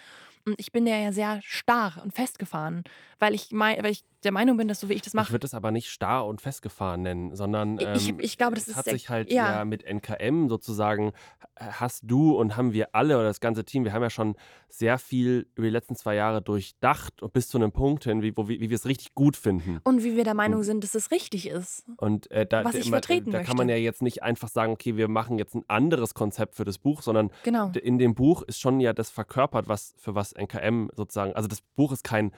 Und 0.46 0.54
ich 0.58 0.72
bin 0.72 0.86
ja 0.86 1.12
sehr 1.12 1.40
starr 1.42 2.00
und 2.02 2.14
festgefahren, 2.14 2.84
weil 3.18 3.34
ich, 3.34 3.50
mein, 3.52 3.82
weil 3.82 3.92
ich 3.92 4.04
der 4.24 4.32
Meinung 4.32 4.56
bin, 4.56 4.68
dass 4.68 4.80
so 4.80 4.88
wie 4.88 4.94
ich 4.94 5.02
das 5.02 5.14
mache. 5.14 5.28
Ich 5.28 5.32
würde 5.32 5.46
es 5.46 5.54
aber 5.54 5.70
nicht 5.70 5.88
starr 5.88 6.26
und 6.26 6.40
festgefahren 6.40 7.02
nennen, 7.02 7.34
sondern 7.34 7.78
ähm, 7.78 7.94
ich, 7.94 8.14
ich 8.18 8.38
glaube, 8.38 8.54
das 8.54 8.74
hat 8.74 8.84
sich 8.84 9.08
halt 9.08 9.32
ja. 9.32 9.58
ja 9.58 9.64
mit 9.64 9.84
NKM 9.84 10.48
sozusagen, 10.48 11.12
hast 11.56 12.02
du 12.04 12.36
und 12.36 12.56
haben 12.56 12.72
wir 12.72 12.94
alle 12.94 13.16
oder 13.16 13.24
das 13.24 13.40
ganze 13.40 13.64
Team, 13.64 13.84
wir 13.84 13.92
haben 13.92 14.02
ja 14.02 14.10
schon 14.10 14.36
sehr 14.68 14.98
viel 14.98 15.48
über 15.54 15.66
die 15.66 15.72
letzten 15.72 15.96
zwei 15.96 16.14
Jahre 16.14 16.42
durchdacht 16.42 17.22
und 17.22 17.32
bis 17.32 17.48
zu 17.48 17.58
einem 17.58 17.72
Punkt 17.72 18.04
hin, 18.04 18.22
wie, 18.22 18.36
wo, 18.36 18.48
wie, 18.48 18.60
wie 18.60 18.70
wir 18.70 18.76
es 18.76 18.86
richtig 18.86 19.14
gut 19.14 19.36
finden. 19.36 19.80
Und 19.84 20.04
wie 20.04 20.16
wir 20.16 20.24
der 20.24 20.34
Meinung 20.34 20.62
sind, 20.62 20.84
dass 20.84 20.94
es 20.94 21.10
richtig 21.10 21.48
ist. 21.48 21.84
Und 21.96 22.30
äh, 22.30 22.46
da, 22.46 22.64
Was 22.64 22.74
ich 22.74 22.90
vertreten 22.90 23.30
da 23.30 23.42
kann 23.42 23.56
man 23.56 23.68
ja 23.68 23.76
jetzt 23.76 24.02
nicht 24.02 24.22
einfach 24.22 24.48
sagen, 24.48 24.72
okay, 24.72 24.96
wir 24.96 25.08
machen 25.08 25.38
jetzt 25.38 25.54
ein 25.54 25.64
anderes 25.70 26.14
Konzept 26.14 26.54
für 26.56 26.64
das 26.64 26.78
Buch, 26.78 27.02
sondern 27.02 27.30
Genau. 27.44 27.70
in 27.82 27.98
dem 27.98 28.14
Buch 28.14 28.42
ist 28.42 28.60
schon 28.60 28.80
ja 28.80 28.92
das 28.92 29.08
verkörpert, 29.10 29.68
was 29.68 29.94
für 29.98 30.14
was 30.14 30.32
NKM 30.32 30.88
sozusagen, 30.94 31.32
also 31.34 31.48
das 31.48 31.60
Buch 31.76 31.92
ist 31.92 32.04
kein 32.04 32.32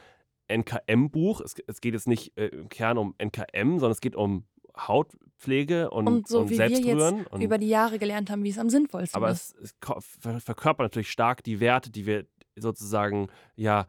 NKM-Buch, 0.49 1.41
es, 1.41 1.55
es 1.67 1.81
geht 1.81 1.95
jetzt 1.95 2.07
nicht 2.09 2.37
äh, 2.37 2.47
im 2.47 2.69
Kern 2.69 2.99
um 2.99 3.15
NKM, 3.19 3.79
sondern 3.79 3.93
es 3.93 4.01
geht 4.01 4.17
um 4.17 4.45
Hautpflege 4.77 5.91
und, 5.91 6.07
Und 6.07 6.29
so 6.29 6.49
wie 6.49 6.59
wir 6.59 6.69
jetzt 6.69 7.31
und, 7.31 7.43
über 7.43 7.59
die 7.59 7.69
Jahre 7.69 7.99
gelernt 7.99 8.31
haben, 8.31 8.43
wie 8.45 8.51
es 8.51 8.59
am 8.59 8.71
sinnvollsten 8.71 9.17
aber 9.17 9.31
ist. 9.31 9.55
es, 9.61 9.73
es 9.73 9.75
ver- 10.21 10.41
verkörpert 10.41 10.85
natürlich 10.87 11.11
stark 11.11 11.43
die 11.45 11.61
Werte, 11.61 11.91
die 11.91 12.07
wir 12.07 12.27
sozusagen 12.57 13.29
ja 13.55 13.87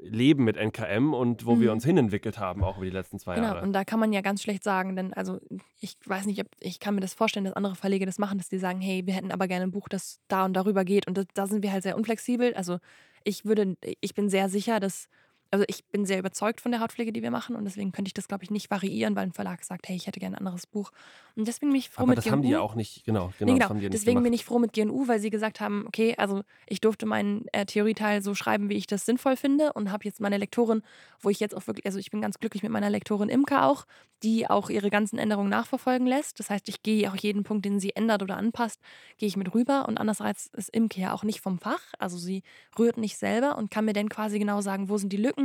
leben 0.00 0.44
mit 0.44 0.56
NKM 0.56 1.14
und 1.14 1.46
wo 1.46 1.58
wir 1.60 1.68
Mhm. 1.68 1.72
uns 1.74 1.84
hinentwickelt 1.84 2.38
haben, 2.38 2.64
auch 2.64 2.76
über 2.76 2.86
die 2.86 2.90
letzten 2.92 3.18
zwei 3.18 3.34
Genau, 3.36 3.48
Jahre. 3.48 3.62
und 3.62 3.72
da 3.72 3.84
kann 3.84 4.00
man 4.00 4.12
ja 4.12 4.20
ganz 4.20 4.42
schlecht 4.42 4.64
sagen, 4.64 4.96
denn 4.96 5.12
also 5.14 5.38
ich 5.80 5.96
weiß 6.04 6.26
nicht, 6.26 6.40
ob, 6.40 6.48
ich 6.60 6.80
kann 6.80 6.94
mir 6.94 7.00
das 7.00 7.14
vorstellen, 7.14 7.44
dass 7.44 7.54
andere 7.54 7.74
Verlege 7.76 8.06
das 8.06 8.18
machen, 8.18 8.38
dass 8.38 8.48
die 8.48 8.58
sagen, 8.58 8.80
hey, 8.80 9.06
wir 9.06 9.14
hätten 9.14 9.32
aber 9.32 9.48
gerne 9.48 9.64
ein 9.64 9.70
Buch, 9.70 9.88
das 9.88 10.20
da 10.28 10.44
und 10.44 10.54
darüber 10.54 10.84
geht. 10.84 11.06
Und 11.06 11.16
das, 11.18 11.26
da 11.34 11.46
sind 11.46 11.62
wir 11.62 11.72
halt 11.72 11.82
sehr 11.82 11.96
unflexibel. 11.96 12.54
Also 12.54 12.78
ich 13.24 13.44
würde, 13.44 13.76
ich 14.00 14.14
bin 14.14 14.28
sehr 14.28 14.48
sicher, 14.48 14.80
dass, 14.80 15.08
also 15.50 15.64
ich 15.68 15.84
bin 15.86 16.06
sehr 16.06 16.18
überzeugt 16.18 16.60
von 16.60 16.70
der 16.70 16.80
Hautpflege, 16.80 17.12
die 17.12 17.22
wir 17.22 17.30
machen 17.30 17.56
und 17.56 17.64
deswegen 17.64 17.92
könnte 17.92 18.08
ich 18.08 18.14
das, 18.14 18.28
glaube 18.28 18.44
ich, 18.44 18.50
nicht 18.50 18.70
variieren, 18.70 19.16
weil 19.16 19.24
ein 19.24 19.32
Verlag 19.32 19.64
sagt, 19.64 19.88
hey, 19.88 19.96
ich 19.96 20.06
hätte 20.06 20.20
gerne 20.20 20.36
ein 20.36 20.46
anderes 20.46 20.66
Buch. 20.66 20.92
Und 21.36 21.48
deswegen 21.48 21.72
bin 21.72 21.78
ich 21.78 21.90
froh 21.90 22.02
aber 22.02 22.10
mit 22.10 22.18
das 22.18 22.30
haben 22.30 22.42
die 22.42 22.48
GNU. 22.48 22.56
ja 22.56 22.60
auch 22.60 22.74
nicht, 22.74 23.04
genau, 23.04 23.32
genau, 23.38 23.52
Nee, 23.52 23.58
genau. 23.58 23.74
die 23.74 23.82
ja 23.84 23.88
Deswegen 23.88 24.22
bin 24.22 24.32
ich 24.32 24.44
froh 24.44 24.58
mit 24.58 24.72
GNU, 24.72 25.08
weil 25.08 25.18
sie 25.18 25.30
gesagt 25.30 25.60
haben, 25.60 25.84
okay, 25.86 26.14
also 26.16 26.42
ich 26.66 26.80
durfte 26.80 27.06
meinen 27.06 27.46
äh, 27.52 27.66
Theorieteil 27.66 28.22
so 28.22 28.34
schreiben, 28.34 28.68
wie 28.68 28.74
ich 28.74 28.86
das 28.86 29.06
sinnvoll 29.06 29.36
finde 29.36 29.72
und 29.72 29.90
habe 29.90 30.04
jetzt 30.04 30.20
meine 30.20 30.38
Lektorin, 30.38 30.82
wo 31.20 31.30
ich 31.30 31.40
jetzt 31.40 31.56
auch 31.56 31.66
wirklich, 31.66 31.86
also 31.86 31.98
ich 31.98 32.10
bin 32.10 32.20
ganz 32.20 32.38
glücklich 32.38 32.62
mit 32.62 32.72
meiner 32.72 32.90
Lektorin 32.90 33.28
Imke 33.28 33.62
auch, 33.62 33.86
die 34.22 34.48
auch 34.48 34.70
ihre 34.70 34.90
ganzen 34.90 35.18
Änderungen 35.18 35.48
nachverfolgen 35.48 36.06
lässt. 36.06 36.38
Das 36.38 36.50
heißt, 36.50 36.68
ich 36.68 36.82
gehe 36.82 37.10
auch 37.10 37.16
jeden 37.16 37.42
Punkt, 37.42 37.64
den 37.64 37.80
sie 37.80 37.96
ändert 37.96 38.22
oder 38.22 38.36
anpasst, 38.36 38.80
gehe 39.18 39.28
ich 39.28 39.36
mit 39.36 39.54
rüber 39.54 39.88
und 39.88 39.98
andererseits 39.98 40.50
ist 40.56 40.68
Imke 40.70 41.00
ja 41.00 41.14
auch 41.14 41.24
nicht 41.24 41.40
vom 41.40 41.58
Fach, 41.58 41.80
also 41.98 42.18
sie 42.18 42.42
rührt 42.78 42.98
nicht 42.98 43.16
selber 43.16 43.56
und 43.56 43.70
kann 43.70 43.84
mir 43.84 43.94
dann 43.94 44.08
quasi 44.08 44.38
genau 44.38 44.60
sagen, 44.60 44.88
wo 44.88 44.98
sind 44.98 45.12
die 45.12 45.16
Lücken, 45.16 45.39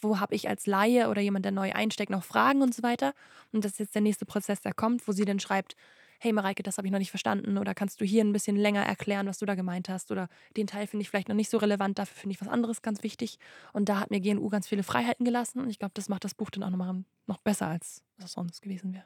wo 0.00 0.20
habe 0.20 0.34
ich 0.34 0.48
als 0.48 0.66
Laie 0.66 1.08
oder 1.08 1.20
jemand, 1.20 1.44
der 1.44 1.52
neu 1.52 1.72
einsteckt, 1.72 2.10
noch 2.10 2.24
Fragen 2.24 2.62
und 2.62 2.74
so 2.74 2.82
weiter. 2.82 3.14
Und 3.52 3.64
das 3.64 3.72
ist 3.72 3.78
jetzt 3.78 3.94
der 3.94 4.02
nächste 4.02 4.26
Prozess, 4.26 4.60
der 4.60 4.74
kommt, 4.74 5.06
wo 5.08 5.12
sie 5.12 5.24
dann 5.24 5.40
schreibt, 5.40 5.76
hey 6.18 6.32
Mareike, 6.32 6.62
das 6.62 6.78
habe 6.78 6.86
ich 6.86 6.92
noch 6.92 6.98
nicht 6.98 7.10
verstanden 7.10 7.58
oder 7.58 7.74
kannst 7.74 8.00
du 8.00 8.04
hier 8.04 8.24
ein 8.24 8.32
bisschen 8.32 8.56
länger 8.56 8.84
erklären, 8.84 9.26
was 9.26 9.38
du 9.38 9.46
da 9.46 9.54
gemeint 9.54 9.88
hast 9.88 10.10
oder 10.10 10.28
den 10.56 10.66
Teil 10.66 10.86
finde 10.86 11.02
ich 11.02 11.10
vielleicht 11.10 11.28
noch 11.28 11.34
nicht 11.36 11.50
so 11.50 11.58
relevant, 11.58 11.98
dafür 11.98 12.16
finde 12.16 12.34
ich 12.34 12.40
was 12.40 12.48
anderes 12.48 12.82
ganz 12.82 13.02
wichtig 13.02 13.38
und 13.72 13.88
da 13.88 14.00
hat 14.00 14.10
mir 14.10 14.20
GNU 14.20 14.48
ganz 14.48 14.68
viele 14.68 14.82
Freiheiten 14.82 15.24
gelassen 15.24 15.60
und 15.60 15.70
ich 15.70 15.78
glaube, 15.78 15.92
das 15.94 16.08
macht 16.08 16.24
das 16.24 16.34
Buch 16.34 16.50
dann 16.50 16.62
auch 16.62 16.70
nochmal 16.70 17.04
noch 17.26 17.38
besser, 17.38 17.68
als 17.68 18.02
es 18.18 18.32
sonst 18.32 18.62
gewesen 18.62 18.94
wäre. 18.94 19.04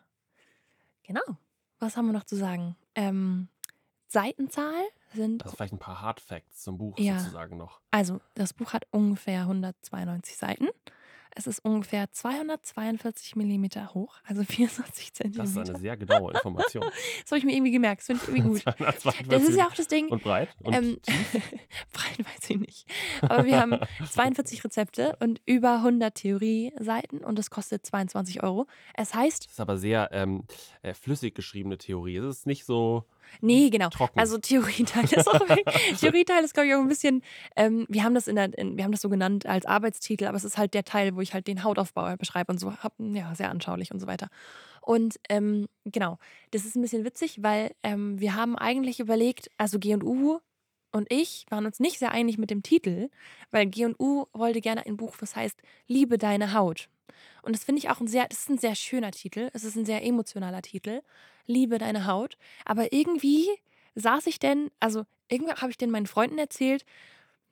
Genau. 1.03 1.39
Was 1.79 1.97
haben 1.97 2.07
wir 2.07 2.13
noch 2.13 2.25
zu 2.25 2.37
sagen? 2.37 2.77
Ähm, 2.95 3.49
Seitenzahl 4.11 4.83
sind, 5.15 5.45
Also 5.45 5.57
vielleicht 5.57 5.73
ein 5.73 5.79
paar 5.79 6.01
Hard 6.01 6.21
Facts 6.21 6.63
zum 6.63 6.79
Buch 6.79 6.99
Ja. 6.99 7.19
sozusagen 7.19 7.57
noch. 7.57 7.81
also 7.91 8.21
das 8.35 8.53
Buch 8.53 8.73
hat 8.73 8.85
ungefähr 8.91 9.43
192 9.43 10.37
Seiten. 10.37 10.69
Es 11.37 11.47
ist 11.47 11.61
ungefähr 11.65 12.11
242 12.11 13.37
Millimeter 13.37 13.95
hoch, 13.95 14.17
also 14.25 14.43
64 14.45 15.13
Das 15.13 15.27
ist 15.27 15.35
Zentimeter. 15.55 15.71
eine 15.71 15.79
sehr 15.79 15.97
genaue 15.97 16.33
Information. 16.33 16.83
Das 17.23 17.31
habe 17.31 17.39
ich 17.39 17.45
mir 17.45 17.53
irgendwie 17.55 17.71
gemerkt. 17.71 18.01
Das 18.01 18.07
finde 18.07 18.23
ich 18.25 18.29
irgendwie 18.31 18.49
gut. 18.51 18.63
242 18.63 19.29
Das 19.29 19.43
ist 19.45 19.57
ja 19.57 19.67
auch 19.69 19.75
das 19.75 19.87
Ding. 19.87 20.09
und 20.09 20.25
breit 20.25 20.49
und 20.65 20.75
Ähm, 20.75 21.01
breit 21.93 22.19
weiß 22.19 22.51
ich 22.51 22.59
nicht. 22.59 22.87
Aber 23.23 23.45
wir 23.45 23.61
haben 23.61 23.79
42 24.11 24.65
Rezepte 24.65 25.17
und 25.21 25.41
über 25.47 25.77
100 25.77 26.13
Theorie-Seiten 26.17 27.19
und 27.19 27.39
es 27.39 27.49
kostet 27.51 27.87
22 27.87 28.43
Euro. 28.43 28.67
Es 28.95 29.15
heißt, 29.15 29.45
das 29.47 29.53
ist 29.53 29.61
aber 29.61 29.79
sehr 29.79 30.09
ähm, 30.13 30.43
äh, 30.83 30.95
flüssig 30.95 31.37
geschriebene 31.37 31.79
Theorie. 31.79 32.17
Es 32.17 32.39
ist 32.39 32.47
nicht 32.49 32.65
so 32.65 33.05
nee, 33.41 33.71
genau. 33.71 33.89
trocken. 33.89 34.19
Also 34.19 34.39
Theorieteil 34.39 35.05
ist 35.05 35.29
auch 35.29 35.41
Theorieteil 36.01 36.45
ist, 36.45 36.55
glaube 36.55 36.69
ich, 36.69 36.75
auch 36.75 36.81
ein 36.81 36.89
bisschen, 36.89 37.23
ähm, 37.57 37.87
wir 37.89 38.05
haben 38.05 38.15
das 38.15 38.29
in 38.29 38.37
der, 38.37 38.57
in, 38.59 38.77
wir 38.77 38.85
haben 38.85 38.93
das 38.93 39.01
so 39.01 39.09
genannt 39.09 39.47
als 39.47 39.67
Arbeitstitel, 39.67 40.27
aber 40.27 40.37
es 40.37 40.45
ist 40.45 40.59
halt 40.59 40.75
der 40.75 40.85
Teil, 40.85 41.17
wo 41.17 41.21
ich 41.21 41.35
halt 41.35 41.47
den 41.47 41.65
Hautaufbau 41.65 42.17
beschreibe 42.17 42.53
und 42.53 42.59
so. 42.59 42.73
Hab, 42.73 42.95
ja, 42.99 43.35
sehr 43.35 43.51
anschaulich 43.51 43.93
und 43.93 44.01
so 44.01 44.07
weiter. 44.07 44.29
Und 44.81 45.21
ähm, 45.29 45.69
genau, 45.85 46.19
das 46.51 46.65
ist 46.65 46.77
ein 46.77 46.83
bisschen 46.83 47.05
witzig, 47.05 47.43
weil 47.43 47.75
ähm, 47.83 48.19
wir 48.19 48.35
haben 48.35 48.57
eigentlich 48.57 49.01
überlegt, 49.01 49.51
also 49.59 49.79
G&U 49.79 50.41
und 50.93 51.13
ich 51.13 51.47
waren 51.51 51.67
uns 51.67 51.81
nicht 51.81 51.99
sehr 51.99 52.13
einig 52.13 52.39
mit 52.39 52.51
dem 52.51 52.63
Titel, 52.63 53.11
weil 53.51 53.67
G&U 53.67 54.27
wollte 54.33 54.61
gerne 54.61 54.87
ein 54.87 54.97
Buch, 54.97 55.17
was 55.21 55.37
heißt 55.37 55.61
Liebe 55.87 56.19
deine 56.19 56.55
Haut. 56.55 56.89
Und 57.43 57.55
das 57.55 57.65
finde 57.65 57.81
ich 57.81 57.91
auch 57.91 58.01
ein 58.01 58.09
sehr, 58.09 58.27
das 58.29 58.41
ist 58.41 58.51
ein 58.51 58.59
sehr 58.59 58.75
schöner 58.75 59.11
Titel. 59.11 59.51
Es 59.53 59.65
ist 59.65 59.77
ein 59.77 59.87
sehr 59.87 60.05
emotionaler 60.05 60.63
Titel. 60.63 61.03
Liebe 61.47 61.79
deine 61.79 62.07
Haut. 62.07 62.37
Aber 62.65 62.93
irgendwie 62.93 63.49
saß 63.95 64.27
ich 64.27 64.39
denn, 64.39 64.71
also 64.81 65.05
irgendwann 65.29 65.57
habe 65.57 65.71
ich 65.71 65.79
denn 65.79 65.91
meinen 65.91 66.07
Freunden 66.07 66.39
erzählt, 66.39 66.85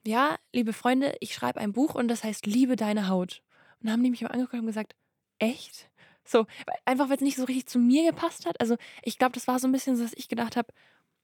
ja, 0.06 0.36
liebe 0.52 0.72
Freunde, 0.72 1.16
ich 1.20 1.34
schreibe 1.34 1.60
ein 1.60 1.72
Buch 1.72 1.94
und 1.94 2.08
das 2.08 2.24
heißt 2.24 2.46
Liebe 2.46 2.76
deine 2.76 3.08
Haut. 3.08 3.42
Und 3.80 3.86
dann 3.86 3.94
haben 3.94 4.04
die 4.04 4.10
mich 4.10 4.22
mal 4.22 4.28
angeguckt 4.28 4.60
und 4.60 4.66
gesagt, 4.66 4.94
echt? 5.38 5.90
So, 6.24 6.46
einfach 6.84 7.08
weil 7.08 7.16
es 7.16 7.22
nicht 7.22 7.36
so 7.36 7.44
richtig 7.44 7.66
zu 7.66 7.78
mir 7.78 8.10
gepasst 8.10 8.46
hat. 8.46 8.60
Also 8.60 8.76
ich 9.02 9.18
glaube, 9.18 9.32
das 9.32 9.48
war 9.48 9.58
so 9.58 9.66
ein 9.66 9.72
bisschen 9.72 9.96
so, 9.96 10.02
dass 10.02 10.12
ich 10.14 10.28
gedacht 10.28 10.56
habe, 10.56 10.72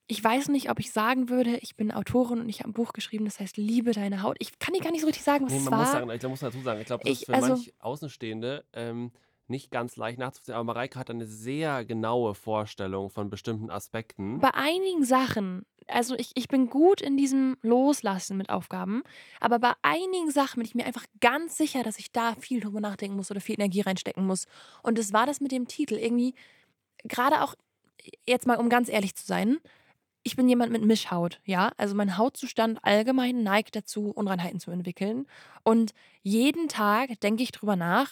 ich 0.07 0.23
weiß 0.23 0.49
nicht, 0.49 0.71
ob 0.71 0.81
ich 0.81 0.93
sagen 0.93 1.29
würde, 1.31 1.57
ich 1.59 1.77
bin 1.77 1.91
Autorin 1.91 2.41
und 2.41 2.49
ich 2.49 2.59
habe 2.61 2.71
ein 2.71 2.75
Buch 2.75 2.93
geschrieben, 2.93 3.25
das 3.25 3.41
heißt 3.41 3.57
Liebe 3.57 3.93
deine 3.93 4.23
Haut. 4.23 4.37
Ich 4.39 4.59
kann 4.59 4.75
dir 4.75 4.81
gar 4.83 4.91
nicht 4.93 5.01
so 5.01 5.07
richtig 5.07 5.25
sagen, 5.25 5.47
was 5.47 5.53
Nee, 5.53 5.59
es 5.61 5.65
man 5.65 5.79
muss, 5.79 5.87
war. 5.89 5.93
sagen, 5.93 6.11
ich 6.11 6.21
glaub, 6.21 6.31
muss 6.31 6.41
dazu 6.41 6.61
sagen, 6.61 6.81
ich 6.81 6.87
glaube, 6.87 7.05
das 7.05 7.13
Ich- 7.13 7.21
ist 7.23 7.27
für 7.27 7.35
also- 7.35 7.49
manch 7.55 7.73
Außenstehende 7.81 8.65
ähm, 8.75 9.13
nicht 9.47 9.71
ganz 9.71 9.97
leicht 9.97 10.19
nachzuvollziehen. 10.19 10.55
Aber 10.55 10.65
Mareike 10.65 10.99
hat 10.99 11.11
eine 11.11 11.27
sehr 11.27 11.85
genaue 11.85 12.35
Vorstellung 12.35 13.11
von 13.11 13.29
bestimmten 13.31 13.71
Aspekten. 13.71 14.41
Bei 14.41 14.53
einigen 14.55 15.05
Sachen, 15.05 15.67
also 15.87 16.15
ich, 16.17 16.33
ich 16.35 16.49
bin 16.49 16.69
gut 16.71 17.01
in 17.03 17.17
diesem 17.19 17.57
Loslassen 17.61 18.37
mit 18.39 18.49
Aufgaben, 18.51 19.03
aber 19.41 19.59
bei 19.59 19.73
einigen 19.83 20.31
Sachen 20.31 20.57
bin 20.61 20.67
ich 20.67 20.75
mir 20.75 20.87
einfach 20.87 21.05
ganz 21.21 21.57
sicher, 21.59 21.83
dass 21.83 21.99
ich 21.99 22.11
da 22.11 22.35
viel 22.37 22.61
drüber 22.61 22.81
nachdenken 22.81 23.17
muss 23.17 23.31
oder 23.31 23.41
viel 23.43 23.57
Energie 23.57 23.83
reinstecken 23.83 24.27
muss. 24.27 24.47
Und 24.83 24.97
das 24.99 25.13
war 25.13 25.27
das 25.27 25.41
mit 25.41 25.53
dem 25.53 25.67
Titel. 25.69 25.95
Irgendwie, 25.95 26.35
gerade 27.05 27.43
auch, 27.43 27.55
jetzt 28.27 28.47
mal 28.47 28.57
um 28.57 28.69
ganz 28.71 28.89
ehrlich 28.89 29.15
zu 29.15 29.27
sein, 29.27 29.59
ich 30.25 30.37
bin 30.37 30.49
jemand 30.49 30.73
mit 30.73 30.83
Mischhaut, 30.83 31.41
ja. 31.45 31.73
Also 31.77 31.95
mein 31.95 32.17
Hautzustand 32.17 32.79
allgemein 32.83 33.43
neigt 33.43 33.77
dazu, 33.77 34.11
Unreinheiten 34.11 34.59
zu 34.59 34.71
entwickeln. 34.71 35.27
Und 35.63 35.93
jeden 36.23 36.69
Tag 36.69 37.21
denke 37.21 37.43
ich 37.43 37.53
drüber 37.53 37.77
nach, 37.77 38.11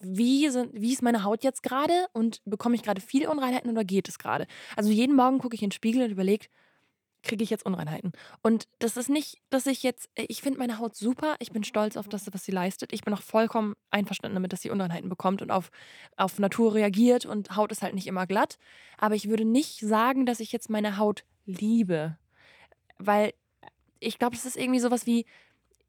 wie, 0.00 0.48
sind, 0.48 0.70
wie 0.72 0.94
ist 0.94 1.02
meine 1.02 1.24
Haut 1.24 1.44
jetzt 1.44 1.62
gerade 1.62 2.06
und 2.14 2.40
bekomme 2.46 2.74
ich 2.74 2.82
gerade 2.82 3.02
viele 3.02 3.30
Unreinheiten 3.30 3.70
oder 3.70 3.84
geht 3.84 4.08
es 4.08 4.18
gerade? 4.18 4.46
Also 4.76 4.90
jeden 4.90 5.14
Morgen 5.14 5.38
gucke 5.38 5.54
ich 5.54 5.62
in 5.62 5.68
den 5.68 5.74
Spiegel 5.74 6.02
und 6.02 6.10
überlege, 6.10 6.46
kriege 7.22 7.44
ich 7.44 7.50
jetzt 7.50 7.64
Unreinheiten. 7.64 8.12
Und 8.42 8.66
das 8.78 8.96
ist 8.96 9.08
nicht, 9.08 9.38
dass 9.50 9.66
ich 9.66 9.82
jetzt, 9.82 10.10
ich 10.16 10.42
finde 10.42 10.58
meine 10.58 10.78
Haut 10.78 10.96
super, 10.96 11.36
ich 11.38 11.52
bin 11.52 11.64
stolz 11.64 11.96
auf 11.96 12.08
das, 12.08 12.26
was 12.32 12.44
sie 12.44 12.52
leistet. 12.52 12.92
Ich 12.92 13.02
bin 13.02 13.14
auch 13.14 13.22
vollkommen 13.22 13.74
einverstanden 13.90 14.34
damit, 14.34 14.52
dass 14.52 14.62
sie 14.62 14.70
Unreinheiten 14.70 15.08
bekommt 15.08 15.42
und 15.42 15.50
auf, 15.50 15.70
auf 16.16 16.38
Natur 16.38 16.74
reagiert 16.74 17.26
und 17.26 17.54
Haut 17.56 17.70
ist 17.72 17.82
halt 17.82 17.94
nicht 17.94 18.06
immer 18.06 18.26
glatt. 18.26 18.58
Aber 18.98 19.14
ich 19.14 19.28
würde 19.28 19.44
nicht 19.44 19.80
sagen, 19.80 20.26
dass 20.26 20.40
ich 20.40 20.50
jetzt 20.50 20.70
meine 20.70 20.96
Haut 20.96 21.24
liebe. 21.46 22.16
Weil 22.98 23.32
ich 24.00 24.18
glaube, 24.18 24.36
das 24.36 24.44
ist 24.44 24.56
irgendwie 24.56 24.80
sowas 24.80 25.06
wie, 25.06 25.26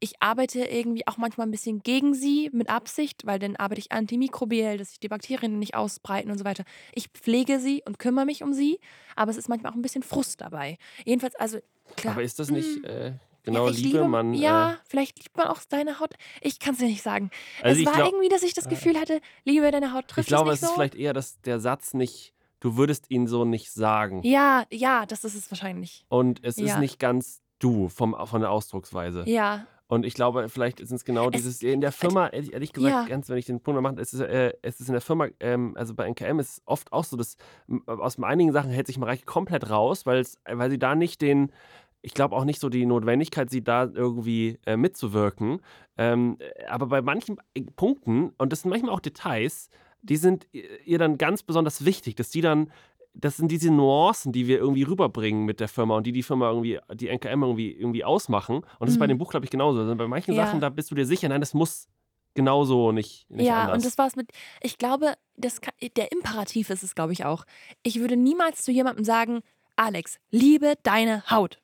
ich 0.00 0.20
arbeite 0.20 0.64
irgendwie 0.64 1.06
auch 1.06 1.16
manchmal 1.16 1.46
ein 1.46 1.50
bisschen 1.50 1.82
gegen 1.82 2.14
sie 2.14 2.50
mit 2.52 2.68
Absicht, 2.68 3.24
weil 3.24 3.38
dann 3.38 3.56
arbeite 3.56 3.80
ich 3.80 3.90
antimikrobiell, 3.90 4.76
dass 4.76 4.90
sich 4.90 5.00
die 5.00 5.08
Bakterien 5.08 5.58
nicht 5.58 5.74
ausbreiten 5.74 6.30
und 6.30 6.36
so 6.36 6.44
weiter. 6.44 6.64
Ich 6.92 7.08
pflege 7.08 7.58
sie 7.58 7.82
und 7.86 7.98
kümmere 7.98 8.26
mich 8.26 8.42
um 8.42 8.52
sie, 8.52 8.80
aber 9.16 9.30
es 9.30 9.38
ist 9.38 9.48
manchmal 9.48 9.72
auch 9.72 9.76
ein 9.76 9.82
bisschen 9.82 10.02
Frust 10.02 10.42
dabei. 10.42 10.76
Jedenfalls, 11.06 11.34
also 11.36 11.58
klar. 11.96 12.14
Aber 12.14 12.22
ist 12.22 12.38
das 12.38 12.50
nicht 12.50 12.82
mm, 12.82 12.84
äh, 12.84 13.12
genau 13.44 13.66
ja, 13.66 13.72
Liebe? 13.72 13.88
liebe, 13.88 14.08
Man, 14.08 14.34
ja, 14.34 14.72
äh, 14.72 14.76
vielleicht 14.86 15.18
liebt 15.22 15.36
man 15.36 15.46
auch 15.46 15.60
deine 15.68 15.98
Haut. 16.00 16.14
Ich 16.42 16.58
kann 16.58 16.74
es 16.74 16.80
dir 16.80 16.86
nicht 16.86 17.02
sagen. 17.02 17.30
also 17.62 17.80
es 17.80 17.86
war 17.86 17.94
glaube, 17.94 18.10
irgendwie, 18.10 18.28
dass 18.28 18.42
ich 18.42 18.52
das 18.52 18.68
Gefühl 18.68 19.00
hatte, 19.00 19.20
Liebe 19.44 19.70
deine 19.70 19.94
Haut 19.94 20.08
trifft 20.08 20.26
ich 20.26 20.28
glaube, 20.28 20.50
es 20.50 20.56
es 20.56 20.62
nicht 20.62 20.68
ist 20.68 20.74
so. 20.74 20.80
vielleicht 20.80 20.94
eher, 20.96 21.14
dass 21.14 21.40
der 21.40 21.60
Satz 21.60 21.94
nicht, 21.94 22.33
du 22.64 22.76
würdest 22.78 23.10
ihn 23.10 23.26
so 23.26 23.44
nicht 23.44 23.70
sagen. 23.70 24.22
ja, 24.24 24.64
ja, 24.72 25.04
das 25.06 25.24
ist 25.24 25.34
es 25.34 25.50
wahrscheinlich. 25.50 26.04
Und 26.08 26.42
es 26.42 26.56
ist 26.56 26.70
Ja. 26.70 26.78
nicht 26.80 26.98
ganz 26.98 27.42
du 27.58 27.88
vom, 27.90 28.16
von 28.26 28.40
der 28.40 28.50
Ausdrucksweise. 28.50 29.24
Ja, 29.26 29.66
Und 29.86 30.06
ich 30.06 30.14
glaube, 30.14 30.48
vielleicht 30.48 30.80
ist 30.80 30.90
es 30.90 31.04
genau 31.04 31.26
Es- 31.26 31.32
dieses, 31.36 31.62
in 31.62 31.82
der 31.82 31.92
Firma, 31.92 32.28
ehrlich, 32.28 32.54
ehrlich 32.54 32.72
gesagt, 32.72 32.90
Ja. 32.92 33.04
ganz, 33.04 33.28
wenn 33.28 33.36
ich 33.36 33.44
den 33.44 33.60
Punkt 33.60 33.76
noch 33.76 33.82
mache, 33.90 34.00
es 34.00 34.14
ist, 34.14 34.20
äh, 34.20 34.54
es 34.62 34.80
ist 34.80 34.88
in 34.88 34.92
der 34.94 35.02
Firma, 35.02 35.28
ähm, 35.40 35.74
also 35.76 35.94
bei 35.94 36.06
NKM 36.06 36.38
ist 36.40 36.50
es 36.52 36.62
oft 36.64 36.90
auch 36.90 37.04
so, 37.04 37.18
dass 37.18 37.36
aus 37.86 38.18
einigen 38.22 38.52
Sachen 38.52 38.70
hält 38.70 38.86
sich 38.86 38.96
Mareike 38.98 39.26
komplett 39.26 39.68
raus, 39.68 40.06
weil 40.06 40.20
es, 40.20 40.38
sie 40.70 40.78
da 40.78 40.94
nicht 40.94 41.20
den, 41.20 41.52
ich 42.00 42.14
glaube 42.14 42.34
auch 42.34 42.44
nicht 42.46 42.60
so 42.60 42.70
die 42.70 42.86
Notwendigkeit 42.86 43.50
sieht, 43.50 43.68
da 43.68 43.84
irgendwie 43.84 44.58
äh, 44.64 44.76
mitzuwirken. 44.78 45.60
Ähm, 45.98 46.38
äh, 46.40 46.64
aber 46.66 46.86
bei 46.86 47.02
manchen 47.02 47.36
äh, 47.52 47.60
Punkten, 47.76 48.30
und 48.38 48.52
das 48.52 48.62
sind 48.62 48.70
manchmal 48.70 48.94
auch 48.94 49.00
Details, 49.00 49.68
die 50.04 50.16
sind 50.16 50.46
ihr 50.52 50.98
dann 50.98 51.18
ganz 51.18 51.42
besonders 51.42 51.84
wichtig, 51.84 52.14
dass 52.16 52.30
die 52.30 52.40
dann 52.40 52.70
das 53.16 53.36
sind 53.36 53.48
diese 53.52 53.70
Nuancen, 53.70 54.32
die 54.32 54.48
wir 54.48 54.58
irgendwie 54.58 54.82
rüberbringen 54.82 55.44
mit 55.44 55.60
der 55.60 55.68
Firma 55.68 55.96
und 55.96 56.04
die 56.04 56.10
die 56.10 56.24
Firma 56.24 56.48
irgendwie, 56.50 56.80
die 56.94 57.06
NKM 57.08 57.44
irgendwie, 57.44 57.70
irgendwie 57.70 58.02
ausmachen. 58.04 58.56
Und 58.56 58.66
das 58.80 58.90
ist 58.90 58.98
bei 58.98 59.06
Mhm. 59.06 59.10
dem 59.10 59.18
Buch, 59.18 59.30
glaube 59.30 59.46
ich, 59.46 59.50
genauso. 59.52 59.78
Also 59.78 59.94
bei 59.94 60.08
manchen 60.08 60.34
Ja. 60.34 60.46
Sachen, 60.46 60.60
da 60.60 60.68
bist 60.68 60.90
du 60.90 60.96
dir 60.96 61.06
sicher, 61.06 61.28
nein, 61.28 61.40
das 61.40 61.54
muss 61.54 61.86
genauso 62.34 62.90
nicht, 62.90 63.30
nicht 63.30 63.46
ja, 63.46 63.62
anders. 63.62 63.76
und 63.76 63.84
das 63.86 63.98
war 63.98 64.08
es 64.08 64.16
mit, 64.16 64.30
ich 64.60 64.78
glaube, 64.78 65.14
das 65.36 65.60
kann, 65.60 65.74
der 65.96 66.10
Imperativ 66.10 66.70
ist 66.70 66.82
es, 66.82 66.96
glaube 66.96 67.12
ich, 67.12 67.24
auch. 67.24 67.44
Ich 67.84 68.00
würde 68.00 68.16
niemals 68.16 68.62
zu 68.64 68.72
jemandem 68.72 69.04
sagen, 69.04 69.42
Alex, 69.76 70.18
liebe 70.32 70.74
deine 70.82 71.22
Haut. 71.30 71.60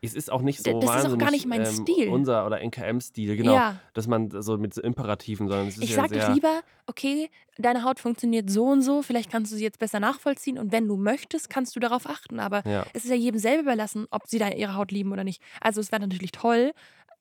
Es 0.00 0.14
ist 0.14 0.30
auch 0.30 0.42
nicht 0.42 0.62
so 0.62 0.80
das 0.80 0.84
ist 0.84 0.88
auch 0.90 0.94
wahnsinnig 0.94 1.18
gar 1.24 1.30
nicht 1.32 1.46
mein 1.46 1.60
ähm, 1.64 1.66
Stil. 1.66 2.08
unser 2.08 2.46
oder 2.46 2.60
NKM-Stil, 2.60 3.36
genau. 3.36 3.54
Ja. 3.54 3.80
Dass 3.94 4.06
man 4.06 4.30
so 4.42 4.56
mit 4.56 4.76
Imperativen, 4.76 5.48
sondern 5.48 5.66
es 5.68 5.76
ist 5.76 5.82
Ich 5.84 5.90
ja 5.90 5.96
sage 5.96 6.14
sehr, 6.14 6.26
doch 6.28 6.34
lieber, 6.34 6.60
okay, 6.86 7.30
deine 7.56 7.82
Haut 7.84 7.98
funktioniert 7.98 8.48
so 8.50 8.64
und 8.66 8.82
so, 8.82 9.02
vielleicht 9.02 9.30
kannst 9.30 9.50
du 9.52 9.56
sie 9.56 9.64
jetzt 9.64 9.78
besser 9.78 9.98
nachvollziehen 10.00 10.58
und 10.58 10.70
wenn 10.72 10.86
du 10.86 10.96
möchtest, 10.96 11.50
kannst 11.50 11.74
du 11.74 11.80
darauf 11.80 12.06
achten. 12.08 12.38
Aber 12.40 12.62
Ja. 12.68 12.86
es 12.94 13.04
ist 13.04 13.10
ja 13.10 13.16
jedem 13.16 13.40
selber 13.40 13.62
überlassen, 13.62 14.06
ob 14.10 14.26
sie 14.28 14.38
da 14.38 14.48
ihre 14.50 14.74
Haut 14.74 14.92
lieben 14.92 15.12
oder 15.12 15.24
nicht. 15.24 15.42
Also 15.60 15.80
es 15.80 15.90
wäre 15.90 16.02
natürlich 16.02 16.32
toll. 16.32 16.72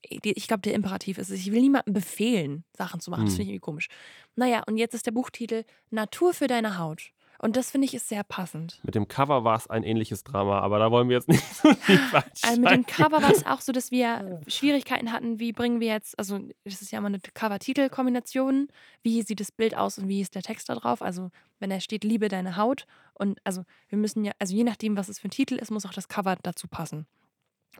Ich 0.03 0.47
glaube, 0.47 0.61
der 0.61 0.75
Imperativ 0.75 1.17
ist 1.17 1.31
es. 1.31 1.39
Ich 1.39 1.51
will 1.51 1.59
niemandem 1.61 1.93
befehlen, 1.93 2.63
Sachen 2.77 2.99
zu 2.99 3.09
machen. 3.09 3.25
Das 3.25 3.31
Hm. 3.33 3.37
finde 3.37 3.43
ich 3.43 3.49
irgendwie 3.55 3.61
komisch. 3.65 3.87
Naja, 4.35 4.61
und 4.67 4.77
jetzt 4.77 4.93
ist 4.93 5.07
der 5.07 5.11
Buchtitel 5.11 5.63
Natur 5.89 6.33
für 6.35 6.45
deine 6.47 6.77
Haut. 6.77 7.09
Und 7.39 7.55
das 7.55 7.71
finde 7.71 7.85
ich 7.85 7.93
ist 7.93 8.09
sehr 8.09 8.23
passend. 8.23 8.79
Mit 8.83 8.95
dem 8.95 9.07
Cover 9.07 9.43
war 9.43 9.55
es 9.55 9.67
ein 9.67 9.83
ähnliches 9.83 10.23
Drama, 10.23 10.59
aber 10.59 10.79
da 10.79 10.91
wollen 10.91 11.09
wir 11.09 11.17
jetzt 11.17 11.27
nicht 11.27 11.43
so 11.55 11.71
tief 11.73 12.13
Also 12.13 12.59
mit 12.59 12.71
dem. 12.71 12.85
Cover 12.85 13.21
war 13.21 13.31
es 13.31 13.45
auch 13.45 13.61
so, 13.61 13.71
dass 13.71 13.91
wir 13.91 14.41
Schwierigkeiten 14.47 15.11
hatten, 15.11 15.39
wie 15.39 15.53
bringen 15.53 15.79
wir 15.79 15.87
jetzt, 15.87 16.17
also 16.17 16.39
das 16.63 16.81
ist 16.81 16.91
ja 16.91 16.99
immer 16.99 17.07
eine 17.07 17.19
Cover-Titel-Kombination, 17.19 18.69
wie 19.03 19.21
sieht 19.21 19.39
das 19.39 19.51
Bild 19.51 19.75
aus 19.75 19.97
und 19.97 20.07
wie 20.07 20.21
ist 20.21 20.35
der 20.35 20.41
Text 20.41 20.69
da 20.69 20.75
drauf? 20.75 21.01
Also 21.01 21.29
wenn 21.59 21.69
da 21.69 21.79
steht, 21.79 22.03
liebe 22.03 22.27
deine 22.27 22.57
Haut 22.57 22.85
und 23.13 23.39
also 23.43 23.63
wir 23.89 23.97
müssen 23.97 24.23
ja, 24.25 24.31
also 24.39 24.55
je 24.55 24.63
nachdem, 24.63 24.97
was 24.97 25.09
es 25.09 25.19
für 25.19 25.27
ein 25.27 25.31
Titel 25.31 25.55
ist, 25.55 25.71
muss 25.71 25.85
auch 25.85 25.93
das 25.93 26.07
Cover 26.07 26.37
dazu 26.41 26.67
passen. 26.67 27.07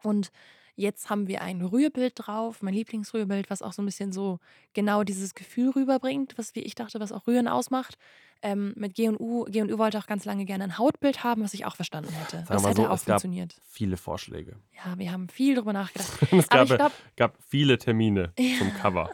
Und 0.04 0.32
jetzt 0.76 1.10
haben 1.10 1.28
wir 1.28 1.42
ein 1.42 1.62
Rührbild 1.62 2.14
drauf, 2.16 2.62
mein 2.62 2.74
Lieblingsrührbild, 2.74 3.50
was 3.50 3.62
auch 3.62 3.74
so 3.74 3.82
ein 3.82 3.86
bisschen 3.86 4.12
so 4.12 4.40
genau 4.74 5.04
dieses 5.04 5.34
Gefühl 5.34 5.72
rüberbringt, 5.72 6.38
was 6.38 6.56
wie 6.56 6.62
ich 6.62 6.76
dachte, 6.76 7.00
was 7.00 7.12
auch 7.12 7.28
Rühren 7.28 7.48
ausmacht. 7.48 7.98
Ähm, 8.42 8.74
mit 8.76 8.94
G&U, 8.96 9.46
G&U 9.46 9.78
wollte 9.78 9.98
auch 9.98 10.08
ganz 10.08 10.26
lange 10.26 10.46
gerne 10.46 10.64
ein 10.66 10.78
Hautbild 10.78 11.24
haben, 11.24 11.44
was 11.44 11.54
ich 11.54 11.66
auch 11.66 11.76
verstanden 11.76 12.12
hätte. 12.14 12.38
Sagen 12.38 12.48
Das 12.50 12.66
hätte 12.66 12.82
so, 12.84 12.88
auch 12.88 12.94
es 12.96 13.06
gab 13.06 13.22
funktioniert. 13.22 13.56
viele 13.64 13.98
Vorschläge. 13.98 14.58
Ja, 14.86 14.98
wir 14.98 15.12
haben 15.12 15.30
viel 15.30 15.56
drüber 15.56 15.74
nachgedacht. 15.74 16.08
Es 16.32 16.48
gab, 16.50 16.64
ich 16.70 16.76
glaube, 16.76 16.94
gab 17.16 17.38
viele 17.48 17.78
Termine 17.78 18.34
zum 18.60 18.74
Cover. 18.76 19.10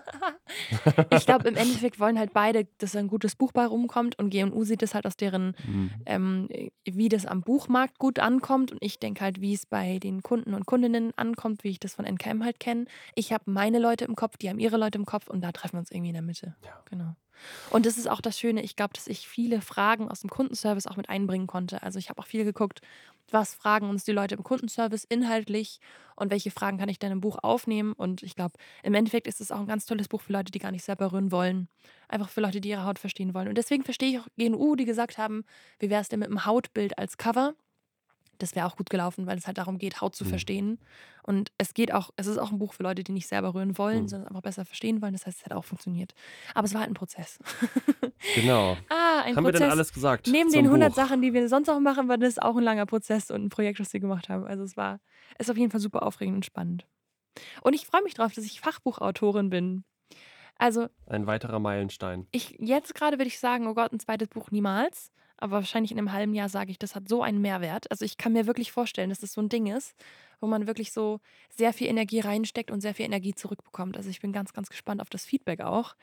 ich 1.12 1.26
glaub, 1.26 1.46
im 1.46 1.56
Endeffekt 1.56 2.00
wollen 2.00 2.20
halt 2.20 2.34
beide, 2.34 2.68
dass 2.78 2.96
ein 2.96 3.08
gutes 3.08 3.36
Buch 3.36 3.52
bei 3.52 3.66
rumkommt 3.66 4.18
und 4.20 4.30
G&U 4.30 4.64
sieht 4.64 4.84
es 4.84 4.94
halt 4.94 5.06
aus 5.06 5.16
deren, 5.18 5.56
Mhm. 5.66 5.92
ähm, 6.06 6.50
wie 6.86 7.10
das 7.10 7.26
am 7.26 7.42
Buchmarkt 7.42 8.00
gut 8.00 8.20
ankommt 8.20 8.72
und 8.72 8.78
ich 8.82 9.00
denke 9.00 9.22
halt, 9.24 9.40
wie 9.42 9.54
es 9.54 9.66
bei 9.66 10.00
den 10.00 10.22
Kunden 10.24 10.54
und 10.54 10.66
Kundinnen 10.66 11.12
ankommt, 11.16 11.64
wie 11.64 11.70
ich 11.70 11.80
das 11.80 11.96
von 11.96 12.06
NKM 12.06 12.44
halt 12.44 12.60
kenne. 12.60 12.86
Ich 13.16 13.32
habe 13.32 13.44
meine 13.50 13.80
Leute 13.80 14.06
im 14.06 14.16
Kopf, 14.16 14.38
die 14.38 14.50
haben 14.50 14.60
ihre 14.60 14.78
Leute 14.78 14.98
im 14.98 15.06
Kopf 15.06 15.28
und 15.28 15.42
da 15.42 15.52
treffen 15.52 15.74
wir 15.74 15.80
uns 15.80 15.92
irgendwie 15.92 16.10
in 16.10 16.14
der 16.16 16.22
Mitte. 16.24 16.56
Ja. 16.66 16.82
Genau. 16.90 17.16
Und 17.70 17.86
das 17.86 17.98
ist 17.98 18.10
auch 18.10 18.22
das 18.22 18.40
Schöne, 18.40 18.64
ich 18.64 18.76
glaube, 18.76 18.94
dass 18.94 19.08
ich 19.08 19.28
viele 19.28 19.62
Fragen 19.62 20.10
aus 20.10 20.22
dem 20.22 20.30
Kundenservice 20.30 20.88
auch 20.88 20.98
mit 20.98 21.10
einbringen 21.10 21.48
konnte. 21.48 21.84
Also 21.84 22.00
ich 22.00 22.10
habe 22.10 22.20
auch 22.22 22.28
viel 22.28 22.44
geguckt, 22.46 22.82
was 23.32 23.54
fragen 23.54 23.90
uns 23.90 24.04
die 24.04 24.12
Leute 24.12 24.36
im 24.36 24.44
Kundenservice 24.44 25.06
inhaltlich 25.06 25.80
und 26.16 26.32
welche 26.32 26.52
Fragen 26.52 26.78
kann 26.78 26.90
ich 26.90 27.00
denn 27.00 27.12
im 27.12 27.22
Buch 27.22 27.40
aufnehmen. 27.42 27.94
Und 27.94 28.22
ich 28.24 28.36
glaube, 28.36 28.56
im 28.84 28.94
Endeffekt 28.94 29.28
ist 29.28 29.42
es 29.42 29.52
auch 29.52 29.60
ein 29.60 29.68
ganz 29.68 29.86
tolles 29.86 30.08
Buch 30.08 30.22
für 30.22 30.34
Leute, 30.34 30.52
die 30.52 30.60
gar 30.60 30.72
nicht 30.72 30.84
selber 30.84 31.12
rühren 31.12 31.32
wollen. 31.32 31.68
Einfach 32.08 32.30
für 32.30 32.42
Leute, 32.42 32.62
die 32.62 32.70
ihre 32.70 32.86
Haut 32.86 33.00
verstehen 33.00 33.34
wollen. 33.34 33.48
Und 33.48 33.58
deswegen 33.58 33.84
verstehe 33.84 34.10
ich 34.10 34.20
auch 34.20 34.28
GNU, 34.38 34.76
die 34.76 34.86
gesagt 34.86 35.18
haben, 35.18 35.44
wie 35.80 35.90
wäre 35.90 36.02
es 36.02 36.10
denn 36.10 36.20
mit 36.20 36.30
einem 36.30 36.46
Hautbild 36.46 36.98
als 36.98 37.18
Cover? 37.18 37.56
Das 38.44 38.56
wäre 38.56 38.66
auch 38.68 38.76
gut 38.76 38.90
gelaufen, 38.90 39.26
weil 39.26 39.38
es 39.38 39.48
halt 39.48 39.58
darum 39.58 39.78
geht, 39.78 40.02
Haut 40.02 40.16
zu 40.16 40.26
Mhm. 40.26 40.30
verstehen. 40.30 40.80
Und 41.24 41.52
es 41.58 41.74
geht 41.74 41.94
auch, 41.94 42.10
es 42.18 42.28
ist 42.28 42.38
auch 42.38 42.52
ein 42.52 42.60
Buch 42.60 42.74
für 42.74 42.84
Leute, 42.84 43.04
die 43.04 43.14
nicht 43.14 43.28
selber 43.28 43.54
rühren 43.54 43.78
wollen, 43.78 44.04
Mhm. 44.04 44.08
sondern 44.10 44.28
einfach 44.28 44.42
besser 44.42 44.66
verstehen 44.66 45.02
wollen. 45.02 45.14
Das 45.14 45.26
heißt, 45.26 45.40
es 45.40 45.46
hat 45.46 45.54
auch 45.54 45.64
funktioniert. 45.64 46.14
Aber 46.54 46.66
es 46.66 46.74
war 46.74 46.82
halt 46.82 46.92
ein 46.92 46.96
Prozess. 46.96 47.40
Genau. 48.36 48.78
ah, 48.90 49.22
ein 49.24 49.36
Haben 49.36 49.44
wir 49.44 49.52
Prozess. 49.52 49.60
denn 49.62 49.70
alles 49.72 49.94
gesagt? 49.94 50.28
Neben 50.28 50.52
den 50.52 50.66
100 50.66 50.90
Buch? 50.90 50.96
Sachen, 50.96 51.22
die 51.22 51.34
wir 51.34 51.48
sonst 51.50 51.70
auch 51.70 51.80
machen, 51.80 52.08
war 52.08 52.18
das 52.18 52.40
auch 52.40 52.56
ein 52.56 52.64
langer 52.64 52.86
Prozess 52.86 53.30
und 53.32 53.44
ein 53.46 53.50
Projekt, 53.50 53.80
das 53.80 53.92
wir 53.94 54.00
gemacht 54.00 54.30
haben. 54.30 54.46
Also 54.46 54.64
es 54.64 54.78
war, 54.78 55.00
ist 55.40 55.50
auf 55.52 55.58
jeden 55.58 55.72
Fall 55.72 55.80
super 55.82 56.04
aufregend 56.04 56.36
und 56.36 56.46
spannend. 56.46 56.86
Und 57.62 57.74
ich 57.74 57.86
freue 57.86 58.04
mich 58.04 58.14
drauf, 58.14 58.34
dass 58.34 58.46
ich 58.46 58.62
Fachbuchautorin 58.62 59.50
bin. 59.50 59.84
Also 60.58 60.88
Ein 61.08 61.26
weiterer 61.28 61.60
Meilenstein. 61.60 62.28
ich 62.32 62.56
jetzt 62.60 62.94
gerade 62.96 63.18
würde 63.18 63.28
ich 63.28 63.40
sagen, 63.40 63.68
oh 63.68 63.74
Gott, 63.74 63.92
ein 63.92 64.00
zweites 64.00 64.28
Buch 64.30 64.52
niemals. 64.52 65.12
Aber 65.44 65.56
wahrscheinlich 65.56 65.92
in 65.92 65.98
einem 65.98 66.14
halben 66.14 66.34
Jahr 66.34 66.48
sage 66.48 66.72
ich, 66.72 66.80
das 66.80 66.96
hat 66.96 67.10
so 67.10 67.22
einen 67.22 67.42
Mehrwert. 67.42 67.92
Also 67.92 68.06
ich 68.06 68.16
kann 68.16 68.32
mir 68.32 68.48
wirklich 68.48 68.72
vorstellen, 68.72 69.10
dass 69.10 69.20
das 69.20 69.34
so 69.34 69.42
ein 69.42 69.50
Ding 69.50 69.66
ist, 69.68 69.94
wo 70.40 70.48
man 70.48 70.68
wirklich 70.68 70.94
so 70.94 71.20
sehr 71.50 71.74
viel 71.74 71.88
Energie 71.88 72.22
reinsteckt 72.22 72.72
und 72.72 72.80
sehr 72.80 72.96
viel 72.96 73.06
Energie 73.06 73.36
zurückbekommt. 73.36 73.98
Also 73.98 74.10
ich 74.10 74.22
bin 74.22 74.32
ganz, 74.32 74.54
ganz 74.54 74.70
gespannt 74.70 75.02
auf 75.02 75.10
das 75.10 75.26
Feedback 75.26 75.60
auch, 75.60 75.98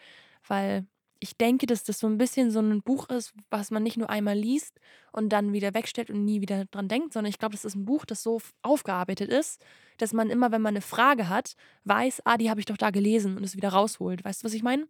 weil 0.46 0.84
ich 1.20 1.38
denke, 1.38 1.64
dass 1.64 1.84
das 1.84 2.00
so 2.00 2.06
ein 2.06 2.18
bisschen 2.18 2.50
so 2.50 2.60
ein 2.60 2.82
Buch 2.82 3.08
ist, 3.08 3.32
was 3.48 3.70
man 3.70 3.82
nicht 3.82 3.96
nur 3.96 4.10
einmal 4.10 4.36
liest 4.36 4.78
und 5.10 5.30
dann 5.30 5.54
wieder 5.54 5.72
wegstellt 5.72 6.10
und 6.10 6.22
nie 6.22 6.42
wieder 6.42 6.66
dran 6.66 6.88
denkt, 6.88 7.14
sondern 7.14 7.30
ich 7.30 7.38
glaube, 7.38 7.54
das 7.54 7.64
ist 7.64 7.76
ein 7.76 7.86
Buch, 7.86 8.04
das 8.04 8.22
so 8.22 8.42
aufgearbeitet 8.60 9.30
ist, 9.30 9.64
dass 9.96 10.12
man 10.12 10.28
immer, 10.28 10.52
wenn 10.52 10.60
man 10.60 10.74
eine 10.74 10.82
Frage 10.82 11.30
hat, 11.30 11.54
weiß, 11.84 12.20
ah, 12.26 12.36
die 12.36 12.50
habe 12.50 12.60
ich 12.60 12.66
doch 12.66 12.76
da 12.76 12.90
gelesen 12.90 13.38
und 13.38 13.44
es 13.44 13.56
wieder 13.56 13.70
rausholt. 13.70 14.22
Weißt 14.22 14.42
du, 14.42 14.44
was 14.44 14.52
ich 14.52 14.62
meine? 14.62 14.86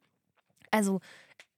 Also 0.73 1.01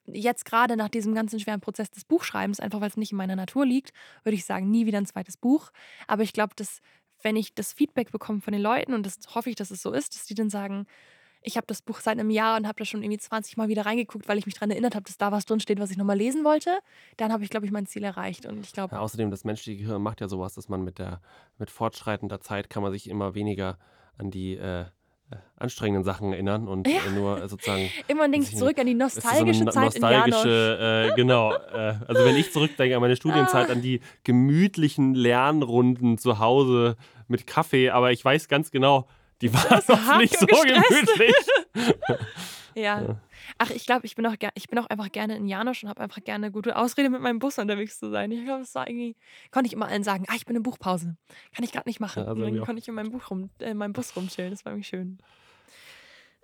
jetzt 0.06 0.44
gerade 0.44 0.76
nach 0.76 0.88
diesem 0.88 1.14
ganzen 1.14 1.38
schweren 1.40 1.60
Prozess 1.60 1.90
des 1.90 2.04
Buchschreibens, 2.04 2.60
einfach 2.60 2.80
weil 2.80 2.88
es 2.88 2.96
nicht 2.96 3.12
in 3.12 3.18
meiner 3.18 3.36
Natur 3.36 3.64
liegt, 3.66 3.92
würde 4.24 4.34
ich 4.34 4.44
sagen, 4.44 4.70
nie 4.70 4.86
wieder 4.86 4.98
ein 4.98 5.06
zweites 5.06 5.36
Buch. 5.36 5.70
Aber 6.06 6.22
ich 6.22 6.32
glaube, 6.32 6.54
dass 6.56 6.80
wenn 7.22 7.36
ich 7.36 7.54
das 7.54 7.72
Feedback 7.72 8.10
bekomme 8.10 8.40
von 8.40 8.52
den 8.52 8.62
Leuten 8.62 8.94
und 8.94 9.06
das 9.06 9.18
hoffe 9.34 9.50
ich, 9.50 9.56
dass 9.56 9.70
es 9.70 9.82
so 9.82 9.92
ist, 9.92 10.14
dass 10.14 10.24
die 10.24 10.34
dann 10.34 10.50
sagen, 10.50 10.86
ich 11.44 11.56
habe 11.56 11.66
das 11.66 11.82
Buch 11.82 12.00
seit 12.00 12.18
einem 12.18 12.30
Jahr 12.30 12.56
und 12.56 12.66
habe 12.66 12.78
da 12.78 12.84
schon 12.84 13.02
irgendwie 13.02 13.18
20 13.18 13.56
Mal 13.56 13.68
wieder 13.68 13.84
reingeguckt, 13.84 14.28
weil 14.28 14.38
ich 14.38 14.46
mich 14.46 14.54
daran 14.54 14.70
erinnert 14.70 14.94
habe, 14.94 15.04
dass 15.04 15.18
da 15.18 15.32
was 15.32 15.44
drin 15.44 15.60
steht, 15.60 15.80
was 15.80 15.90
ich 15.90 15.96
nochmal 15.96 16.16
lesen 16.16 16.44
wollte, 16.44 16.78
dann 17.16 17.32
habe 17.32 17.42
ich, 17.42 17.50
glaube 17.50 17.66
ich, 17.66 17.72
mein 17.72 17.86
Ziel 17.86 18.04
erreicht. 18.04 18.46
Und 18.46 18.64
ich 18.64 18.72
glaube, 18.72 18.94
Ja, 18.94 19.00
außerdem, 19.00 19.30
das 19.30 19.44
menschliche 19.44 19.82
Gehirn 19.82 20.02
macht 20.02 20.20
ja 20.20 20.28
sowas, 20.28 20.54
dass 20.54 20.68
man 20.68 20.82
mit 20.82 20.98
der 20.98 21.20
mit 21.58 21.70
fortschreitender 21.70 22.40
Zeit 22.40 22.70
kann 22.70 22.82
man 22.82 22.92
sich 22.92 23.08
immer 23.08 23.34
weniger 23.34 23.78
an 24.18 24.30
die 24.30 24.54
äh, 24.54 24.86
anstrengenden 25.58 26.04
Sachen 26.04 26.32
erinnern 26.32 26.66
und 26.68 26.88
Ja. 26.88 26.94
äh, 27.06 27.10
nur 27.14 27.48
sozusagen 27.48 27.90
immer 28.08 28.28
ich 28.50 28.56
zurück 28.56 28.78
an 28.78 28.86
die 28.86 28.92
ist 28.92 29.22
so 29.22 29.28
eine 29.28 29.36
nostalgische 29.38 29.64
no- 29.64 29.70
Zeit 29.70 29.94
in 29.96 30.02
Janosch. 30.02 30.28
nostalgische, 30.30 31.08
äh, 31.12 31.14
genau. 31.14 31.52
Äh, 31.52 31.94
also 32.08 32.24
wenn 32.24 32.36
ich 32.36 32.52
zurückdenke 32.52 32.94
an 32.96 33.00
meine 33.02 33.16
Studienzeit, 33.16 33.68
Ah. 33.68 33.72
an 33.72 33.82
die 33.82 34.00
gemütlichen 34.24 35.14
Lernrunden 35.14 36.18
zu 36.18 36.38
Hause 36.38 36.96
mit 37.28 37.46
Kaffee, 37.46 37.90
aber 37.90 38.12
ich 38.12 38.24
weiß 38.24 38.48
ganz 38.48 38.70
genau, 38.70 39.06
die 39.40 39.52
waren 39.54 39.82
hart 40.06 40.20
nicht 40.20 40.38
so 40.38 40.46
gestresst. 40.46 40.88
gemütlich. 40.88 41.34
Ja. 42.74 43.02
Ja. 43.02 43.16
Ach, 43.58 43.70
ich 43.70 43.86
glaube, 43.86 44.06
ich 44.06 44.14
bin 44.14 44.26
auch 44.26 44.34
ich 44.54 44.68
bin 44.68 44.78
auch 44.78 44.86
einfach 44.86 45.10
gerne 45.10 45.36
in 45.36 45.48
Janosch 45.48 45.82
und 45.82 45.88
habe 45.88 46.00
einfach 46.00 46.22
gerne 46.22 46.46
eine 46.46 46.52
gute 46.52 46.76
Ausrede, 46.76 47.10
mit 47.10 47.20
meinem 47.20 47.38
Bus 47.38 47.58
unterwegs 47.58 47.98
zu 47.98 48.10
sein. 48.10 48.30
Ich 48.30 48.44
glaube, 48.44 48.60
das 48.60 48.74
war 48.74 48.88
irgendwie 48.88 49.16
konnte 49.50 49.66
ich 49.66 49.72
immer 49.72 49.86
allen 49.88 50.04
sagen: 50.04 50.24
„Ah, 50.28 50.34
ich 50.36 50.46
bin 50.46 50.56
in 50.56 50.62
Buchpause. 50.62 51.16
Kann 51.54 51.64
ich 51.64 51.72
grad 51.72 51.86
nicht 51.86 52.00
machen.“ 52.00 52.22
Ja, 52.22 52.28
also 52.28 52.42
und 52.44 52.54
dann 52.54 52.64
konnte 52.64 52.80
ich 52.80 52.88
in 52.88 52.94
meinem 52.94 53.10
Buch 53.10 53.30
rum 53.30 53.50
äh, 53.58 53.70
in 53.70 53.76
meinem 53.76 53.92
Bus 53.92 54.14
rumchillen. 54.16 54.50
Das 54.50 54.64
war 54.64 54.72
irgendwie 54.72 54.88
schön. 54.88 55.18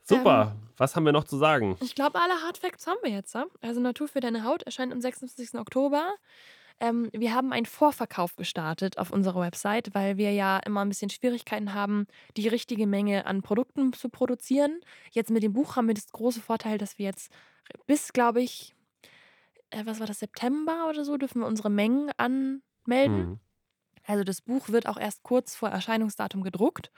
Super. 0.05 0.57
Was 0.79 0.97
haben 0.97 1.05
wir 1.05 1.13
noch 1.13 1.25
zu 1.25 1.37
sagen? 1.37 1.77
Ich 1.83 1.95
glaube, 1.95 2.19
alle 2.21 2.41
Hardfacts 2.43 2.87
haben 2.87 2.99
wir 3.03 3.11
jetzt. 3.11 3.35
Ja? 3.35 3.47
Also 3.61 3.81
Natur 3.81 4.09
für 4.09 4.21
deine 4.21 4.45
Haut 4.45 4.63
erscheint 4.63 4.93
am 4.93 5.01
26. 5.01 5.59
Oktober. 5.59 6.15
Ähm, 6.81 7.11
wir 7.13 7.35
haben 7.35 7.53
einen 7.53 7.67
Vorverkauf 7.67 8.37
gestartet 8.37 8.99
auf 8.99 9.11
unserer 9.11 9.41
Website, 9.41 9.95
weil 9.95 10.17
wir 10.17 10.33
ja 10.33 10.59
immer 10.59 10.85
ein 10.85 10.89
bisschen 10.89 11.11
Schwierigkeiten 11.11 11.75
haben, 11.75 12.07
die 12.37 12.47
richtige 12.49 12.87
Menge 12.87 13.27
an 13.27 13.43
Produkten 13.43 13.93
zu 13.93 14.09
produzieren. 14.09 14.81
Jetzt 15.11 15.31
mit 15.31 15.43
dem 15.43 15.53
Buch 15.53 15.77
haben 15.77 15.89
wir 15.89 15.95
das 15.95 16.13
große 16.13 16.41
Vorteil, 16.41 16.79
dass 16.79 16.99
wir 16.99 17.07
jetzt 17.07 17.33
bis, 17.87 18.13
glaube 18.13 18.41
ich, 18.43 18.75
äh, 19.71 19.85
was 19.85 20.01
war 20.01 20.07
das, 20.07 20.21
September 20.21 20.89
oder 20.89 21.05
so, 21.05 21.17
dürfen 21.17 21.41
wir 21.41 21.47
unsere 21.47 21.71
Mengen 21.71 22.11
anmelden. 22.17 23.31
Mhm. 23.31 23.41
Also 24.07 24.25
das 24.25 24.41
Buch 24.41 24.69
wird 24.71 24.87
auch 24.87 24.99
erst 24.99 25.23
kurz 25.23 25.55
vor 25.55 25.69
Erscheinungsdatum 25.69 26.43
gedruckt. 26.43 26.91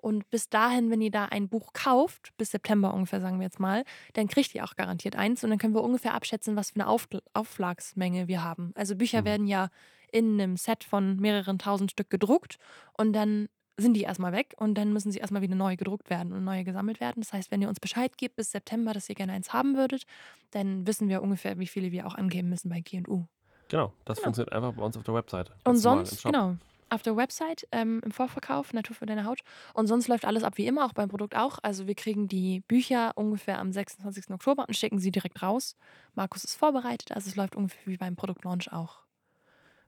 Und 0.00 0.28
bis 0.30 0.48
dahin, 0.48 0.90
wenn 0.90 1.00
ihr 1.00 1.10
da 1.10 1.26
ein 1.26 1.48
Buch 1.48 1.72
kauft, 1.72 2.32
bis 2.38 2.50
September 2.50 2.94
ungefähr, 2.94 3.20
sagen 3.20 3.38
wir 3.38 3.44
jetzt 3.44 3.60
mal, 3.60 3.84
dann 4.14 4.28
kriegt 4.28 4.54
ihr 4.54 4.64
auch 4.64 4.76
garantiert 4.76 5.16
eins. 5.16 5.44
Und 5.44 5.50
dann 5.50 5.58
können 5.58 5.74
wir 5.74 5.82
ungefähr 5.82 6.14
abschätzen, 6.14 6.56
was 6.56 6.70
für 6.70 6.76
eine 6.76 6.88
Auf 6.88 7.06
Auflagsmenge 7.34 8.28
wir 8.28 8.42
haben. 8.44 8.72
Also 8.74 8.96
Bücher 8.96 9.20
Mhm. 9.22 9.24
werden 9.26 9.46
ja 9.46 9.68
in 10.12 10.40
einem 10.40 10.56
Set 10.56 10.84
von 10.84 11.16
mehreren 11.16 11.58
tausend 11.58 11.90
Stück 11.92 12.10
gedruckt 12.10 12.58
und 12.98 13.12
dann 13.12 13.48
sind 13.76 13.94
die 13.94 14.02
erstmal 14.02 14.32
weg 14.32 14.54
und 14.58 14.74
dann 14.76 14.92
müssen 14.92 15.10
sie 15.10 15.18
erstmal 15.20 15.40
wieder 15.40 15.54
neu 15.54 15.76
gedruckt 15.76 16.10
werden 16.10 16.32
und 16.32 16.44
neu 16.44 16.64
gesammelt 16.64 17.00
werden. 17.00 17.20
Das 17.22 17.32
heißt, 17.32 17.50
wenn 17.50 17.62
ihr 17.62 17.68
uns 17.68 17.80
Bescheid 17.80 18.18
gebt 18.18 18.36
bis 18.36 18.50
September, 18.50 18.92
dass 18.92 19.08
ihr 19.08 19.14
gerne 19.14 19.32
eins 19.32 19.52
haben 19.54 19.76
würdet, 19.76 20.02
dann 20.50 20.86
wissen 20.86 21.08
wir 21.08 21.22
ungefähr, 21.22 21.58
wie 21.58 21.66
viele 21.66 21.90
wir 21.92 22.06
auch 22.06 22.14
angeben 22.14 22.48
müssen 22.50 22.68
bei 22.68 22.80
G&U. 22.80 23.24
Genau, 23.68 23.92
das 24.04 24.16
Genau. 24.18 24.24
funktioniert 24.24 24.52
einfach 24.52 24.72
bei 24.74 24.82
uns 24.82 24.96
auf 24.96 25.04
der 25.04 25.14
Webseite. 25.14 25.54
Und 25.64 25.76
sonst, 25.76 26.24
genau, 26.24 26.56
auf 26.90 27.02
der 27.02 27.16
Website 27.16 27.66
ähm, 27.72 28.00
im 28.04 28.10
Vorverkauf, 28.10 28.72
Natur 28.72 28.94
für 28.96 29.06
deine 29.06 29.24
Haut. 29.24 29.40
Und 29.74 29.86
sonst 29.86 30.08
läuft 30.08 30.24
alles 30.24 30.42
ab 30.44 30.56
wie 30.58 30.66
immer, 30.66 30.84
auch 30.84 30.92
beim 30.92 31.08
Produkt 31.08 31.36
auch. 31.36 31.58
Also 31.62 31.86
wir 31.86 31.94
kriegen 31.94 32.28
die 32.28 32.60
Bücher 32.60 33.12
ungefähr 33.16 33.58
am 33.58 33.72
26. 33.72 34.30
Oktober 34.30 34.64
und 34.68 34.74
schicken 34.76 34.98
sie 34.98 35.10
direkt 35.10 35.42
raus. 35.42 35.76
Markus 36.14 36.44
ist 36.44 36.56
vorbereitet, 36.56 37.12
also 37.12 37.28
es 37.28 37.36
läuft 37.36 37.56
ungefähr 37.56 37.80
wie 37.86 37.96
beim 37.96 38.16
Produktlaunch 38.16 38.72
auch. 38.72 39.00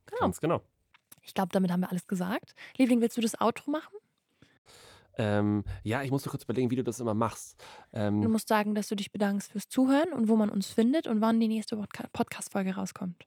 Genau. 0.06 0.20
Ganz 0.20 0.40
genau. 0.40 0.62
Ich 1.22 1.34
glaube, 1.34 1.50
damit 1.52 1.70
haben 1.70 1.80
wir 1.80 1.90
alles 1.90 2.06
gesagt. 2.08 2.54
Liebling, 2.78 3.00
willst 3.00 3.16
du 3.16 3.20
das 3.20 3.40
Outro 3.40 3.70
machen? 3.70 3.94
Ähm, 5.18 5.62
ja, 5.82 6.02
ich 6.02 6.10
muss 6.10 6.24
nur 6.24 6.30
kurz 6.30 6.44
überlegen, 6.44 6.70
wie 6.70 6.76
du 6.76 6.84
das 6.84 6.98
immer 6.98 7.14
machst. 7.14 7.62
Du 7.92 7.98
Ähm, 7.98 8.30
musst 8.30 8.48
sagen, 8.48 8.74
dass 8.74 8.88
du 8.88 8.94
dich 8.96 9.12
bedankst 9.12 9.52
fürs 9.52 9.68
Zuhören 9.68 10.12
und 10.12 10.28
wo 10.28 10.36
man 10.36 10.48
uns 10.48 10.68
findet 10.68 11.06
und 11.06 11.20
wann 11.20 11.38
die 11.38 11.48
nächste 11.48 11.76
Podca- 11.76 12.08
Podcast-Folge 12.12 12.74
rauskommt. 12.76 13.26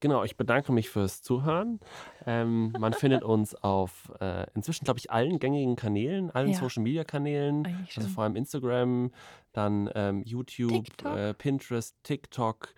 Genau, 0.00 0.24
ich 0.24 0.36
bedanke 0.36 0.72
mich 0.72 0.88
fürs 0.90 1.22
Zuhören. 1.22 1.80
Ähm, 2.26 2.72
man 2.78 2.92
findet 2.92 3.22
uns 3.24 3.54
auf 3.54 4.12
äh, 4.20 4.46
inzwischen, 4.54 4.84
glaube 4.84 4.98
ich, 4.98 5.10
allen 5.10 5.38
gängigen 5.38 5.76
Kanälen, 5.76 6.30
allen 6.30 6.50
Ja. 6.50 6.58
Social-Media-Kanälen. 6.58 7.66
Eigentlich 7.66 7.96
Also 7.96 8.08
schon. 8.08 8.14
vor 8.14 8.24
allem 8.24 8.36
Instagram, 8.36 9.10
dann 9.52 9.90
ähm, 9.94 10.22
YouTube, 10.24 10.84
TikTok. 10.84 11.16
äh, 11.16 11.34
Pinterest, 11.34 11.96
TikTok. 12.02 12.74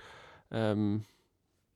Ähm, 0.50 1.04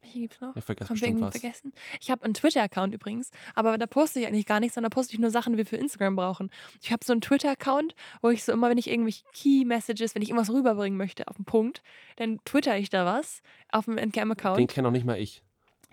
Welche 0.04 0.20
gibt's 0.20 0.40
noch? 0.40 0.54
Haben 0.54 0.62
wir 0.68 0.86
bestimmt 0.86 1.20
was. 1.22 1.32
vergessen? 1.38 1.72
Ich 2.00 2.10
habe 2.10 2.24
einen 2.24 2.34
Twitter-Account 2.34 2.94
übrigens, 2.94 3.30
aber 3.54 3.76
da 3.78 3.86
poste 3.86 4.20
ich 4.20 4.26
eigentlich 4.26 4.46
gar 4.46 4.60
nichts, 4.60 4.74
sondern 4.74 4.90
da 4.90 4.94
poste 4.94 5.14
ich 5.14 5.18
nur 5.18 5.30
Sachen, 5.30 5.54
die 5.54 5.58
wir 5.58 5.66
für 5.66 5.76
Instagram 5.76 6.14
brauchen. 6.16 6.50
Ich 6.82 6.92
habe 6.92 7.04
so 7.04 7.12
einen 7.12 7.20
Twitter-Account, 7.22 7.94
wo 8.22 8.28
ich 8.30 8.44
so 8.44 8.52
immer, 8.52 8.68
wenn 8.70 8.78
ich 8.78 8.88
irgendwelche 8.90 9.24
Key-Messages, 9.32 10.14
wenn 10.14 10.22
ich 10.22 10.28
irgendwas 10.28 10.50
rüberbringen 10.54 10.96
möchte 10.96 11.26
auf 11.28 11.36
den 11.36 11.44
Punkt, 11.44 11.82
dann 12.16 12.38
twitter 12.44 12.76
ich 12.78 12.90
da 12.90 13.04
was 13.06 13.42
auf 13.72 13.86
dem 13.86 13.96
Den 13.96 14.10
NCAM-Account. 14.10 14.70
kenne 14.70 14.88
auch 14.88 14.92
nicht 14.92 15.04
mal 15.06 15.18
ich. 15.18 15.42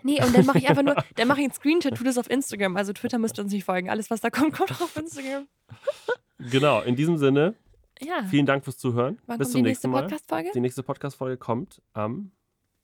Nee, 0.04 0.22
und 0.22 0.34
dann 0.36 0.44
mache 0.46 0.58
ich 0.58 0.68
einfach 0.68 0.82
nur, 0.82 0.96
dann 1.16 1.28
mache 1.28 1.38
ich 1.40 1.44
einen 1.44 1.52
Screenshot, 1.54 1.94
tu 1.96 2.04
das 2.04 2.18
auf 2.18 2.28
Instagram. 2.28 2.76
Also 2.76 2.92
Twitter 2.92 3.18
müsst 3.18 3.38
ihr 3.38 3.44
uns 3.44 3.52
nicht 3.52 3.64
folgen. 3.64 3.88
Alles, 3.88 4.10
was 4.10 4.20
da 4.20 4.30
kommt, 4.30 4.52
kommt 4.54 4.72
auch 4.72 4.80
auf 4.82 4.96
Instagram. 4.96 5.46
Genau, 6.38 6.80
in 6.82 6.96
diesem 6.96 7.16
Sinne, 7.18 7.54
Ja. 8.00 8.24
vielen 8.28 8.46
Dank 8.46 8.64
fürs 8.64 8.78
Zuhören. 8.78 9.18
Wann 9.26 9.38
Bis 9.38 9.52
zum 9.52 9.62
die 9.62 9.68
nächsten 9.70 9.88
nächste 9.88 9.88
Mal. 9.88 10.02
Podcast-Folge? 10.02 10.50
Die 10.54 10.60
nächste 10.60 10.82
Podcast-Folge 10.82 11.36
kommt 11.36 11.80
am 11.92 12.32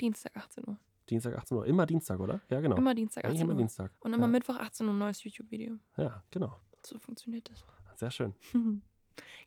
Dienstag 0.01 0.37
18 0.37 0.65
Uhr. 0.69 0.79
Dienstag 1.11 1.37
18 1.37 1.57
Uhr. 1.57 1.67
Immer 1.67 1.87
Dienstag, 1.87 2.21
oder? 2.21 2.41
Ja, 2.51 2.61
genau. 2.61 2.77
Immer 2.77 2.95
Dienstag 2.95 3.25
Eigentlich 3.25 3.41
18 3.41 3.45
immer 3.45 3.55
Uhr. 3.55 3.59
Dienstag. 3.59 3.93
Und 4.01 4.13
immer 4.13 4.27
ja. 4.27 4.29
Mittwoch 4.29 4.57
18 4.57 4.87
Uhr 4.87 4.93
ein 4.93 4.99
neues 4.99 5.23
YouTube-Video. 5.25 5.79
Ja, 5.97 6.23
genau. 6.31 6.61
So 6.85 6.99
funktioniert 6.99 7.51
das. 7.51 7.65
Sehr 7.97 8.11
schön. 8.11 8.35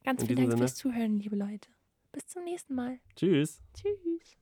Ganz 0.04 0.22
In 0.24 0.28
vielen 0.28 0.50
Dank 0.50 0.60
fürs 0.60 0.76
Zuhören, 0.76 1.20
liebe 1.20 1.36
Leute. 1.36 1.70
Bis 2.12 2.28
zum 2.28 2.44
nächsten 2.44 2.76
Mal. 2.76 3.00
Tschüss. 3.16 3.62
Tschüss. 3.74 4.38